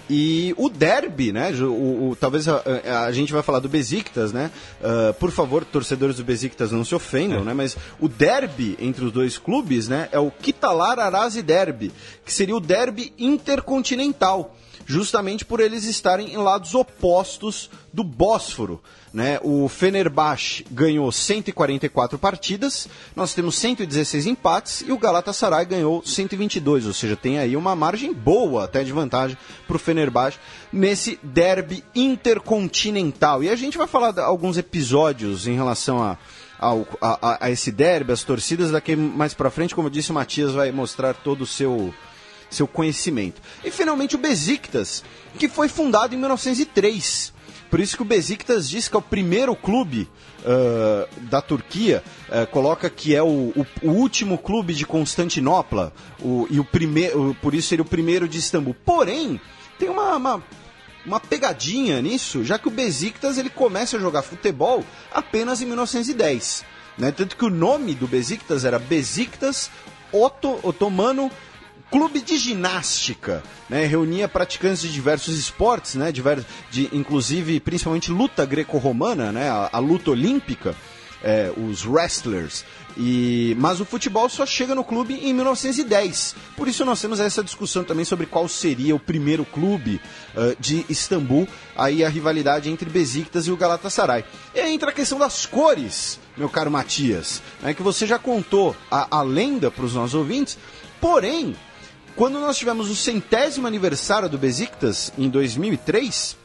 E 0.09 0.53
o 0.57 0.69
derby, 0.69 1.31
né? 1.31 1.51
O, 1.51 2.09
o 2.09 2.17
talvez 2.19 2.47
a, 2.47 2.61
a, 3.05 3.11
gente 3.11 3.31
vai 3.31 3.41
falar 3.41 3.59
do 3.59 3.69
Besiktas, 3.69 4.33
né? 4.33 4.51
Uh, 4.81 5.13
por 5.13 5.31
favor, 5.31 5.63
torcedores 5.63 6.17
do 6.17 6.23
Besiktas 6.23 6.71
não 6.71 6.83
se 6.83 6.93
ofendam, 6.93 7.41
é. 7.41 7.43
né? 7.45 7.53
Mas 7.53 7.77
o 7.99 8.09
derby 8.09 8.75
entre 8.79 9.05
os 9.05 9.11
dois 9.11 9.37
clubes, 9.37 9.87
né? 9.87 10.09
É 10.11 10.19
o 10.19 10.29
Kitalar 10.29 10.99
Arazi 10.99 11.41
Derby, 11.41 11.91
que 12.25 12.33
seria 12.33 12.55
o 12.55 12.59
derby 12.59 13.13
intercontinental, 13.17 14.55
justamente 14.85 15.45
por 15.45 15.59
eles 15.59 15.83
estarem 15.85 16.33
em 16.33 16.37
lados 16.37 16.75
opostos 16.75 17.69
do 17.91 18.03
Bósforo. 18.03 18.81
Né? 19.13 19.39
O 19.43 19.67
Fenerbahçe 19.67 20.65
ganhou 20.71 21.11
144 21.11 22.17
partidas, 22.17 22.87
nós 23.15 23.33
temos 23.33 23.55
116 23.55 24.25
empates 24.25 24.81
e 24.81 24.91
o 24.91 24.97
Galatasaray 24.97 25.65
ganhou 25.65 26.03
122, 26.03 26.87
ou 26.87 26.93
seja, 26.93 27.15
tem 27.15 27.37
aí 27.37 27.55
uma 27.55 27.75
margem 27.75 28.11
boa 28.11 28.63
até 28.63 28.83
de 28.83 28.91
vantagem 28.91 29.37
para 29.67 29.75
o 29.75 29.79
Fenerbahçe 29.79 30.39
nesse 30.71 31.19
derby 31.21 31.83
intercontinental. 31.93 33.43
E 33.43 33.49
a 33.49 33.55
gente 33.55 33.77
vai 33.77 33.85
falar 33.85 34.11
de 34.11 34.19
alguns 34.19 34.57
episódios 34.57 35.45
em 35.45 35.53
relação 35.53 36.01
a, 36.01 36.17
a, 36.59 37.45
a, 37.45 37.51
esse 37.51 37.71
derby, 37.71 38.13
as 38.13 38.23
torcidas, 38.23 38.71
daqui 38.71 38.95
mais 38.95 39.35
para 39.35 39.51
frente, 39.51 39.75
como 39.75 39.91
disse, 39.91 40.09
o 40.09 40.15
Matias 40.15 40.53
vai 40.53 40.71
mostrar 40.71 41.13
todo 41.13 41.41
o 41.41 41.47
seu 41.47 41.93
seu 42.53 42.67
conhecimento. 42.67 43.41
E 43.63 43.71
finalmente 43.71 44.15
o 44.15 44.19
Besiktas, 44.19 45.03
que 45.37 45.47
foi 45.49 45.67
fundado 45.67 46.15
em 46.15 46.17
1903 46.17 47.33
por 47.73 47.79
isso 47.79 47.95
que 47.95 48.03
o 48.03 48.05
Besiktas 48.05 48.69
diz 48.69 48.87
que 48.87 48.95
é 48.95 48.99
o 48.99 49.01
primeiro 49.01 49.55
clube 49.55 50.07
uh, 50.41 51.21
da 51.21 51.41
Turquia, 51.41 52.03
uh, 52.29 52.45
coloca 52.51 52.87
que 52.87 53.15
é 53.15 53.23
o, 53.23 53.51
o, 53.55 53.65
o, 53.81 53.89
último 53.89 54.37
clube 54.37 54.75
de 54.75 54.85
Constantinopla, 54.85 55.91
o, 56.21 56.45
e 56.51 56.59
o 56.59 56.63
primeiro, 56.63 57.35
por 57.41 57.55
isso 57.55 57.69
seria 57.69 57.81
o 57.81 57.87
primeiro 57.87 58.27
de 58.27 58.37
Istambul. 58.37 58.75
Porém, 58.85 59.41
tem 59.79 59.89
uma, 59.89 60.15
uma 60.15 60.43
uma 61.03 61.19
pegadinha 61.19 61.99
nisso, 61.99 62.43
já 62.43 62.59
que 62.59 62.67
o 62.67 62.71
Besiktas 62.71 63.39
ele 63.39 63.49
começa 63.49 63.97
a 63.97 63.99
jogar 63.99 64.21
futebol 64.21 64.85
apenas 65.11 65.59
em 65.59 65.65
1910. 65.65 66.63
Né? 66.95 67.11
Tanto 67.11 67.35
que 67.35 67.43
o 67.43 67.49
nome 67.49 67.95
do 67.95 68.07
Besiktas 68.07 68.65
era 68.65 68.77
Besiktas 68.77 69.71
Otto, 70.11 70.59
Otomano 70.61 71.31
Clube 71.93 72.21
de 72.21 72.39
Ginástica. 72.39 73.43
Né? 73.69 73.85
Reunia 73.85 74.27
praticantes 74.27 74.81
de 74.81 74.91
diversos 74.91 75.37
esportes, 75.37 75.93
né? 75.93 76.11
Diver, 76.11 76.43
de, 76.71 76.89
inclusive, 76.91 77.59
principalmente 77.59 78.09
luta 78.09 78.43
greco-romana, 78.47 79.31
né? 79.31 79.47
a, 79.47 79.69
a 79.73 79.77
luta 79.77 80.09
olímpica. 80.09 80.75
É, 81.23 81.53
os 81.55 81.85
wrestlers. 81.85 82.65
E, 82.97 83.55
mas 83.59 83.79
o 83.79 83.85
futebol 83.85 84.27
só 84.27 84.43
chega 84.43 84.73
no 84.73 84.83
clube 84.83 85.13
em 85.13 85.33
1910. 85.35 86.35
Por 86.57 86.67
isso 86.67 86.83
nós 86.83 86.99
temos 86.99 87.19
essa 87.19 87.43
discussão 87.43 87.83
também 87.83 88.03
sobre 88.03 88.25
qual 88.25 88.47
seria 88.47 88.95
o 88.95 88.99
primeiro 88.99 89.45
clube 89.45 90.01
uh, 90.35 90.53
de 90.59 90.85
Istambul. 90.89 91.47
Aí 91.77 92.03
a 92.03 92.09
rivalidade 92.09 92.69
entre 92.69 92.89
Besiktas 92.89 93.47
e 93.47 93.51
o 93.51 93.55
Galatasaray. 93.55 94.25
E 94.53 94.59
aí 94.59 94.73
entra 94.73 94.89
a 94.89 94.93
questão 94.93 95.17
das 95.17 95.45
cores, 95.45 96.19
meu 96.35 96.49
caro 96.49 96.69
Matias, 96.69 97.41
né, 97.61 97.73
que 97.73 97.83
você 97.83 98.05
já 98.05 98.19
contou 98.19 98.75
a, 98.91 99.19
a 99.19 99.21
lenda 99.21 99.71
para 99.71 99.85
os 99.85 99.93
nossos 99.93 100.15
ouvintes. 100.15 100.57
Porém, 100.99 101.55
quando 102.15 102.39
nós 102.39 102.57
tivemos 102.57 102.89
o 102.89 102.95
centésimo 102.95 103.67
aniversário 103.67 104.29
do 104.29 104.37
Besiktas 104.37 105.11
em 105.17 105.29
2003 105.29 106.43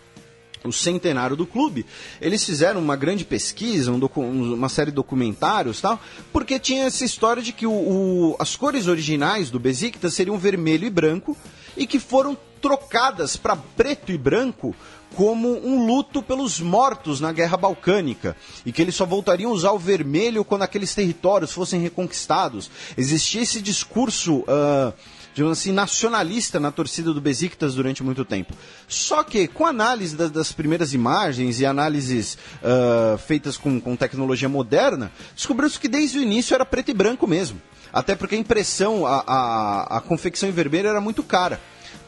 o 0.65 0.73
centenário 0.73 1.37
do 1.37 1.47
clube, 1.47 1.87
eles 2.21 2.45
fizeram 2.45 2.81
uma 2.81 2.97
grande 2.97 3.25
pesquisa, 3.25 3.93
um 3.93 4.01
uma 4.55 4.69
série 4.69 4.91
de 4.91 4.97
documentários 4.97 5.81
tal, 5.81 6.01
porque 6.33 6.59
tinha 6.59 6.87
essa 6.87 7.05
história 7.05 7.43
de 7.43 7.53
que 7.53 7.67
o, 7.67 7.73
o, 7.73 8.37
as 8.39 8.57
cores 8.57 8.89
originais 8.89 9.51
do 9.51 9.61
Besiktas 9.61 10.15
seriam 10.15 10.37
vermelho 10.37 10.87
e 10.87 10.91
branco 10.91 11.37
e 11.77 11.87
que 11.87 12.01
foram 12.01 12.37
trocadas 12.61 13.37
para 13.37 13.55
preto 13.55 14.11
e 14.11 14.19
branco 14.19 14.75
como 15.15 15.49
um 15.65 15.87
luto 15.87 16.21
pelos 16.23 16.61
mortos 16.61 17.21
na 17.21 17.33
Guerra 17.33 17.57
Balcânica 17.57 18.37
e 18.67 18.73
que 18.73 18.83
eles 18.83 18.97
só 18.97 19.07
voltariam 19.07 19.53
a 19.53 19.55
usar 19.55 19.73
o 19.73 19.79
vermelho 19.79 20.45
quando 20.45 20.63
aqueles 20.63 20.95
territórios 20.95 21.53
fossem 21.53 21.81
reconquistados. 21.81 22.71
Existia 22.97 23.43
esse 23.43 23.63
discurso. 23.63 24.39
Uh, 24.41 24.93
digamos 25.39 25.57
assim, 25.57 25.71
nacionalista 25.71 26.59
na 26.59 26.73
torcida 26.73 27.13
do 27.13 27.21
Besiktas 27.21 27.77
durante 27.77 28.03
muito 28.03 28.25
tempo. 28.25 28.55
Só 28.89 29.23
que, 29.23 29.47
com 29.47 29.65
análise 29.65 30.17
das, 30.17 30.33
das 30.33 30.51
primeiras 30.51 30.93
imagens 30.93 31.61
e 31.61 31.67
análises 31.67 32.37
uh, 32.61 33.17
feitas 33.19 33.57
com, 33.57 33.81
com 33.81 33.95
tecnologia 33.95 34.49
moderna, 34.49 35.13
descobriu-se 35.37 35.79
que 35.79 35.87
desde 35.87 36.19
o 36.19 36.23
início 36.23 36.57
era 36.57 36.67
preto 36.67 36.91
e 36.91 36.95
branco 36.95 37.25
mesmo. 37.25 37.63
Até 37.93 38.17
porque 38.17 38.35
a 38.35 38.39
impressão, 38.39 39.07
a, 39.07 39.23
a, 39.25 39.99
a 39.99 40.01
confecção 40.01 40.49
em 40.49 40.53
vermelho 40.53 40.89
era 40.89 41.01
muito 41.01 41.23
cara. 41.23 41.61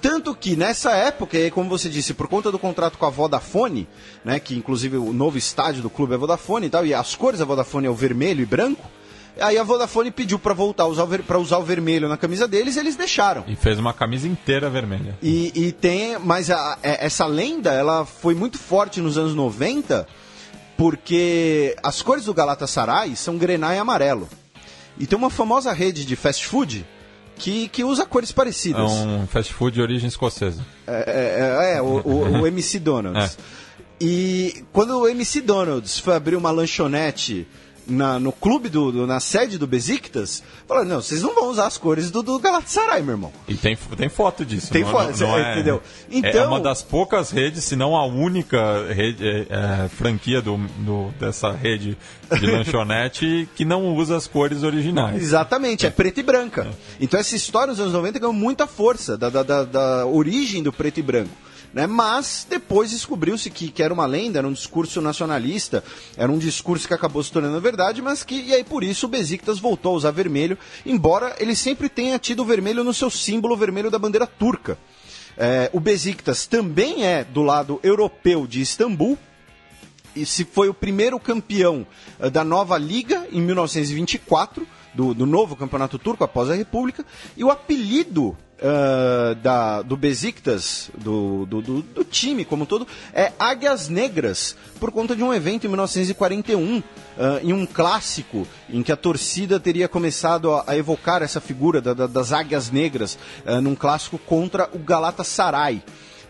Tanto 0.03 0.35
que 0.35 0.57
nessa 0.57 0.91
época, 0.97 1.39
como 1.53 1.70
você 1.70 1.89
disse, 1.89 2.12
por 2.12 2.26
conta 2.26 2.51
do 2.51 2.59
contrato 2.59 2.99
com 2.99 3.07
a 3.07 3.11
Vodafone, 3.11 3.87
né, 4.24 4.41
que 4.41 4.57
inclusive 4.57 4.97
o 4.97 5.12
novo 5.12 5.39
estádio 5.39 5.83
do 5.83 5.91
clube 5.91 6.14
é 6.14 6.16
Vodafone 6.16 6.66
e 6.66 6.70
tal, 6.70 6.85
e 6.85 6.93
as 6.93 7.14
cores 7.14 7.39
da 7.39 7.45
Vodafone 7.45 7.87
é 7.87 7.91
o 7.91 7.95
vermelho 7.95 8.43
e 8.43 8.47
branco, 8.47 8.91
Aí 9.41 9.59
a 9.59 9.62
Vodafone 9.62 10.11
pediu 10.11 10.38
para 10.38 10.55
voltar 10.55 10.84
a 10.84 10.86
usar, 10.86 11.59
o 11.59 11.62
vermelho 11.62 12.09
na 12.09 12.16
camisa 12.16 12.47
deles 12.47 12.76
e 12.76 12.80
eles 12.80 12.97
deixaram. 12.97 13.45
E 13.47 13.57
fez 13.57 13.78
uma 13.78 13.93
camisa 13.93 14.28
inteira 14.28 14.68
vermelha. 14.68 15.18
E, 15.22 15.53
e 15.55 15.72
tem. 15.72 16.18
Mas 16.18 16.51
a, 16.51 16.78
é, 16.82 17.05
essa 17.07 17.26
lenda 17.26 17.72
ela 17.72 18.05
foi 18.05 18.34
muito 18.34 18.59
forte 18.59 19.01
nos 19.01 19.16
anos 19.16 19.34
90, 19.34 20.07
porque 20.76 21.76
as 21.82 22.03
cores 22.03 22.24
do 22.24 22.34
Galatasaray 22.34 23.16
são 23.16 23.36
grená 23.36 23.74
e 23.74 23.78
amarelo. 23.78 24.28
E 24.99 25.07
tem 25.07 25.18
uma 25.18 25.30
famosa 25.30 25.72
rede 25.72 26.05
de 26.05 26.14
fast 26.14 26.47
food 26.47 26.86
que, 27.36 27.68
que 27.68 27.82
usa 27.82 28.05
cores 28.05 28.30
parecidas. 28.30 28.91
É 28.91 29.05
um 29.07 29.26
fast 29.26 29.53
food 29.53 29.74
de 29.74 29.80
origem 29.80 30.09
escocesa. 30.09 30.64
É, 30.86 31.72
é, 31.72 31.76
é 31.76 31.82
o, 31.82 32.01
o, 32.05 32.41
o, 32.43 32.47
MC 32.49 32.78
Donald's. 32.78 33.38
É. 33.38 33.61
E 34.01 34.64
quando 34.72 34.99
o 34.99 35.09
MC 35.09 35.41
Donald's 35.41 35.99
foi 35.99 36.14
abrir 36.14 36.36
uma 36.36 36.51
lanchonete 36.51 37.47
na, 37.87 38.18
no 38.18 38.33
clube, 38.33 38.68
do, 38.68 38.93
do, 38.93 39.07
na 39.07 39.20
sede 39.20 39.59
do 39.59 39.66
Besiktas, 39.66 40.43
falaram, 40.66 40.89
não, 40.89 41.03
vocês 41.03 41.22
não 41.22 41.35
vão 41.35 41.51
usar 41.51 41.66
as 41.66 41.76
cores 41.76 42.11
do, 42.11 42.22
do 42.22 42.39
Galatasaray, 42.39 43.03
meu 43.03 43.14
irmão. 43.14 43.33
E 43.49 43.55
tem, 43.55 43.76
tem 43.97 44.09
foto 44.09 44.45
disso. 44.45 44.70
Tem 44.70 44.85
foto, 44.85 45.18
não, 45.18 45.28
não 45.28 45.39
é, 45.39 45.53
entendeu? 45.53 45.83
Então, 46.11 46.43
é 46.43 46.47
uma 46.47 46.61
das 46.61 46.83
poucas 46.83 47.31
redes, 47.31 47.64
se 47.64 47.76
não 47.76 47.97
a 47.97 48.05
única 48.07 48.93
rede, 48.93 49.26
é, 49.26 49.47
é, 49.51 49.89
franquia 49.89 50.41
do, 50.41 50.57
do, 50.78 51.11
dessa 51.18 51.51
rede 51.51 51.97
de 52.39 52.47
lanchonete 52.51 53.49
que 53.55 53.64
não 53.64 53.95
usa 53.95 54.16
as 54.16 54.26
cores 54.26 54.62
originais. 54.62 55.22
Exatamente, 55.22 55.87
é, 55.87 55.91
preto 55.91 56.20
e 56.20 56.22
branca. 56.22 56.68
É. 56.70 56.74
Então 57.01 57.18
essa 57.18 57.35
história 57.35 57.68
nos 57.68 57.81
anos 57.81 57.93
90 57.93 58.18
ganhou 58.18 58.33
muita 58.33 58.66
força 58.66 59.16
da, 59.16 59.28
da, 59.28 59.43
da, 59.43 59.64
da 59.64 60.07
origem 60.07 60.62
do 60.62 60.72
preto 60.72 60.99
e 60.99 61.03
branco. 61.03 61.31
Né? 61.72 61.86
Mas 61.86 62.46
depois 62.48 62.90
descobriu-se 62.90 63.48
que, 63.50 63.70
que 63.70 63.82
era 63.82 63.94
uma 63.94 64.06
lenda, 64.06 64.38
era 64.38 64.48
um 64.48 64.52
discurso 64.52 65.00
nacionalista, 65.00 65.84
era 66.16 66.30
um 66.30 66.38
discurso 66.38 66.86
que 66.86 66.94
acabou 66.94 67.22
se 67.22 67.30
tornando 67.30 67.60
verdade, 67.60 68.02
mas 68.02 68.24
que, 68.24 68.40
e 68.40 68.52
aí 68.52 68.64
por 68.64 68.82
isso 68.82 69.06
o 69.06 69.08
Besiktas 69.08 69.58
voltou 69.58 69.92
a 69.92 69.96
usar 69.96 70.10
vermelho, 70.10 70.58
embora 70.84 71.36
ele 71.38 71.54
sempre 71.54 71.88
tenha 71.88 72.18
tido 72.18 72.44
vermelho 72.44 72.82
no 72.82 72.92
seu 72.92 73.10
símbolo 73.10 73.56
vermelho 73.56 73.90
da 73.90 73.98
bandeira 73.98 74.26
turca. 74.26 74.76
É, 75.36 75.70
o 75.72 75.80
Besiktas 75.80 76.46
também 76.46 77.06
é 77.06 77.24
do 77.24 77.42
lado 77.42 77.78
europeu 77.82 78.46
de 78.46 78.60
Istambul, 78.60 79.16
e 80.14 80.26
se 80.26 80.44
foi 80.44 80.68
o 80.68 80.74
primeiro 80.74 81.20
campeão 81.20 81.86
uh, 82.18 82.30
da 82.30 82.42
nova 82.42 82.76
liga 82.76 83.26
em 83.30 83.40
1924, 83.40 84.66
do, 84.92 85.14
do 85.14 85.24
novo 85.24 85.54
campeonato 85.54 85.98
turco 86.00 86.24
após 86.24 86.50
a 86.50 86.54
República, 86.54 87.06
e 87.36 87.44
o 87.44 87.50
apelido 87.50 88.36
uh, 88.61 89.34
da, 89.36 89.82
do 89.82 89.96
Besiktas, 89.96 90.90
do, 90.96 91.46
do, 91.46 91.62
do, 91.62 91.82
do, 91.82 92.04
time 92.04 92.44
como 92.44 92.66
todo, 92.66 92.86
é 93.12 93.32
Águias 93.38 93.88
Negras, 93.88 94.56
por 94.78 94.90
conta 94.90 95.16
de 95.16 95.22
um 95.22 95.32
evento 95.32 95.66
em 95.66 95.68
1941, 95.68 96.78
uh, 96.78 96.82
em 97.42 97.52
um 97.52 97.66
clássico, 97.66 98.46
em 98.68 98.82
que 98.82 98.92
a 98.92 98.96
torcida 98.96 99.58
teria 99.58 99.88
começado 99.88 100.52
a, 100.52 100.64
a 100.66 100.76
evocar 100.76 101.22
essa 101.22 101.40
figura 101.40 101.80
da, 101.80 101.94
da, 101.94 102.06
das 102.06 102.32
Águias 102.32 102.70
Negras, 102.70 103.18
uh, 103.46 103.61
num 103.61 103.74
clássico 103.74 104.18
contra 104.18 104.68
o 104.72 104.78
Galatasaray. 104.78 105.82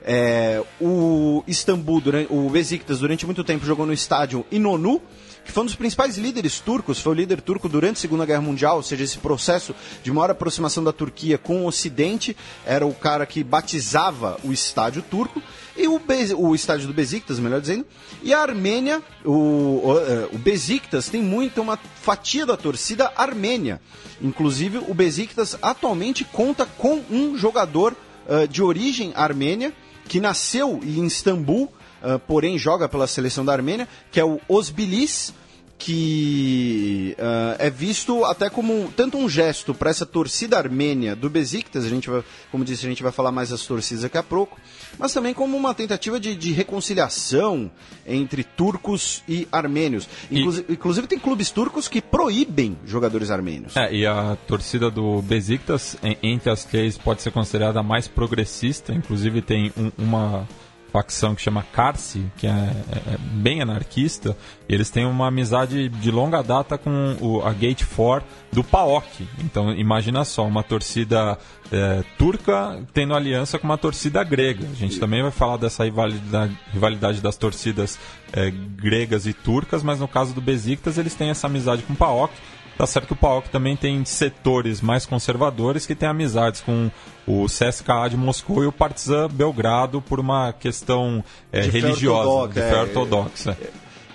É, 0.02 0.62
o 0.80 1.44
Istambul, 1.46 2.00
durante, 2.00 2.32
o 2.32 2.48
Besiktas, 2.48 3.00
durante 3.00 3.26
muito 3.26 3.44
tempo 3.44 3.66
jogou 3.66 3.84
no 3.84 3.92
estádio 3.92 4.46
Inonu, 4.50 5.02
que 5.50 5.54
foi 5.54 5.64
um 5.64 5.66
dos 5.66 5.74
principais 5.74 6.16
líderes 6.16 6.60
turcos, 6.60 7.00
foi 7.00 7.12
o 7.12 7.16
líder 7.16 7.40
turco 7.40 7.68
durante 7.68 7.96
a 7.96 8.00
Segunda 8.00 8.24
Guerra 8.24 8.40
Mundial, 8.40 8.76
ou 8.76 8.82
seja, 8.84 9.02
esse 9.02 9.18
processo 9.18 9.74
de 10.00 10.12
maior 10.12 10.30
aproximação 10.30 10.84
da 10.84 10.92
Turquia 10.92 11.36
com 11.36 11.62
o 11.62 11.66
Ocidente, 11.66 12.36
era 12.64 12.86
o 12.86 12.94
cara 12.94 13.26
que 13.26 13.42
batizava 13.42 14.38
o 14.44 14.52
estádio 14.52 15.02
turco, 15.02 15.42
e 15.76 15.88
o, 15.88 15.98
Be 15.98 16.32
o 16.36 16.54
estádio 16.54 16.86
do 16.86 16.94
Besiktas, 16.94 17.40
melhor 17.40 17.60
dizendo, 17.60 17.84
e 18.22 18.32
a 18.32 18.40
Armênia, 18.40 19.02
o, 19.24 19.32
o, 19.32 19.98
é, 19.98 20.28
o 20.32 20.38
Besiktas 20.38 21.08
tem 21.08 21.20
muito 21.20 21.60
uma 21.60 21.76
fatia 21.76 22.46
da 22.46 22.56
torcida 22.56 23.12
armênia. 23.16 23.80
Inclusive, 24.22 24.78
o 24.78 24.94
Besiktas 24.94 25.58
atualmente 25.60 26.24
conta 26.24 26.64
com 26.64 27.02
um 27.10 27.36
jogador 27.36 27.96
uh, 28.28 28.46
de 28.46 28.62
origem 28.62 29.12
armênia, 29.16 29.72
que 30.06 30.20
nasceu 30.20 30.78
em 30.84 31.06
Istambul, 31.06 31.64
uh, 31.64 32.18
porém 32.20 32.56
joga 32.56 32.88
pela 32.88 33.08
seleção 33.08 33.44
da 33.44 33.52
Armênia, 33.52 33.88
que 34.12 34.20
é 34.20 34.24
o 34.24 34.40
Osbilis, 34.48 35.34
que 35.80 37.16
uh, 37.18 37.56
é 37.58 37.70
visto 37.70 38.22
até 38.26 38.50
como 38.50 38.92
tanto 38.94 39.16
um 39.16 39.28
gesto 39.28 39.72
para 39.72 39.88
essa 39.88 40.04
torcida 40.04 40.58
armênia 40.58 41.16
do 41.16 41.30
Besiktas, 41.30 41.86
a 41.86 41.88
gente 41.88 42.10
vai, 42.10 42.22
como 42.52 42.64
disse, 42.64 42.84
a 42.84 42.88
gente 42.88 43.02
vai 43.02 43.10
falar 43.10 43.32
mais 43.32 43.48
das 43.48 43.64
torcidas 43.64 44.02
daqui 44.02 44.18
a 44.18 44.22
pouco, 44.22 44.60
mas 44.98 45.12
também 45.14 45.32
como 45.32 45.56
uma 45.56 45.74
tentativa 45.74 46.20
de, 46.20 46.36
de 46.36 46.52
reconciliação 46.52 47.70
entre 48.06 48.44
turcos 48.44 49.22
e 49.26 49.48
armênios. 49.50 50.06
Inclusive, 50.30 50.66
e... 50.68 50.72
inclusive, 50.74 51.06
tem 51.06 51.18
clubes 51.18 51.50
turcos 51.50 51.88
que 51.88 52.02
proíbem 52.02 52.76
jogadores 52.84 53.30
armênios. 53.30 53.74
É, 53.74 53.90
e 53.92 54.04
a 54.06 54.36
torcida 54.46 54.90
do 54.90 55.22
Besiktas, 55.22 55.96
entre 56.22 56.50
as 56.50 56.62
três, 56.62 56.98
pode 56.98 57.22
ser 57.22 57.30
considerada 57.30 57.82
mais 57.82 58.06
progressista, 58.06 58.92
inclusive 58.92 59.40
tem 59.40 59.72
um, 59.78 59.90
uma 59.96 60.46
facção 60.90 61.34
que 61.34 61.42
chama 61.42 61.62
Carse, 61.72 62.26
que 62.36 62.46
é, 62.46 62.50
é, 62.50 63.14
é, 63.14 63.18
bem 63.18 63.62
anarquista, 63.62 64.36
eles 64.68 64.90
têm 64.90 65.06
uma 65.06 65.28
amizade 65.28 65.88
de 65.88 66.10
longa 66.10 66.42
data 66.42 66.76
com 66.76 67.16
o, 67.20 67.42
a 67.42 67.52
Gate 67.52 67.84
4 67.84 68.26
do 68.52 68.62
PAOK. 68.64 69.26
Então, 69.44 69.72
imagina 69.72 70.24
só, 70.24 70.46
uma 70.46 70.62
torcida 70.62 71.38
é, 71.72 72.02
turca 72.18 72.82
tendo 72.92 73.14
aliança 73.14 73.58
com 73.58 73.66
uma 73.66 73.78
torcida 73.78 74.22
grega. 74.24 74.66
A 74.70 74.74
gente 74.74 74.98
também 74.98 75.22
vai 75.22 75.30
falar 75.30 75.56
dessa 75.56 75.84
rivalidade, 75.84 76.58
rivalidade 76.72 77.20
das 77.20 77.36
torcidas 77.36 77.98
é, 78.32 78.50
gregas 78.50 79.26
e 79.26 79.32
turcas, 79.32 79.82
mas 79.82 80.00
no 80.00 80.08
caso 80.08 80.34
do 80.34 80.40
Besiktas, 80.40 80.98
eles 80.98 81.14
têm 81.14 81.30
essa 81.30 81.46
amizade 81.46 81.82
com 81.82 81.92
o 81.92 81.96
PAOK. 81.96 82.32
Tá 82.80 82.86
certo 82.86 83.08
que 83.08 83.12
o 83.12 83.16
PAOK 83.16 83.50
também 83.50 83.76
tem 83.76 84.02
setores 84.06 84.80
mais 84.80 85.04
conservadores 85.04 85.84
que 85.84 85.94
têm 85.94 86.08
amizades 86.08 86.62
com 86.62 86.90
o 87.26 87.44
CSKA 87.44 88.08
de 88.08 88.16
Moscou 88.16 88.64
e 88.64 88.66
o 88.66 88.72
Partizan 88.72 89.28
Belgrado 89.28 90.00
por 90.00 90.18
uma 90.18 90.54
questão 90.54 91.22
é, 91.52 91.60
de 91.60 91.68
religiosa, 91.68 92.48
de 92.48 92.54
fé 92.54 92.76
é. 92.76 92.80
ortodoxa. 92.80 93.58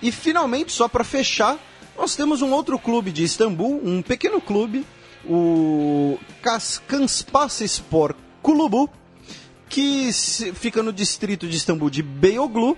E 0.01 0.11
finalmente, 0.11 0.71
só 0.71 0.87
para 0.87 1.03
fechar, 1.03 1.59
nós 1.95 2.15
temos 2.15 2.41
um 2.41 2.51
outro 2.51 2.79
clube 2.79 3.11
de 3.11 3.23
Istambul, 3.23 3.79
um 3.83 4.01
pequeno 4.01 4.41
clube, 4.41 4.83
o 5.23 6.17
Kaskanspasispor 6.41 8.15
Kulubu, 8.41 8.89
que 9.69 10.11
fica 10.55 10.81
no 10.81 10.91
distrito 10.91 11.47
de 11.47 11.55
Istambul 11.55 11.91
de 11.91 12.01
Beyoğlu. 12.01 12.75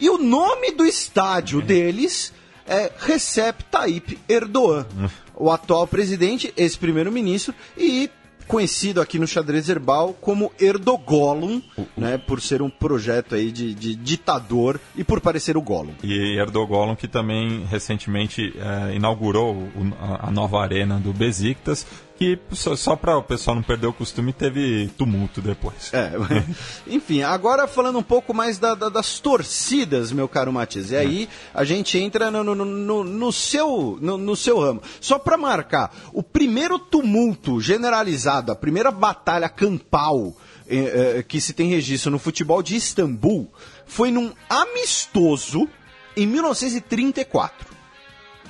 E 0.00 0.10
o 0.10 0.18
nome 0.18 0.72
do 0.72 0.84
estádio 0.84 1.62
deles 1.62 2.32
é 2.70 2.90
Recep 2.96 3.64
Tayyip 3.64 4.18
Erdogan, 4.28 4.86
o 5.34 5.50
atual 5.50 5.86
presidente, 5.88 6.54
ex-primeiro-ministro 6.56 7.52
e 7.76 8.08
conhecido 8.50 9.00
aqui 9.00 9.16
no 9.16 9.28
xadrez 9.28 9.68
herbal 9.68 10.12
como 10.20 10.50
Erdogolum, 10.60 11.62
né, 11.96 12.18
por 12.18 12.40
ser 12.40 12.60
um 12.60 12.68
projeto 12.68 13.36
aí 13.36 13.52
de, 13.52 13.72
de 13.72 13.94
ditador 13.94 14.80
e 14.96 15.04
por 15.04 15.20
parecer 15.20 15.56
o 15.56 15.62
Gollum. 15.62 15.92
E 16.02 16.36
Erdogolum 16.36 16.96
que 16.96 17.06
também 17.06 17.64
recentemente 17.66 18.52
eh, 18.56 18.96
inaugurou 18.96 19.54
o, 19.54 19.94
a, 20.00 20.28
a, 20.28 20.30
nova 20.32 20.60
arena 20.60 20.98
do 20.98 21.12
Besiktas, 21.12 21.86
que 22.20 22.38
só, 22.52 22.76
só 22.76 22.94
para 22.94 23.16
o 23.16 23.22
pessoal 23.22 23.56
não 23.56 23.62
perder 23.62 23.86
o 23.86 23.94
costume 23.94 24.30
teve 24.30 24.90
tumulto 24.98 25.40
depois. 25.40 25.90
É, 25.94 26.12
enfim, 26.86 27.22
agora 27.22 27.66
falando 27.66 27.98
um 27.98 28.02
pouco 28.02 28.34
mais 28.34 28.58
da, 28.58 28.74
da, 28.74 28.90
das 28.90 29.18
torcidas, 29.20 30.12
meu 30.12 30.28
caro 30.28 30.52
Matias, 30.52 30.90
e 30.90 30.96
aí 30.96 31.28
a 31.54 31.64
gente 31.64 31.96
entra 31.96 32.30
no, 32.30 32.44
no, 32.44 32.54
no, 32.54 33.04
no 33.04 33.32
seu, 33.32 33.98
no, 34.02 34.18
no, 34.18 34.36
seu 34.36 34.60
ramo. 34.60 34.82
Só 35.00 35.18
para 35.18 35.38
marcar, 35.38 35.96
o 36.12 36.22
primeiro 36.22 36.78
tumulto 36.78 37.58
generalizado, 37.58 38.52
a 38.52 38.56
primeira 38.56 38.90
batalha 38.90 39.48
campal 39.48 40.36
eh, 40.68 41.16
eh, 41.16 41.22
que 41.22 41.40
se 41.40 41.54
tem 41.54 41.70
registro 41.70 42.10
no 42.10 42.18
futebol 42.18 42.62
de 42.62 42.76
Istambul 42.76 43.50
foi 43.86 44.10
num 44.10 44.30
amistoso 44.46 45.66
em 46.14 46.26
1934. 46.26 47.69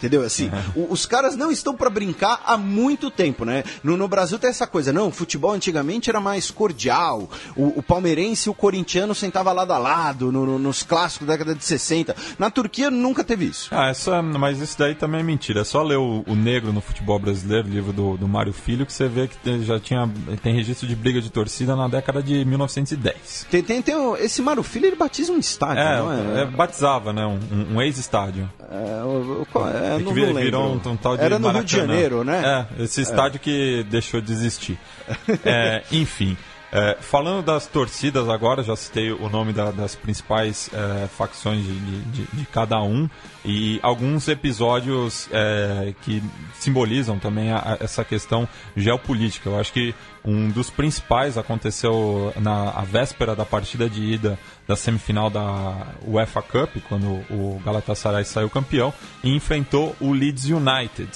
Entendeu? 0.01 0.23
Assim, 0.23 0.51
uhum. 0.75 0.87
os 0.89 1.05
caras 1.05 1.37
não 1.37 1.53
estão 1.53 1.77
para 1.77 1.91
brincar 1.91 2.41
há 2.47 2.57
muito 2.57 3.11
tempo, 3.11 3.45
né? 3.45 3.63
No, 3.85 3.99
no, 3.99 4.09
Brasil 4.09 4.39
tem 4.39 4.49
essa 4.49 4.67
coisa, 4.67 4.95
não, 4.95 5.09
o 5.09 5.11
futebol 5.11 5.53
antigamente 5.53 6.09
era 6.09 6.19
mais 6.19 6.51
cordial, 6.51 7.29
o, 7.55 7.79
o 7.79 7.83
palmeirense 7.83 8.49
e 8.49 8.51
o 8.51 8.55
corintiano 8.55 9.15
sentava 9.15 9.53
lado 9.53 9.75
a 9.75 9.79
lado 9.79 10.33
no, 10.33 10.47
no, 10.47 10.59
nos 10.59 10.83
clássicos 10.83 11.27
da 11.27 11.35
década 11.35 11.55
de 11.55 11.63
60. 11.63 12.17
Na 12.39 12.51
Turquia 12.51 12.91
nunca 12.91 13.23
teve 13.23 13.45
isso. 13.45 13.69
Ah, 13.71 13.91
essa, 13.91 14.23
mas 14.23 14.59
isso 14.59 14.79
daí 14.79 14.95
também 14.95 15.21
é 15.21 15.23
mentira. 15.23 15.61
É 15.61 15.65
só 15.65 15.83
ler 15.83 15.99
o, 15.99 16.25
o 16.27 16.35
Negro 16.35 16.73
no 16.73 16.81
Futebol 16.81 17.19
Brasileiro, 17.19 17.69
livro 17.69 17.93
do, 17.93 18.17
do 18.17 18.27
Mário 18.27 18.55
Filho, 18.55 18.87
que 18.87 18.93
você 18.95 19.07
vê 19.07 19.29
que 19.29 19.63
já 19.63 19.79
tinha, 19.79 20.11
tem 20.43 20.55
registro 20.55 20.89
de 20.89 20.97
briga 20.97 21.21
de 21.21 21.29
torcida 21.29 21.77
na 21.77 21.89
década 21.89 22.23
de 22.23 22.43
1910. 22.43 23.47
Tem, 23.51 23.63
tem, 23.63 23.83
tem 23.83 24.15
esse 24.15 24.41
Mário 24.41 24.63
Filho, 24.63 24.87
ele 24.87 24.97
batiza 24.97 25.31
um 25.31 25.39
estádio, 25.39 25.83
é, 25.83 25.99
não 25.99 26.13
é? 26.13 26.43
é 26.43 26.47
batizava, 26.47 27.13
né? 27.13 27.27
Um, 27.27 27.77
um 27.77 27.83
ex-estádio. 27.83 28.51
É, 28.71 29.03
o, 29.03 29.47
o, 29.53 29.69
é, 29.69 29.90
é, 29.95 30.03
que 30.03 30.13
vir, 30.13 30.35
virou 30.35 30.73
um, 30.73 30.91
um, 30.91 30.97
tal 30.97 31.17
de 31.17 31.23
Era 31.23 31.39
no 31.39 31.47
Maracanã. 31.47 31.61
Rio 31.61 31.67
de 31.67 31.77
Janeiro, 31.77 32.25
né? 32.25 32.67
É, 32.79 32.83
esse 32.83 33.01
estádio 33.01 33.37
é. 33.37 33.39
que 33.41 33.87
deixou 33.89 34.21
de 34.21 34.33
existir. 34.33 34.79
é, 35.45 35.83
enfim. 35.93 36.37
É, 36.73 36.97
falando 37.01 37.45
das 37.45 37.67
torcidas 37.67 38.29
agora, 38.29 38.63
já 38.63 38.77
citei 38.77 39.11
o 39.11 39.29
nome 39.29 39.53
da, 39.53 39.73
das 39.73 39.97
principais 39.97 40.71
é, 40.73 41.09
facções 41.09 41.65
de, 41.65 42.03
de, 42.03 42.27
de, 42.33 42.47
cada 42.47 42.81
um 42.81 43.11
e 43.45 43.81
alguns 43.83 44.29
episódios 44.29 45.29
é, 45.33 45.93
que 46.03 46.23
simbolizam 46.55 47.19
também 47.19 47.51
a, 47.51 47.59
a, 47.59 47.79
essa 47.81 48.05
questão 48.05 48.49
geopolítica. 48.77 49.49
Eu 49.49 49.59
acho 49.59 49.73
que 49.73 49.93
um 50.25 50.49
dos 50.49 50.71
principais 50.71 51.37
aconteceu 51.37 52.33
na 52.41 52.71
véspera 52.83 53.35
da 53.35 53.45
partida 53.45 53.91
de 53.91 54.03
ida 54.03 54.39
da 54.69 54.77
semifinal 54.77 55.29
da 55.29 55.89
UEFA 56.07 56.43
Cup, 56.43 56.77
quando 56.89 57.07
o 57.31 57.61
Galatasaray 57.65 58.25
saiu 58.25 58.49
campeão, 58.49 58.95
e 59.25 59.35
enfrentou 59.35 59.97
o 60.01 60.13
Leeds 60.13 60.45
United. 60.45 61.11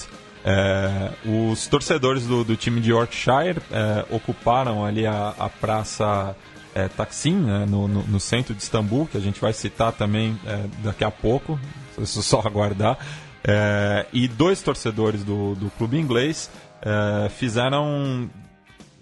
É, 0.47 1.11
os 1.49 1.65
torcedores 1.65 2.27
do, 2.27 2.43
do, 2.43 2.55
time 2.55 2.79
de 2.79 2.91
Yorkshire 2.91 3.59
é, 3.71 4.05
ocuparam 4.11 4.85
ali 4.85 5.07
a, 5.07 5.33
a 5.39 5.49
praça 5.49 6.35
é, 6.75 6.87
Taksim, 6.87 7.33
né, 7.33 7.65
no, 7.67 7.87
no, 7.87 8.03
no, 8.03 8.19
centro 8.19 8.53
de 8.53 8.61
Istambul, 8.61 9.07
que 9.07 9.17
a 9.17 9.19
gente 9.19 9.41
vai 9.41 9.51
citar 9.53 9.91
também 9.93 10.39
é, 10.45 10.65
daqui 10.83 11.03
a 11.03 11.09
pouco, 11.09 11.59
isso 11.97 12.21
só 12.21 12.41
aguardar. 12.45 12.99
É, 13.43 14.05
e 14.13 14.27
dois 14.27 14.61
torcedores 14.61 15.23
do, 15.23 15.55
do 15.55 15.71
clube 15.71 15.97
inglês 15.97 16.51
é, 16.79 17.27
fizeram 17.29 18.29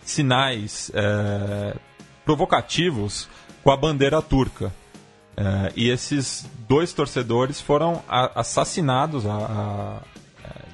sinais 0.06 0.92
provocativos 2.26 3.28
com 3.64 3.72
a 3.72 3.78
bandeira 3.78 4.22
turca. 4.22 4.72
e 5.78 5.90
esses 5.90 6.46
dois 6.68 6.92
torcedores 6.92 7.62
foram 7.62 8.04
assassinados, 8.36 9.26
a, 9.26 9.32
a 9.32 10.13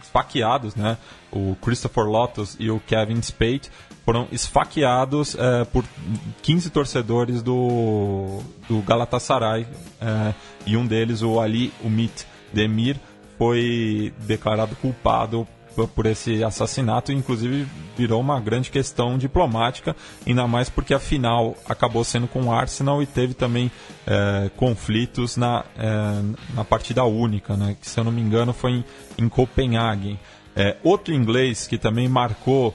esfaqueados, 0.10 0.76
né? 0.76 0.98
O 1.32 1.56
Christopher 1.62 2.06
Lotus 2.06 2.58
e 2.60 2.72
o 2.72 2.80
Kevin 2.80 3.22
Spade 3.22 3.70
foram 4.04 4.28
esfaqueados 4.32 5.36
é, 5.36 5.64
por 5.66 5.86
15 6.42 6.72
torcedores 6.72 7.44
do, 7.44 8.42
do 8.68 8.82
Galatasaray 8.82 9.68
é, 10.02 10.34
e 10.66 10.76
um 10.76 10.86
deles, 10.86 11.22
o 11.22 11.40
Ali 11.40 11.72
Umit 11.84 12.26
Demir, 12.52 13.00
foi 13.38 14.12
declarado 14.26 14.76
culpado 14.78 15.48
por 15.96 16.06
esse 16.06 16.44
assassinato, 16.44 17.12
inclusive 17.12 17.68
virou 17.98 18.20
uma 18.20 18.40
grande 18.40 18.70
questão 18.70 19.18
diplomática, 19.18 19.96
ainda 20.26 20.48
mais 20.48 20.70
porque 20.70 20.94
a 20.94 21.00
final 21.00 21.56
acabou 21.68 22.04
sendo 22.04 22.28
com 22.28 22.44
o 22.44 22.52
Arsenal 22.52 23.02
e 23.02 23.06
teve 23.06 23.34
também 23.34 23.72
é, 24.06 24.50
conflitos 24.56 25.38
na, 25.38 25.66
é, 25.78 26.56
na 26.56 26.64
partida 26.64 27.04
única, 27.04 27.56
né, 27.56 27.76
que 27.80 27.88
se 27.88 28.00
eu 28.00 28.04
não 28.04 28.12
me 28.12 28.22
engano 28.22 28.54
foi 28.54 28.72
em, 28.72 28.86
em 29.18 29.30
Copenhague. 29.30 30.20
É, 30.56 30.76
outro 30.84 31.14
inglês 31.14 31.68
que 31.68 31.78
também 31.78 32.08
marcou 32.08 32.74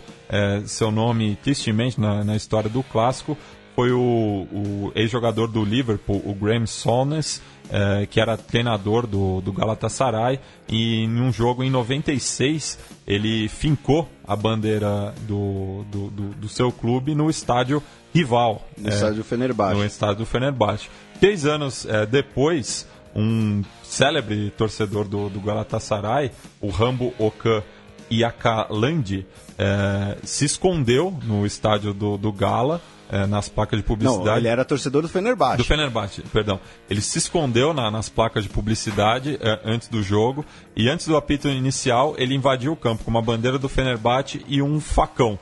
seu 0.66 0.90
nome 0.90 1.38
tristemente 1.45 2.01
na, 2.01 2.24
na, 2.24 2.34
história 2.34 2.68
do 2.68 2.82
clássico 2.82 3.38
foi 3.76 3.92
o, 3.92 4.01
o 4.01 4.92
ex-jogador 4.95 5.47
do 5.47 5.64
Liverpool, 5.64 6.20
o 6.24 6.34
Graham 6.34 6.66
Souness, 6.66 7.40
é, 7.74 8.06
que 8.06 8.20
era 8.20 8.36
treinador 8.36 9.04
do, 9.04 9.40
do 9.40 9.52
Galatasaray, 9.52 10.38
e 10.68 11.02
em 11.02 11.20
um 11.20 11.32
jogo 11.32 11.64
em 11.64 11.70
96 11.70 12.78
ele 13.04 13.48
fincou 13.48 14.08
a 14.24 14.36
bandeira 14.36 15.12
do, 15.22 15.84
do, 15.90 16.08
do, 16.08 16.28
do 16.34 16.48
seu 16.48 16.70
clube 16.70 17.16
no 17.16 17.28
estádio 17.28 17.82
rival. 18.14 18.64
No 18.78 18.88
é, 18.88 18.94
estádio 18.94 19.24
Fenerbahçe. 19.24 19.74
No 19.74 19.84
estádio 19.84 20.24
Fenerbahçe. 20.24 20.88
Três 21.18 21.44
anos 21.44 21.84
é, 21.84 22.06
depois, 22.06 22.86
um 23.12 23.64
célebre 23.82 24.50
torcedor 24.56 25.08
do, 25.08 25.28
do 25.28 25.40
Galatasaray, 25.40 26.30
o 26.60 26.68
Rambo 26.68 27.12
Okan 27.18 27.60
Iakalandi, 28.08 29.26
é, 29.58 30.16
se 30.22 30.44
escondeu 30.44 31.12
no 31.24 31.44
estádio 31.44 31.92
do, 31.92 32.16
do 32.16 32.32
Gala 32.32 32.80
é, 33.14 33.28
nas 33.28 33.48
placas 33.48 33.78
de 33.78 33.84
publicidade. 33.84 34.26
Não, 34.26 34.36
ele 34.36 34.48
era 34.48 34.64
torcedor 34.64 35.00
do 35.02 35.08
Fenerbahçe. 35.08 35.58
Do 35.58 35.64
Fenerbahçe, 35.64 36.20
perdão. 36.32 36.58
Ele 36.90 37.00
se 37.00 37.16
escondeu 37.16 37.72
na, 37.72 37.88
nas 37.88 38.08
placas 38.08 38.42
de 38.42 38.50
publicidade 38.50 39.38
é, 39.40 39.60
antes 39.64 39.86
do 39.86 40.02
jogo 40.02 40.44
e 40.74 40.88
antes 40.88 41.06
do 41.06 41.16
apito 41.16 41.48
inicial 41.48 42.16
ele 42.18 42.34
invadiu 42.34 42.72
o 42.72 42.76
campo 42.76 43.04
com 43.04 43.10
uma 43.12 43.22
bandeira 43.22 43.56
do 43.56 43.68
Fenerbahçe 43.68 44.44
e 44.48 44.60
um 44.60 44.80
facão, 44.80 45.38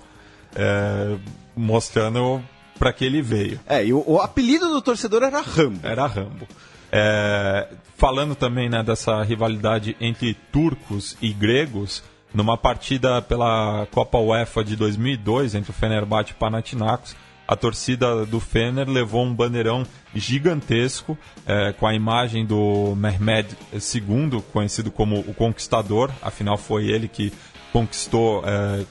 é, 0.55 1.17
mostrando 1.57 2.45
para 2.79 2.93
que 2.93 3.07
ele 3.07 3.23
veio. 3.23 3.59
É, 3.67 3.83
e 3.83 3.95
o, 3.95 4.05
o, 4.07 4.21
apelido 4.21 4.69
do 4.69 4.83
torcedor 4.83 5.23
era 5.23 5.41
Rambo. 5.41 5.81
Era 5.83 6.07
Rambo. 6.07 6.47
É, 6.91 7.69
falando 7.97 8.35
também 8.35 8.69
né, 8.69 8.83
dessa 8.83 9.23
rivalidade 9.23 9.97
entre 9.99 10.35
turcos 10.53 11.17
e 11.23 11.33
gregos, 11.33 12.03
numa 12.35 12.59
partida 12.59 13.23
pela 13.23 13.87
Copa 13.91 14.19
UEFA 14.19 14.63
de 14.63 14.77
2002 14.77 15.55
entre 15.55 15.71
o 15.71 15.75
Fenerbahçe 15.75 16.33
e 16.33 16.35
o 16.35 16.37
Panathinaikos, 16.37 17.17
a 17.53 17.57
torcida 17.57 18.25
do 18.25 18.41
Fener 18.41 18.89
levou 18.89 19.23
um 19.23 19.35
bandeirão 19.35 19.85
gigantesco 20.15 21.19
é, 21.47 21.73
com 21.73 21.87
a 21.87 21.95
imagem 21.95 22.47
do 22.47 22.95
Mehmed 22.97 23.57
II, 23.75 24.43
conhecido 24.53 24.91
como 24.91 25.21
o 25.21 25.35
Conquistador, 25.35 26.11
afinal 26.23 26.57
foi 26.57 26.87
ele 26.87 27.09
que 27.09 27.31
conquistou 27.71 28.43
é, 28.47 28.81
é, 28.81 28.85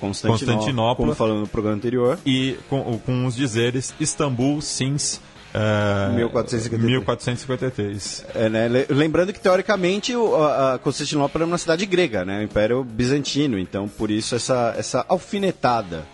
Constantinopla, 0.00 0.28
Constantinopla, 0.28 1.04
como 1.04 1.14
falando 1.14 1.40
no 1.40 1.48
programa 1.48 1.76
anterior, 1.76 2.18
e 2.24 2.56
com, 2.68 2.98
com 3.04 3.26
os 3.26 3.34
dizeres 3.34 3.92
Istambul 3.98 4.60
since 4.60 5.20
é, 5.52 6.14
1453. 6.14 6.90
1453. 6.92 8.26
É, 8.36 8.48
né? 8.48 8.68
Lembrando 8.88 9.32
que, 9.32 9.40
teoricamente, 9.40 10.12
a 10.14 10.78
Constantinopla 10.78 11.40
era 11.40 11.46
uma 11.46 11.58
cidade 11.58 11.84
grega, 11.86 12.24
né? 12.24 12.38
o 12.38 12.42
Império 12.44 12.84
Bizantino, 12.84 13.58
então 13.58 13.88
por 13.88 14.12
isso 14.12 14.36
essa, 14.36 14.74
essa 14.78 15.04
alfinetada. 15.08 16.06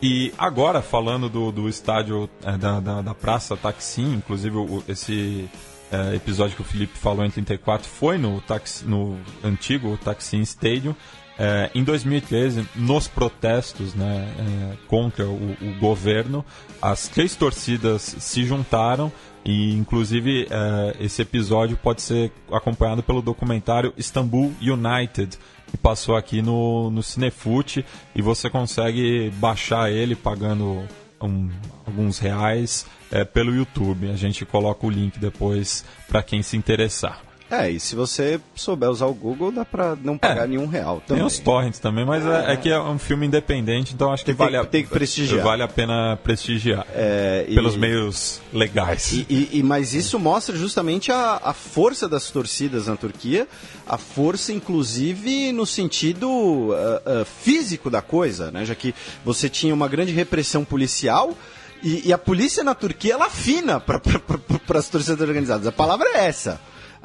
E 0.00 0.32
agora, 0.38 0.80
falando 0.80 1.28
do, 1.28 1.50
do 1.50 1.68
estádio 1.68 2.30
é, 2.44 2.56
da, 2.56 2.78
da, 2.78 3.02
da, 3.02 3.14
Praça 3.14 3.56
Taksim, 3.56 4.14
inclusive 4.14 4.56
o, 4.56 4.82
esse 4.88 5.48
é, 5.90 6.14
episódio 6.14 6.54
que 6.54 6.62
o 6.62 6.64
Felipe 6.64 6.96
falou 6.96 7.24
em 7.24 7.30
34 7.30 7.88
foi 7.88 8.16
no, 8.16 8.40
taxi, 8.40 8.84
no 8.84 9.18
antigo 9.42 9.96
Taksim 9.96 10.40
Stadium. 10.42 10.94
É, 11.40 11.70
em 11.72 11.84
2013, 11.84 12.66
nos 12.74 13.06
protestos 13.06 13.94
né, 13.94 14.28
é, 14.38 14.76
contra 14.88 15.24
o, 15.24 15.56
o, 15.60 15.78
governo, 15.78 16.44
as 16.82 17.06
três 17.06 17.36
torcidas 17.36 18.02
se 18.02 18.44
juntaram 18.44 19.12
e, 19.44 19.72
inclusive, 19.74 20.48
é, 20.50 20.96
esse 20.98 21.22
episódio 21.22 21.76
pode 21.76 22.02
ser 22.02 22.32
acompanhado 22.50 23.04
pelo 23.04 23.22
documentário 23.22 23.94
Istanbul 23.96 24.52
United, 24.60 25.38
que 25.70 25.76
passou 25.76 26.16
aqui 26.16 26.42
no, 26.42 26.90
no 26.90 27.02
Cinefute 27.02 27.84
e 28.14 28.22
você 28.22 28.48
consegue 28.50 29.30
baixar 29.36 29.90
ele 29.90 30.16
pagando 30.16 30.82
um, 31.20 31.50
alguns 31.86 32.18
reais 32.18 32.86
é, 33.10 33.24
pelo 33.24 33.54
YouTube. 33.54 34.10
A 34.10 34.16
gente 34.16 34.44
coloca 34.44 34.86
o 34.86 34.90
link 34.90 35.18
depois 35.18 35.84
para 36.08 36.22
quem 36.22 36.42
se 36.42 36.56
interessar. 36.56 37.27
É, 37.50 37.70
e 37.70 37.80
se 37.80 37.94
você 37.94 38.38
souber 38.54 38.90
usar 38.90 39.06
o 39.06 39.14
Google, 39.14 39.50
dá 39.50 39.64
pra 39.64 39.96
não 39.96 40.18
pagar 40.18 40.44
é, 40.44 40.46
nenhum 40.48 40.66
real 40.66 41.02
também. 41.06 41.22
Tem 41.22 41.26
os 41.26 41.38
torrents 41.38 41.78
também, 41.78 42.04
mas 42.04 42.24
é, 42.26 42.52
é, 42.52 42.56
que 42.56 42.68
é 42.68 42.78
um 42.78 42.98
filme 42.98 43.26
independente, 43.26 43.94
então 43.94 44.12
acho 44.12 44.22
que, 44.22 44.34
tem, 44.34 44.36
vale, 44.36 44.56
a, 44.58 44.64
tem 44.66 44.84
que 44.84 44.90
prestigiar. 44.90 45.42
vale 45.42 45.62
a 45.62 45.68
pena 45.68 46.18
prestigiar. 46.22 46.86
É, 46.92 47.46
pelos 47.48 47.74
e, 47.74 47.78
meios 47.78 48.42
legais. 48.52 49.12
E, 49.12 49.48
e, 49.52 49.62
mas 49.62 49.94
isso 49.94 50.18
mostra 50.18 50.54
justamente 50.56 51.10
a, 51.10 51.40
a 51.42 51.54
força 51.54 52.06
das 52.06 52.30
torcidas 52.30 52.86
na 52.86 52.96
Turquia, 52.96 53.48
a 53.86 53.96
força, 53.96 54.52
inclusive, 54.52 55.50
no 55.52 55.64
sentido 55.64 56.28
uh, 56.28 56.72
uh, 56.72 57.24
físico 57.24 57.88
da 57.88 58.02
coisa, 58.02 58.50
né? 58.50 58.66
Já 58.66 58.74
que 58.74 58.94
você 59.24 59.48
tinha 59.48 59.72
uma 59.72 59.88
grande 59.88 60.12
repressão 60.12 60.64
policial. 60.64 61.34
E, 61.82 62.08
e 62.08 62.12
a 62.12 62.18
polícia 62.18 62.64
na 62.64 62.74
Turquia, 62.74 63.14
ela 63.14 63.26
afina 63.26 63.78
para 63.78 64.00
pra, 64.00 64.78
as 64.78 64.88
torcidas 64.88 65.20
organizadas. 65.26 65.66
A 65.66 65.72
palavra 65.72 66.08
é 66.14 66.26
essa. 66.26 66.60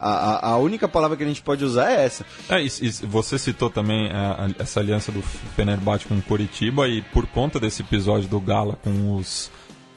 A, 0.05 0.49
a, 0.49 0.57
única 0.57 0.87
palavra 0.87 1.15
que 1.15 1.23
a 1.23 1.27
gente 1.27 1.41
pode 1.41 1.63
usar 1.63 1.91
é 1.91 2.05
essa. 2.05 2.25
É, 2.49 2.61
e, 2.61 2.67
e 2.67 2.89
você 3.05 3.39
citou 3.39 3.69
também 3.69 4.11
a, 4.11 4.49
é, 4.49 4.61
essa 4.61 4.79
aliança 4.79 5.11
do 5.11 5.21
Fenerbahçe 5.21 6.05
com 6.05 6.17
o 6.17 6.21
Curitiba 6.21 6.87
e 6.87 7.01
por 7.01 7.25
conta 7.27 7.59
desse 7.59 7.81
episódio 7.81 8.27
do 8.27 8.39
Gala 8.39 8.77
com 8.83 9.15
os, 9.15 9.49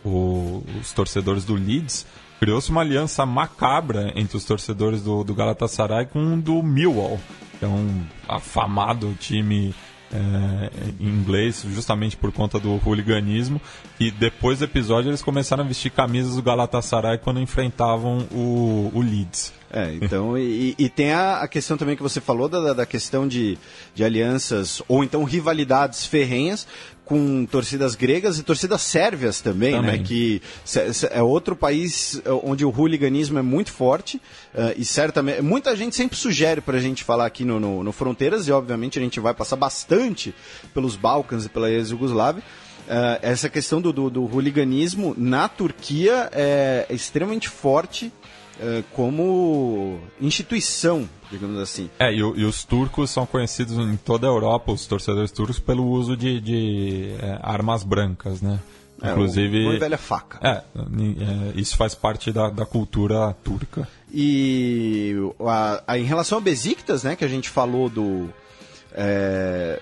o, 0.04 0.62
os 0.80 0.92
torcedores 0.92 1.44
do 1.44 1.54
Leeds, 1.54 2.06
criou-se 2.38 2.70
uma 2.70 2.82
aliança 2.82 3.26
macabra 3.26 4.12
entre 4.14 4.36
os 4.36 4.44
torcedores 4.44 5.02
do, 5.02 5.24
do 5.24 5.34
Galatasaray 5.34 6.06
com 6.06 6.34
o 6.34 6.40
do 6.40 6.62
Millwall, 6.62 7.18
que 7.58 7.64
é 7.64 7.68
um 7.68 8.04
afamado 8.28 9.12
time 9.18 9.74
é, 10.12 10.70
em 11.00 11.08
inglês, 11.08 11.64
justamente 11.68 12.16
por 12.16 12.32
conta 12.32 12.58
do 12.58 12.80
hooliganismo. 12.84 13.60
E 13.98 14.10
depois 14.10 14.58
do 14.58 14.64
episódio 14.64 15.10
eles 15.10 15.22
começaram 15.22 15.64
a 15.64 15.66
vestir 15.66 15.90
camisas 15.90 16.36
do 16.36 16.42
Galatasaray 16.42 17.18
quando 17.18 17.40
enfrentavam 17.40 18.26
o, 18.30 18.90
o 18.94 19.00
Leeds. 19.00 19.52
É, 19.70 19.92
então, 19.94 20.38
e, 20.38 20.74
e 20.78 20.88
tem 20.88 21.12
a, 21.12 21.40
a, 21.40 21.48
questão 21.48 21.76
também 21.76 21.96
que 21.96 22.02
você 22.02 22.20
falou 22.20 22.48
da, 22.48 22.72
da 22.72 22.86
questão 22.86 23.26
de, 23.26 23.58
de 23.94 24.04
alianças 24.04 24.80
ou 24.86 25.02
então 25.02 25.24
rivalidades 25.24 26.06
ferrenhas 26.06 26.66
com 27.06 27.46
torcidas 27.46 27.94
gregas 27.94 28.36
e 28.36 28.42
torcidas 28.42 28.82
sérvias 28.82 29.40
também, 29.40 29.72
né? 29.72 29.80
também. 29.80 29.98
né? 30.00 30.04
Que 30.04 30.42
é 31.12 31.22
outro 31.22 31.54
país 31.54 32.20
é, 32.24 32.30
onde 32.42 32.64
o 32.64 32.74
hooliganismo 32.76 33.38
é 33.38 33.42
muito 33.42 33.72
forte 33.72 34.16
uh, 34.52 34.74
e 34.76 34.84
certamente 34.84 35.40
muita 35.40 35.74
gente 35.76 35.94
sempre 35.94 36.18
sugere 36.18 36.60
para 36.60 36.76
a 36.76 36.80
gente 36.80 37.04
falar 37.04 37.26
aqui 37.26 37.44
no, 37.44 37.60
no, 37.60 37.84
no, 37.84 37.92
Fronteiras 37.92 38.48
e 38.48 38.52
obviamente 38.52 38.98
a 38.98 39.02
gente 39.02 39.20
vai 39.20 39.32
passar 39.32 39.54
bastante 39.54 40.34
pelos 40.74 40.96
Balcãs 40.96 41.46
e 41.46 41.48
pela 41.48 41.70
ex-Yugoslávia. 41.70 42.42
Uh, 42.42 43.18
essa 43.22 43.48
questão 43.48 43.80
do, 43.80 43.92
do, 43.92 44.10
do 44.10 44.24
hooliganismo 44.24 45.14
na 45.16 45.48
Turquia 45.48 46.28
é 46.32 46.86
extremamente 46.90 47.48
forte 47.48 48.12
como 48.92 50.00
instituição, 50.20 51.08
digamos 51.30 51.58
assim. 51.58 51.90
É, 51.98 52.12
e, 52.12 52.18
e, 52.18 52.44
os 52.44 52.64
turcos 52.64 53.10
são 53.10 53.26
conhecidos 53.26 53.76
em 53.76 53.96
toda 53.96 54.26
a 54.26 54.30
Europa, 54.30 54.72
os 54.72 54.86
torcedores 54.86 55.30
turcos, 55.30 55.58
pelo 55.58 55.86
uso 55.86 56.16
de, 56.16 56.40
de 56.40 57.16
é, 57.20 57.38
armas 57.42 57.82
brancas, 57.82 58.40
né? 58.40 58.58
É, 59.02 59.10
Inclusive. 59.10 59.66
Uma 59.66 59.78
velha 59.78 59.98
faca. 59.98 60.38
É, 60.42 60.62
é, 60.74 61.52
isso 61.54 61.76
faz 61.76 61.94
parte 61.94 62.32
da, 62.32 62.48
da 62.48 62.64
cultura 62.64 63.34
turca. 63.44 63.86
E 64.12 65.14
a, 65.40 65.82
a, 65.86 65.98
em 65.98 66.04
relação 66.04 66.38
a 66.38 66.40
Besiktas, 66.40 67.02
né, 67.02 67.14
que 67.16 67.24
a 67.24 67.28
gente 67.28 67.48
falou 67.50 67.88
do. 67.88 68.28
É, 68.92 69.80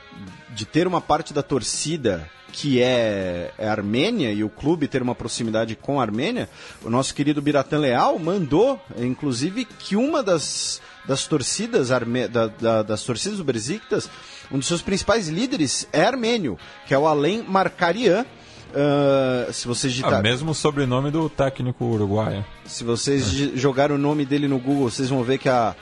de 0.55 0.65
ter 0.65 0.87
uma 0.87 1.01
parte 1.01 1.33
da 1.33 1.43
torcida 1.43 2.29
que 2.55 2.81
é, 2.81 3.51
é 3.59 3.67
Armênia 3.67 4.31
e 4.31 4.45
o 4.45 4.49
clube 4.49 4.87
ter 4.87 5.03
uma 5.03 5.15
proximidade 5.15 5.75
com 5.75 5.99
a 5.99 6.03
Armênia, 6.05 6.49
o 6.85 6.89
nosso 6.89 7.13
querido 7.13 7.43
Biratan 7.43 7.81
Leal 7.81 8.17
mandou, 8.17 8.81
inclusive, 8.97 9.65
que 9.65 9.97
uma 9.97 10.23
das, 10.23 10.81
das 11.05 11.27
torcidas 11.27 11.91
arme, 11.91 12.29
da, 12.29 12.47
da, 12.47 12.83
das 12.85 13.03
torcidas 13.03 13.39
do 13.39 13.45
Besiktas, 13.45 14.09
um 14.53 14.59
dos 14.59 14.69
seus 14.69 14.81
principais 14.81 15.29
líderes 15.29 15.89
é 15.93 16.05
armênio, 16.05 16.57
que 16.87 16.95
é 16.95 16.99
o 16.99 17.09
Além 17.09 17.43
Marcarian. 17.43 18.25
Uh, 18.71 19.53
se 19.53 19.67
vocês 19.67 19.93
digitar... 19.93 20.15
Ah, 20.15 20.23
mesmo 20.23 20.55
sobrenome 20.55 21.11
do 21.11 21.29
técnico 21.29 21.85
uruguaio. 21.85 22.45
Se 22.65 22.85
vocês 22.85 23.29
é. 23.41 23.57
jogarem 23.57 23.97
o 23.97 23.99
nome 23.99 24.25
dele 24.25 24.47
no 24.47 24.59
Google, 24.61 24.91
vocês 24.91 25.09
vão 25.09 25.25
ver 25.25 25.39
que 25.39 25.49
a, 25.49 25.75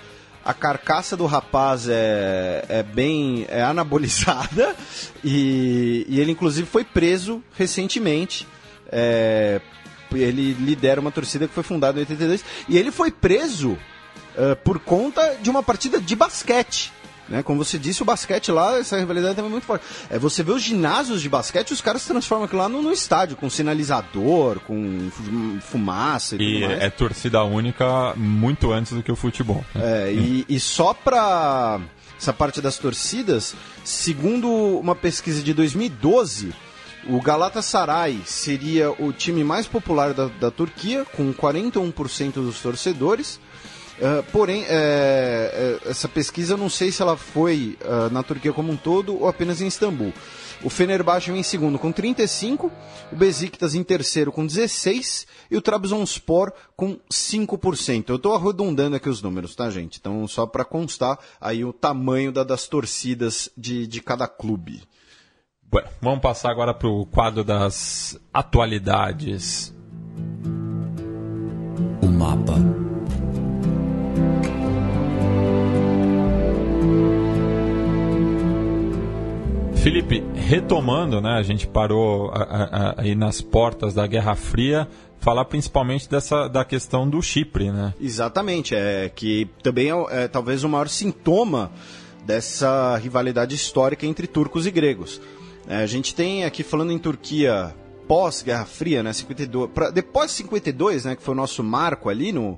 a 0.44 0.52
carcaça 0.52 1.16
do 1.16 1.26
rapaz 1.26 1.88
é, 1.88 2.64
é 2.68 2.82
bem 2.82 3.46
é 3.48 3.62
anabolizada 3.62 4.74
e, 5.22 6.04
e 6.08 6.20
ele 6.20 6.32
inclusive 6.32 6.66
foi 6.66 6.84
preso 6.84 7.42
recentemente. 7.56 8.46
É, 8.90 9.60
ele 10.12 10.52
lidera 10.54 11.00
uma 11.00 11.10
torcida 11.10 11.48
que 11.48 11.54
foi 11.54 11.62
fundada 11.62 11.98
em 11.98 12.02
82 12.02 12.44
e 12.68 12.76
ele 12.76 12.90
foi 12.90 13.10
preso 13.10 13.72
uh, 13.72 14.56
por 14.62 14.78
conta 14.78 15.36
de 15.40 15.48
uma 15.48 15.62
partida 15.62 16.00
de 16.00 16.14
basquete. 16.14 16.92
Né? 17.28 17.42
Como 17.42 17.64
você 17.64 17.78
disse, 17.78 18.02
o 18.02 18.04
basquete 18.04 18.50
lá, 18.50 18.78
essa 18.78 18.98
rivalidade 18.98 19.36
também 19.36 19.50
é 19.50 19.52
muito 19.52 19.66
forte. 19.66 19.84
É, 20.10 20.18
você 20.18 20.42
vê 20.42 20.52
os 20.52 20.62
ginásios 20.62 21.22
de 21.22 21.28
basquete, 21.28 21.72
os 21.72 21.80
caras 21.80 22.04
transformam 22.04 22.44
aquilo 22.44 22.60
lá 22.60 22.68
no, 22.68 22.82
no 22.82 22.92
estádio, 22.92 23.36
com 23.36 23.48
sinalizador, 23.48 24.60
com 24.60 25.10
fumaça 25.60 26.36
e, 26.36 26.60
e 26.60 26.64
é 26.64 26.90
torcida 26.90 27.42
única 27.44 28.14
muito 28.16 28.72
antes 28.72 28.92
do 28.92 29.02
que 29.02 29.10
o 29.12 29.16
futebol. 29.16 29.64
Né? 29.74 30.08
É, 30.08 30.12
e, 30.12 30.44
e 30.48 30.60
só 30.60 30.92
pra 30.92 31.80
essa 32.18 32.32
parte 32.32 32.60
das 32.60 32.78
torcidas, 32.78 33.54
segundo 33.84 34.48
uma 34.48 34.94
pesquisa 34.94 35.42
de 35.42 35.52
2012, 35.52 36.52
o 37.08 37.20
Galatasaray 37.20 38.20
seria 38.24 38.92
o 38.92 39.12
time 39.12 39.42
mais 39.42 39.66
popular 39.66 40.14
da, 40.14 40.28
da 40.28 40.50
Turquia, 40.50 41.04
com 41.04 41.32
41% 41.34 42.34
dos 42.34 42.60
torcedores. 42.60 43.40
Uh, 44.02 44.20
porém, 44.32 44.64
é, 44.64 45.78
é, 45.84 45.88
essa 45.88 46.08
pesquisa 46.08 46.54
eu 46.54 46.58
não 46.58 46.68
sei 46.68 46.90
se 46.90 47.00
ela 47.00 47.16
foi 47.16 47.78
uh, 47.82 48.12
na 48.12 48.20
Turquia 48.24 48.52
como 48.52 48.72
um 48.72 48.76
todo 48.76 49.16
ou 49.16 49.28
apenas 49.28 49.60
em 49.60 49.68
Istambul. 49.68 50.12
O 50.64 50.68
Fenerbahçe 50.68 51.30
vem 51.30 51.38
em 51.38 51.44
segundo 51.44 51.78
com 51.78 51.92
35, 51.92 52.70
o 53.12 53.16
Besiktas 53.16 53.76
em 53.76 53.84
terceiro 53.84 54.32
com 54.32 54.44
16 54.44 55.24
e 55.48 55.56
o 55.56 55.62
Trabzonspor 55.62 56.52
com 56.76 56.98
5%. 57.12 58.08
Eu 58.08 58.16
estou 58.16 58.34
arredondando 58.34 58.96
aqui 58.96 59.08
os 59.08 59.22
números, 59.22 59.54
tá, 59.54 59.70
gente? 59.70 60.00
Então, 60.00 60.26
só 60.26 60.46
para 60.46 60.64
constar 60.64 61.16
aí 61.40 61.64
o 61.64 61.72
tamanho 61.72 62.32
da, 62.32 62.42
das 62.42 62.66
torcidas 62.66 63.50
de, 63.56 63.86
de 63.86 64.00
cada 64.00 64.26
clube. 64.26 64.82
Bueno, 65.70 65.88
vamos 66.00 66.20
passar 66.20 66.50
agora 66.50 66.74
para 66.74 66.88
o 66.88 67.06
quadro 67.06 67.44
das 67.44 68.18
atualidades. 68.32 69.72
O 72.02 72.06
mapa 72.08 72.81
Felipe, 79.82 80.22
retomando, 80.36 81.20
né, 81.20 81.30
a 81.30 81.42
gente 81.42 81.66
parou 81.66 82.32
aí 82.96 83.16
nas 83.16 83.40
portas 83.40 83.92
da 83.92 84.06
Guerra 84.06 84.36
Fria, 84.36 84.88
falar 85.18 85.44
principalmente 85.46 86.08
dessa 86.08 86.46
da 86.46 86.64
questão 86.64 87.10
do 87.10 87.20
Chipre, 87.20 87.72
né? 87.72 87.92
Exatamente, 88.00 88.76
é 88.76 89.10
que 89.12 89.50
também 89.60 89.90
é, 89.90 90.22
é 90.22 90.28
talvez 90.28 90.62
o 90.62 90.68
maior 90.68 90.88
sintoma 90.88 91.72
dessa 92.24 92.96
rivalidade 92.96 93.56
histórica 93.56 94.06
entre 94.06 94.28
turcos 94.28 94.68
e 94.68 94.70
gregos. 94.70 95.20
É, 95.66 95.78
a 95.78 95.86
gente 95.86 96.14
tem 96.14 96.44
aqui 96.44 96.62
falando 96.62 96.92
em 96.92 96.98
Turquia 96.98 97.74
pós 98.06 98.40
Guerra 98.40 98.64
Fria, 98.64 99.02
né, 99.02 99.12
52, 99.12 99.68
pra, 99.74 99.90
depois 99.90 100.30
de 100.30 100.36
52, 100.36 101.06
né, 101.06 101.16
que 101.16 101.22
foi 101.24 101.34
o 101.34 101.36
nosso 101.36 101.60
marco 101.64 102.08
ali 102.08 102.30
no 102.30 102.56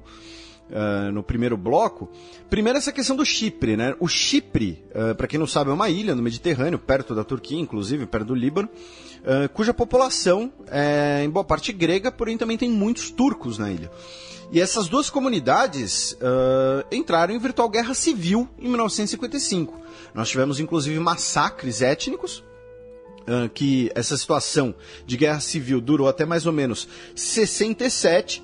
uh, 0.71 1.13
no 1.13 1.23
primeiro 1.23 1.57
bloco. 1.57 2.09
Primeiro, 2.49 2.79
essa 2.79 2.93
questão 2.93 3.17
do 3.17 3.25
Chipre. 3.25 3.77
Né? 3.77 3.95
O 4.01 4.09
Chipre, 4.09 4.83
uh, 4.91 5.15
para 5.15 5.27
quem 5.27 5.39
não 5.39 5.47
sabe, 5.47 5.71
é 5.71 5.73
uma 5.73 5.89
ilha 5.89 6.15
no 6.15 6.23
Mediterrâneo, 6.23 6.79
perto 6.79 7.15
da 7.15 7.25
Turquia, 7.25 7.59
inclusive, 7.59 8.07
perto 8.07 8.27
do 8.27 8.35
Líbano, 8.35 8.69
uh, 8.69 9.49
cuja 9.51 9.75
população 9.75 10.53
é 10.69 11.23
em 11.25 11.31
boa 11.31 11.45
parte 11.45 11.73
grega, 11.73 12.11
porém 12.11 12.39
também 12.39 12.57
tem 12.57 12.71
muitos 12.71 13.11
turcos 13.11 13.59
na 13.59 13.71
ilha. 13.71 13.91
E 14.53 14.61
essas 14.61 14.89
duas 14.89 15.09
comunidades 15.11 16.17
entraram 16.93 17.35
em 17.35 17.39
virtual 17.39 17.69
guerra 17.69 17.95
civil 17.95 18.47
em 18.59 18.69
1955. 18.69 19.81
Nós 20.15 20.29
tivemos, 20.29 20.61
inclusive, 20.61 20.97
massacres 21.01 21.83
étnicos, 21.83 22.45
Uh, 23.27 23.49
que 23.49 23.91
essa 23.95 24.19
situação 24.19 24.75
de 25.07 25.17
guerra 25.17 25.41
civil 25.41 25.81
durou 25.81 26.07
até 26.09 26.27
mais 26.27 26.45
ou 26.45 26.53
menos 26.53 26.87
67 27.17 28.43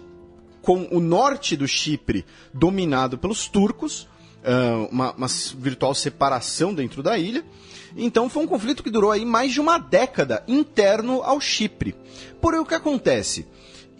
com 0.62 0.88
o 0.90 1.00
norte 1.00 1.56
do 1.56 1.66
Chipre 1.66 2.24
dominado 2.52 3.18
pelos 3.18 3.46
turcos, 3.48 4.08
uma, 4.90 5.12
uma 5.12 5.26
virtual 5.58 5.94
separação 5.94 6.72
dentro 6.72 7.02
da 7.02 7.18
ilha. 7.18 7.44
Então 7.96 8.28
foi 8.28 8.44
um 8.44 8.46
conflito 8.46 8.82
que 8.82 8.90
durou 8.90 9.10
aí 9.10 9.24
mais 9.24 9.52
de 9.52 9.60
uma 9.60 9.78
década 9.78 10.42
interno 10.46 11.22
ao 11.22 11.40
Chipre. 11.40 11.94
Porém, 12.40 12.60
o 12.60 12.66
que 12.66 12.74
acontece? 12.74 13.46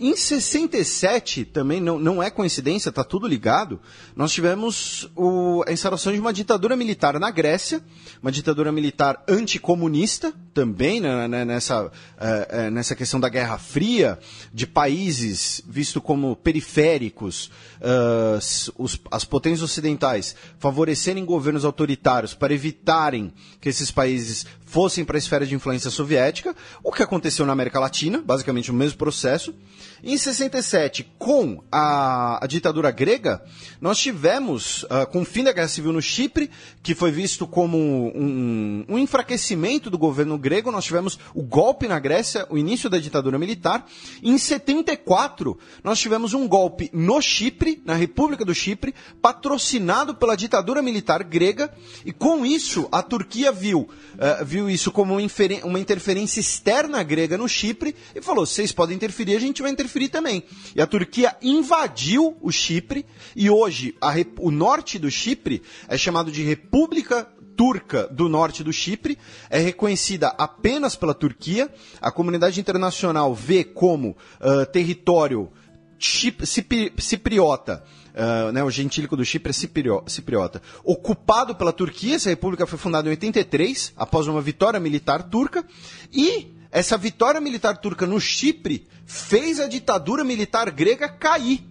Em 0.02 0.16
67, 0.16 1.44
também 1.44 1.78
não, 1.78 1.98
não 1.98 2.22
é 2.22 2.30
coincidência, 2.30 2.88
está 2.88 3.04
tudo 3.04 3.28
ligado, 3.28 3.78
nós 4.16 4.32
tivemos 4.32 5.10
o, 5.14 5.62
a 5.68 5.72
instalação 5.72 6.10
de 6.10 6.18
uma 6.18 6.32
ditadura 6.32 6.74
militar 6.74 7.20
na 7.20 7.30
Grécia, 7.30 7.84
uma 8.22 8.32
ditadura 8.32 8.72
militar 8.72 9.22
anticomunista, 9.28 10.32
também 10.52 11.00
né, 11.00 11.28
né 11.28 11.44
nessa, 11.44 11.86
uh, 11.86 12.70
nessa 12.70 12.94
questão 12.94 13.20
da 13.20 13.28
Guerra 13.28 13.58
Fria, 13.58 14.18
de 14.52 14.66
países 14.66 15.62
vistos 15.66 16.02
como 16.02 16.36
periféricos, 16.36 17.50
uh, 17.80 18.38
os, 18.76 19.00
as 19.10 19.24
potências 19.24 19.62
ocidentais 19.62 20.34
favorecerem 20.58 21.24
governos 21.24 21.64
autoritários 21.64 22.34
para 22.34 22.52
evitarem 22.52 23.32
que 23.60 23.68
esses 23.68 23.90
países 23.90 24.46
fossem 24.64 25.04
para 25.04 25.16
a 25.16 25.18
esfera 25.18 25.46
de 25.46 25.54
influência 25.54 25.90
soviética, 25.90 26.54
o 26.82 26.92
que 26.92 27.02
aconteceu 27.02 27.44
na 27.44 27.52
América 27.52 27.80
Latina, 27.80 28.22
basicamente 28.24 28.70
o 28.70 28.74
mesmo 28.74 28.98
processo. 28.98 29.54
Em 30.02 30.16
67, 30.16 31.12
com 31.18 31.62
a, 31.70 32.42
a 32.42 32.46
ditadura 32.46 32.90
grega, 32.90 33.42
nós 33.80 33.98
tivemos, 33.98 34.84
uh, 34.84 35.06
com 35.12 35.20
o 35.20 35.24
fim 35.26 35.44
da 35.44 35.52
Guerra 35.52 35.68
Civil 35.68 35.92
no 35.92 36.00
Chipre, 36.00 36.50
que 36.82 36.94
foi 36.94 37.10
visto 37.10 37.46
como 37.46 37.76
um, 37.76 38.84
um 38.88 38.98
enfraquecimento 38.98 39.90
do 39.90 39.98
governo 39.98 40.38
grego, 40.38 40.70
nós 40.70 40.86
tivemos 40.86 41.18
o 41.34 41.42
golpe 41.42 41.86
na 41.86 41.98
Grécia, 41.98 42.46
o 42.48 42.56
início 42.56 42.88
da 42.88 42.98
ditadura 42.98 43.38
militar. 43.38 43.86
Em 44.22 44.38
74, 44.38 45.58
nós 45.84 45.98
tivemos 45.98 46.32
um 46.32 46.48
golpe 46.48 46.88
no 46.94 47.20
Chipre, 47.20 47.82
na 47.84 47.94
República 47.94 48.42
do 48.42 48.54
Chipre, 48.54 48.94
patrocinado 49.20 50.14
pela 50.14 50.34
ditadura 50.34 50.80
militar 50.80 51.22
grega, 51.22 51.70
e 52.06 52.12
com 52.12 52.46
isso 52.46 52.88
a 52.90 53.02
Turquia 53.02 53.52
viu, 53.52 53.80
uh, 53.80 54.44
viu 54.46 54.70
isso 54.70 54.90
como 54.90 55.18
uma 55.64 55.78
interferência 55.78 56.40
externa 56.40 57.02
grega 57.02 57.36
no 57.36 57.46
Chipre 57.46 57.94
e 58.14 58.22
falou: 58.22 58.46
vocês 58.46 58.72
podem 58.72 58.96
interferir, 58.96 59.36
a 59.36 59.40
gente 59.40 59.60
vai 59.60 59.70
interferir 59.70 59.89
interferir 59.90 60.08
também. 60.08 60.44
E 60.74 60.80
a 60.80 60.86
Turquia 60.86 61.36
invadiu 61.42 62.36
o 62.40 62.50
Chipre 62.50 63.04
e 63.34 63.50
hoje 63.50 63.94
a, 64.00 64.12
o 64.38 64.50
norte 64.50 64.98
do 64.98 65.10
Chipre 65.10 65.62
é 65.88 65.98
chamado 65.98 66.30
de 66.30 66.42
República 66.42 67.28
turca 67.56 68.06
do 68.08 68.28
norte 68.28 68.64
do 68.64 68.72
Chipre 68.72 69.18
é 69.50 69.58
reconhecida 69.58 70.28
apenas 70.38 70.96
pela 70.96 71.12
Turquia. 71.12 71.68
A 72.00 72.10
comunidade 72.10 72.58
internacional 72.58 73.34
vê 73.34 73.64
como 73.64 74.16
uh, 74.40 74.64
território 74.72 75.50
chip, 75.98 76.46
cipri, 76.46 76.92
cipriota. 76.98 77.84
Uh, 78.10 78.50
né, 78.50 78.64
o 78.64 78.70
gentílico 78.70 79.16
do 79.16 79.24
Chipre 79.24 79.50
é 79.50 79.52
ciprio, 79.52 80.02
cipriota. 80.06 80.62
Ocupado 80.82 81.54
pela 81.54 81.72
Turquia, 81.72 82.16
essa 82.16 82.30
república 82.30 82.66
foi 82.66 82.78
fundada 82.78 83.08
em 83.08 83.10
83, 83.10 83.92
após 83.96 84.26
uma 84.26 84.40
vitória 84.40 84.80
militar 84.80 85.22
turca. 85.24 85.64
E 86.12 86.59
essa 86.70 86.96
vitória 86.96 87.40
militar 87.40 87.76
turca 87.78 88.06
no 88.06 88.20
Chipre 88.20 88.86
fez 89.04 89.58
a 89.58 89.66
ditadura 89.66 90.22
militar 90.22 90.70
grega 90.70 91.08
cair. 91.08 91.64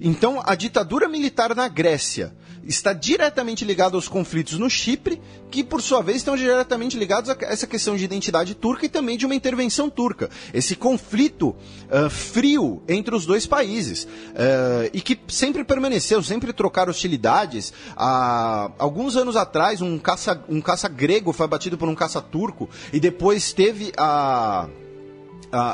Então, 0.00 0.42
a 0.44 0.54
ditadura 0.54 1.08
militar 1.08 1.54
na 1.54 1.68
Grécia 1.68 2.34
está 2.64 2.92
diretamente 2.92 3.64
ligada 3.64 3.96
aos 3.96 4.08
conflitos 4.08 4.58
no 4.58 4.70
Chipre, 4.70 5.20
que 5.50 5.62
por 5.62 5.82
sua 5.82 6.02
vez 6.02 6.18
estão 6.18 6.36
diretamente 6.36 6.96
ligados 6.96 7.30
a 7.30 7.36
essa 7.42 7.66
questão 7.66 7.96
de 7.96 8.04
identidade 8.04 8.54
turca 8.54 8.86
e 8.86 8.88
também 8.88 9.16
de 9.16 9.26
uma 9.26 9.34
intervenção 9.34 9.90
turca. 9.90 10.30
Esse 10.52 10.76
conflito 10.76 11.54
uh, 11.90 12.08
frio 12.08 12.82
entre 12.88 13.14
os 13.14 13.26
dois 13.26 13.46
países 13.46 14.04
uh, 14.04 14.90
e 14.92 15.00
que 15.00 15.18
sempre 15.28 15.64
permaneceu, 15.64 16.22
sempre 16.22 16.52
trocaram 16.52 16.90
hostilidades. 16.90 17.70
Uh, 17.92 18.72
alguns 18.78 19.16
anos 19.16 19.36
atrás, 19.36 19.80
um 19.80 19.98
caça, 19.98 20.42
um 20.48 20.60
caça 20.60 20.88
grego 20.88 21.32
foi 21.32 21.44
abatido 21.44 21.76
por 21.76 21.88
um 21.88 21.94
caça 21.94 22.20
turco 22.20 22.68
e 22.92 23.00
depois 23.00 23.52
teve 23.52 23.92
a 23.96 24.68
uh, 24.68 24.81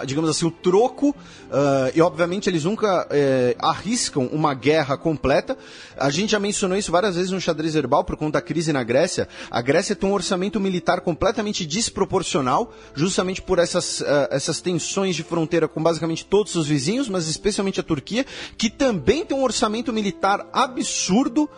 digamos 0.05 0.29
assim, 0.29 0.45
o 0.45 0.51
troco, 0.51 1.11
uh, 1.11 1.93
e 1.95 2.01
obviamente 2.03 2.49
eles 2.51 2.65
nunca 2.65 3.07
uh, 3.07 3.09
arriscam 3.59 4.27
uma 4.33 4.53
guerra 4.53 4.97
completa. 4.97 5.57
A 5.97 6.11
gente 6.11 6.31
já 6.31 6.41
mencionou 6.41 6.77
isso 6.77 6.91
várias 6.91 7.15
vezes 7.15 7.31
no 7.31 7.41
xadrez 7.41 7.77
herbal 7.77 8.03
por 8.05 8.17
conta 8.17 8.39
da 8.39 8.43
crise 8.43 8.73
na 8.73 8.83
Grécia. 8.83 9.29
A 9.51 9.63
Grécia 9.63 9.95
tem 9.95 10.09
um 10.09 10.13
orçamento 10.13 10.59
militar 10.59 11.01
completamente 11.01 11.65
desproporcional, 11.65 12.73
justamente 12.95 13.41
por 13.41 13.59
essas, 13.59 14.03
ah, 14.03 14.29
essas 14.31 14.61
tensões 14.61 15.15
de 15.15 15.23
fronteira 15.23 15.69
com 15.69 15.83
basicamente 15.83 16.25
todos 16.25 16.55
os 16.57 16.67
vizinhos, 16.67 17.09
mas 17.09 17.29
especialmente 17.29 17.81
a 17.81 17.83
Turquia, 17.83 18.27
que 18.57 18.69
também 18.69 19.25
tem 19.25 19.37
um 19.37 19.43
orçamento 19.43 19.93
militar 19.93 20.47
absurdo, 20.53 21.49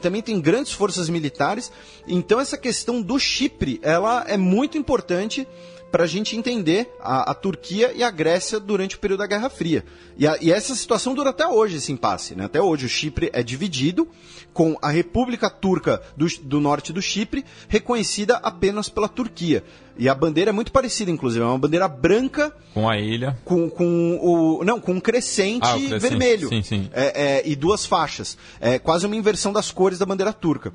também 0.00 0.22
tem 0.22 0.40
grandes 0.40 0.72
forças 0.72 1.08
militares. 1.08 1.72
Então 2.06 2.40
essa 2.40 2.56
questão 2.56 3.00
do 3.00 3.18
Chipre, 3.18 3.80
ela 3.82 4.24
é 4.28 4.36
muito 4.36 4.76
importante 4.76 5.46
para 5.90 6.04
a 6.04 6.06
gente 6.06 6.36
entender 6.36 6.92
a, 7.00 7.30
a, 7.30 7.34
Turquia 7.34 7.92
e 7.92 8.02
a 8.02 8.10
Grécia 8.10 8.60
durante 8.60 8.96
o 8.96 8.98
período 8.98 9.20
da 9.20 9.26
Guerra 9.26 9.50
Fria. 9.50 9.84
E, 10.16 10.26
a, 10.26 10.38
e, 10.40 10.50
essa 10.50 10.74
situação 10.74 11.14
dura 11.14 11.30
até 11.30 11.46
hoje, 11.46 11.76
esse 11.76 11.92
impasse. 11.92 12.34
Né? 12.34 12.44
Até 12.44 12.60
hoje 12.60 12.86
o 12.86 12.88
Chipre 12.88 13.30
é 13.32 13.42
dividido 13.42 14.08
com 14.52 14.76
a 14.80 14.90
República 14.90 15.48
Turca 15.48 16.02
do, 16.16 16.26
do 16.42 16.60
Norte 16.60 16.92
do 16.92 17.02
Chipre 17.02 17.44
reconhecida 17.68 18.36
apenas 18.36 18.88
pela 18.88 19.08
Turquia. 19.08 19.64
E 19.98 20.08
a 20.08 20.14
bandeira 20.14 20.50
é 20.50 20.52
muito 20.52 20.72
parecida, 20.72 21.10
inclusive. 21.10 21.44
É 21.44 21.46
uma 21.46 21.58
bandeira 21.58 21.86
branca. 21.86 22.54
Com 22.72 22.88
a 22.88 22.98
ilha. 22.98 23.38
Com, 23.44 23.68
com 23.68 24.18
o. 24.20 24.64
Não, 24.64 24.80
com 24.80 24.92
um 24.92 25.00
crescente, 25.00 25.66
ah, 25.66 25.74
crescente. 25.74 25.98
vermelho. 25.98 26.48
Sim, 26.48 26.62
sim. 26.62 26.90
É, 26.92 27.22
é, 27.22 27.42
e 27.44 27.54
duas 27.54 27.84
faixas. 27.84 28.38
É 28.60 28.78
quase 28.78 29.04
uma 29.04 29.14
inversão 29.14 29.52
das 29.52 29.70
cores 29.70 29.98
da 29.98 30.06
bandeira 30.06 30.32
turca. 30.32 30.72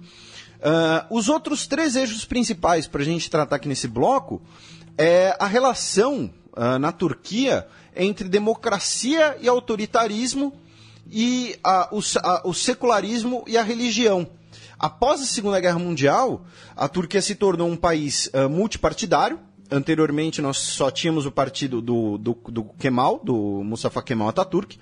Uh, 0.56 1.16
os 1.16 1.28
outros 1.28 1.68
três 1.68 1.96
eixos 1.96 2.26
principais 2.26 2.88
para 2.88 3.02
a 3.02 3.06
gente 3.06 3.30
tratar 3.30 3.58
aqui 3.58 3.68
nesse 3.68 3.88
bloco 3.88 4.42
é 4.98 5.36
a 5.40 5.48
relação 5.48 6.30
uh, 6.54 6.80
na 6.80 6.92
Turquia 6.92 7.68
entre 7.96 8.28
democracia 8.28 9.38
e 9.42 9.48
autoritarismo 9.48 10.54
e 11.10 11.58
uh, 11.66 11.96
o, 11.96 12.00
uh, 12.00 12.50
o, 12.50 12.54
secularismo 12.54 13.44
e 13.48 13.58
a 13.58 13.64
religião. 13.64 14.28
Após 14.78 15.22
a 15.22 15.26
Segunda 15.26 15.60
Guerra 15.60 15.80
Mundial, 15.80 16.46
a 16.76 16.88
Turquia 16.88 17.22
se 17.22 17.36
tornou 17.36 17.70
um 17.70 17.78
país 17.78 18.30
multipartidário. 18.52 19.40
Anteriormente, 19.72 20.42
nós 20.42 20.58
só 20.58 20.92
tínhamos 20.92 21.26
o 21.26 21.32
partido 21.32 21.82
do, 21.82 22.18
do, 22.18 22.38
do 22.50 22.64
Kemal, 22.78 23.22
do 23.24 23.64
Mustafa 23.64 24.04
Kemal 24.04 24.28
Atatürk 24.28 24.78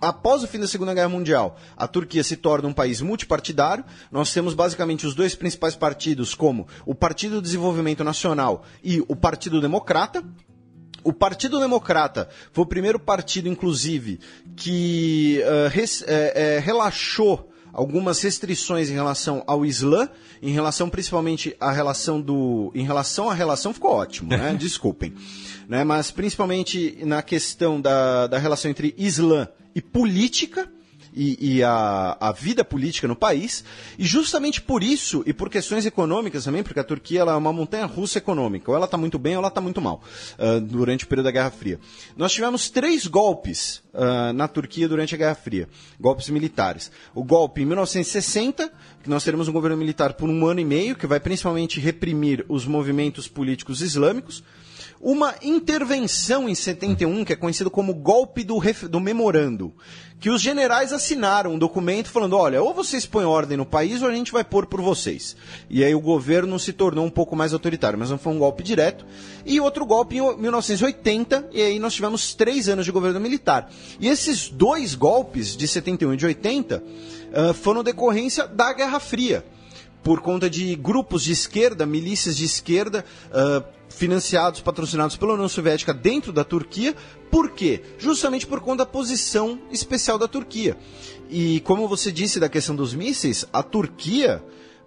após 0.00 0.42
o 0.42 0.48
fim 0.48 0.58
da 0.58 0.66
Segunda 0.66 0.94
Guerra 0.94 1.08
Mundial, 1.08 1.58
a 1.76 1.86
Turquia 1.86 2.22
se 2.24 2.36
torna 2.36 2.68
um 2.68 2.72
país 2.72 3.00
multipartidário. 3.00 3.84
Nós 4.10 4.32
temos 4.32 4.54
basicamente 4.54 5.06
os 5.06 5.14
dois 5.14 5.34
principais 5.34 5.76
partidos, 5.76 6.34
como 6.34 6.66
o 6.86 6.94
Partido 6.94 7.36
do 7.36 7.42
Desenvolvimento 7.42 8.04
Nacional 8.04 8.64
e 8.82 9.02
o 9.08 9.16
Partido 9.16 9.60
Democrata. 9.60 10.24
O 11.04 11.12
Partido 11.12 11.58
Democrata 11.58 12.28
foi 12.52 12.62
o 12.64 12.66
primeiro 12.66 12.98
partido, 12.98 13.48
inclusive, 13.48 14.20
que 14.54 15.42
uh, 15.44 15.68
res, 15.68 16.04
é, 16.06 16.56
é, 16.56 16.58
relaxou 16.60 17.52
algumas 17.72 18.20
restrições 18.22 18.90
em 18.90 18.92
relação 18.92 19.42
ao 19.46 19.64
Islã, 19.64 20.08
em 20.42 20.52
relação 20.52 20.88
principalmente 20.88 21.56
à 21.58 21.72
relação 21.72 22.20
do. 22.20 22.70
Em 22.74 22.84
relação 22.84 23.30
à 23.30 23.34
relação 23.34 23.72
ficou 23.72 23.92
ótimo, 23.92 24.28
né? 24.30 24.54
Desculpem. 24.58 25.14
Né? 25.68 25.84
Mas 25.84 26.10
principalmente 26.10 26.98
na 27.04 27.22
questão 27.22 27.80
da, 27.80 28.26
da 28.26 28.38
relação 28.38 28.70
entre 28.70 28.94
Islã 28.96 29.48
e 29.74 29.80
política. 29.80 30.68
E, 31.14 31.56
e 31.58 31.62
a, 31.62 32.16
a, 32.18 32.32
vida 32.32 32.64
política 32.64 33.06
no 33.06 33.14
país, 33.14 33.62
e 33.98 34.04
justamente 34.06 34.62
por 34.62 34.82
isso, 34.82 35.22
e 35.26 35.34
por 35.34 35.50
questões 35.50 35.84
econômicas 35.84 36.44
também, 36.44 36.62
porque 36.62 36.80
a 36.80 36.84
Turquia 36.84 37.20
ela 37.20 37.32
é 37.32 37.36
uma 37.36 37.52
montanha 37.52 37.84
russa 37.84 38.16
econômica, 38.16 38.70
ou 38.70 38.74
ela 38.74 38.86
está 38.86 38.96
muito 38.96 39.18
bem 39.18 39.34
ou 39.34 39.40
ela 39.40 39.48
está 39.48 39.60
muito 39.60 39.78
mal, 39.78 40.02
uh, 40.38 40.58
durante 40.58 41.04
o 41.04 41.06
período 41.06 41.26
da 41.26 41.30
Guerra 41.30 41.50
Fria. 41.50 41.78
Nós 42.16 42.32
tivemos 42.32 42.70
três 42.70 43.06
golpes 43.06 43.82
uh, 43.92 44.32
na 44.32 44.48
Turquia 44.48 44.88
durante 44.88 45.14
a 45.14 45.18
Guerra 45.18 45.34
Fria, 45.34 45.68
golpes 46.00 46.30
militares. 46.30 46.90
O 47.14 47.22
golpe 47.22 47.60
em 47.60 47.66
1960, 47.66 48.72
que 49.02 49.10
nós 49.10 49.22
teremos 49.22 49.48
um 49.48 49.52
governo 49.52 49.76
militar 49.76 50.14
por 50.14 50.30
um 50.30 50.46
ano 50.46 50.60
e 50.60 50.64
meio, 50.64 50.96
que 50.96 51.06
vai 51.06 51.20
principalmente 51.20 51.78
reprimir 51.78 52.42
os 52.48 52.64
movimentos 52.64 53.28
políticos 53.28 53.82
islâmicos, 53.82 54.42
uma 55.02 55.34
intervenção 55.42 56.48
em 56.48 56.54
71, 56.54 57.24
que 57.24 57.32
é 57.32 57.36
conhecido 57.36 57.68
como 57.68 57.92
golpe 57.92 58.44
do, 58.44 58.62
do 58.88 59.00
memorando, 59.00 59.74
que 60.20 60.30
os 60.30 60.40
generais 60.40 60.92
assinaram 60.92 61.54
um 61.54 61.58
documento 61.58 62.08
falando, 62.08 62.36
olha, 62.36 62.62
ou 62.62 62.72
vocês 62.72 63.04
põem 63.04 63.24
ordem 63.24 63.56
no 63.56 63.66
país 63.66 64.00
ou 64.00 64.08
a 64.08 64.14
gente 64.14 64.30
vai 64.30 64.44
pôr 64.44 64.66
por 64.66 64.80
vocês. 64.80 65.36
E 65.68 65.82
aí 65.82 65.92
o 65.92 66.00
governo 66.00 66.56
se 66.56 66.72
tornou 66.72 67.04
um 67.04 67.10
pouco 67.10 67.34
mais 67.34 67.52
autoritário, 67.52 67.98
mas 67.98 68.10
não 68.10 68.18
foi 68.18 68.32
um 68.32 68.38
golpe 68.38 68.62
direto. 68.62 69.04
E 69.44 69.58
outro 69.58 69.84
golpe 69.84 70.18
em 70.18 70.36
1980, 70.36 71.48
e 71.50 71.60
aí 71.60 71.78
nós 71.80 71.94
tivemos 71.94 72.32
três 72.34 72.68
anos 72.68 72.84
de 72.84 72.92
governo 72.92 73.18
militar. 73.18 73.68
E 73.98 74.06
esses 74.06 74.48
dois 74.48 74.94
golpes, 74.94 75.56
de 75.56 75.66
71 75.66 76.14
e 76.14 76.16
de 76.16 76.26
80, 76.26 76.76
uh, 76.76 77.54
foram 77.54 77.82
decorrência 77.82 78.46
da 78.46 78.72
Guerra 78.72 79.00
Fria 79.00 79.44
por 80.02 80.20
conta 80.20 80.50
de 80.50 80.74
grupos 80.74 81.22
de 81.22 81.32
esquerda, 81.32 81.86
milícias 81.86 82.36
de 82.36 82.44
esquerda, 82.44 83.04
uh, 83.28 83.64
financiados, 83.94 84.60
patrocinados 84.60 85.16
pela 85.16 85.34
União 85.34 85.48
Soviética 85.48 85.92
dentro 85.92 86.32
da 86.32 86.44
Turquia. 86.44 86.94
Por 87.30 87.50
quê? 87.50 87.82
Justamente 87.98 88.46
por 88.46 88.60
conta 88.60 88.84
da 88.84 88.90
posição 88.90 89.58
especial 89.70 90.18
da 90.18 90.28
Turquia. 90.28 90.76
E 91.30 91.60
como 91.60 91.88
você 91.88 92.10
disse 92.10 92.40
da 92.40 92.48
questão 92.48 92.74
dos 92.74 92.94
mísseis, 92.94 93.46
a 93.52 93.62
Turquia, 93.62 94.42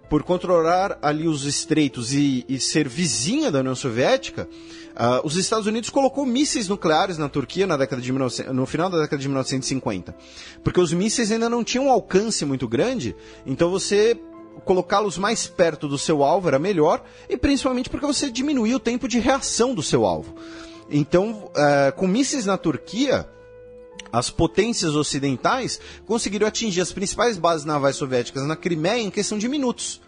por 0.08 0.22
controlar 0.22 0.98
ali 1.02 1.26
os 1.26 1.44
estreitos 1.44 2.12
e, 2.12 2.44
e 2.48 2.60
ser 2.60 2.88
vizinha 2.88 3.50
da 3.50 3.60
União 3.60 3.74
Soviética, 3.74 4.48
Uh, 4.96 5.20
os 5.26 5.36
Estados 5.36 5.66
Unidos 5.66 5.90
colocou 5.90 6.24
mísseis 6.24 6.68
nucleares 6.68 7.18
na 7.18 7.28
Turquia 7.28 7.66
na 7.66 7.76
década 7.76 8.00
de 8.00 8.10
19, 8.10 8.50
no 8.54 8.64
final 8.64 8.88
da 8.88 8.98
década 9.02 9.20
de 9.20 9.28
1950, 9.28 10.16
porque 10.64 10.80
os 10.80 10.90
mísseis 10.90 11.30
ainda 11.30 11.50
não 11.50 11.62
tinham 11.62 11.88
um 11.88 11.90
alcance 11.90 12.46
muito 12.46 12.66
grande, 12.66 13.14
então 13.44 13.68
você 13.68 14.18
colocá-los 14.64 15.18
mais 15.18 15.46
perto 15.46 15.88
do 15.88 15.98
seu 15.98 16.22
alvo 16.22 16.48
era 16.48 16.58
melhor, 16.58 17.02
e 17.28 17.36
principalmente 17.36 17.90
porque 17.90 18.06
você 18.06 18.30
diminuía 18.30 18.76
o 18.76 18.80
tempo 18.80 19.06
de 19.06 19.18
reação 19.18 19.74
do 19.74 19.82
seu 19.82 20.04
alvo. 20.04 20.34
Então, 20.90 21.50
uh, 21.50 21.92
com 21.96 22.06
mísseis 22.06 22.46
na 22.46 22.56
Turquia, 22.56 23.28
as 24.12 24.30
potências 24.30 24.94
ocidentais 24.94 25.80
conseguiram 26.06 26.46
atingir 26.46 26.80
as 26.80 26.92
principais 26.92 27.36
bases 27.36 27.64
navais 27.64 27.96
soviéticas 27.96 28.44
na 28.44 28.56
Crimeia 28.56 29.02
em 29.02 29.10
questão 29.10 29.36
de 29.36 29.48
minutos. 29.48 30.00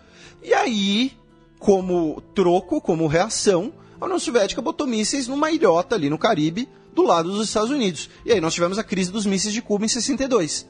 E 0.43 0.55
aí, 0.55 1.13
como 1.59 2.23
troco, 2.35 2.81
como 2.81 3.07
reação, 3.07 3.73
a 4.01 4.05
União 4.05 4.19
Soviética 4.19 4.63
botou 4.63 4.87
mísseis 4.87 5.27
numa 5.27 5.51
ilhota 5.51 5.97
ali 5.97 6.09
no 6.09 6.19
Caribe, 6.19 6.69
do 6.95 7.03
lado 7.03 7.31
dos 7.31 7.49
Estados 7.49 7.71
Unidos. 7.71 8.09
E 8.25 8.33
aí 8.33 8.41
nós 8.41 8.55
tivemos 8.55 8.79
a 8.79 8.85
crise 8.85 9.11
dos 9.11 9.27
mísseis 9.27 9.53
de 9.53 9.61
Cuba 9.61 9.85
em 9.85 9.89
62. 9.89 10.67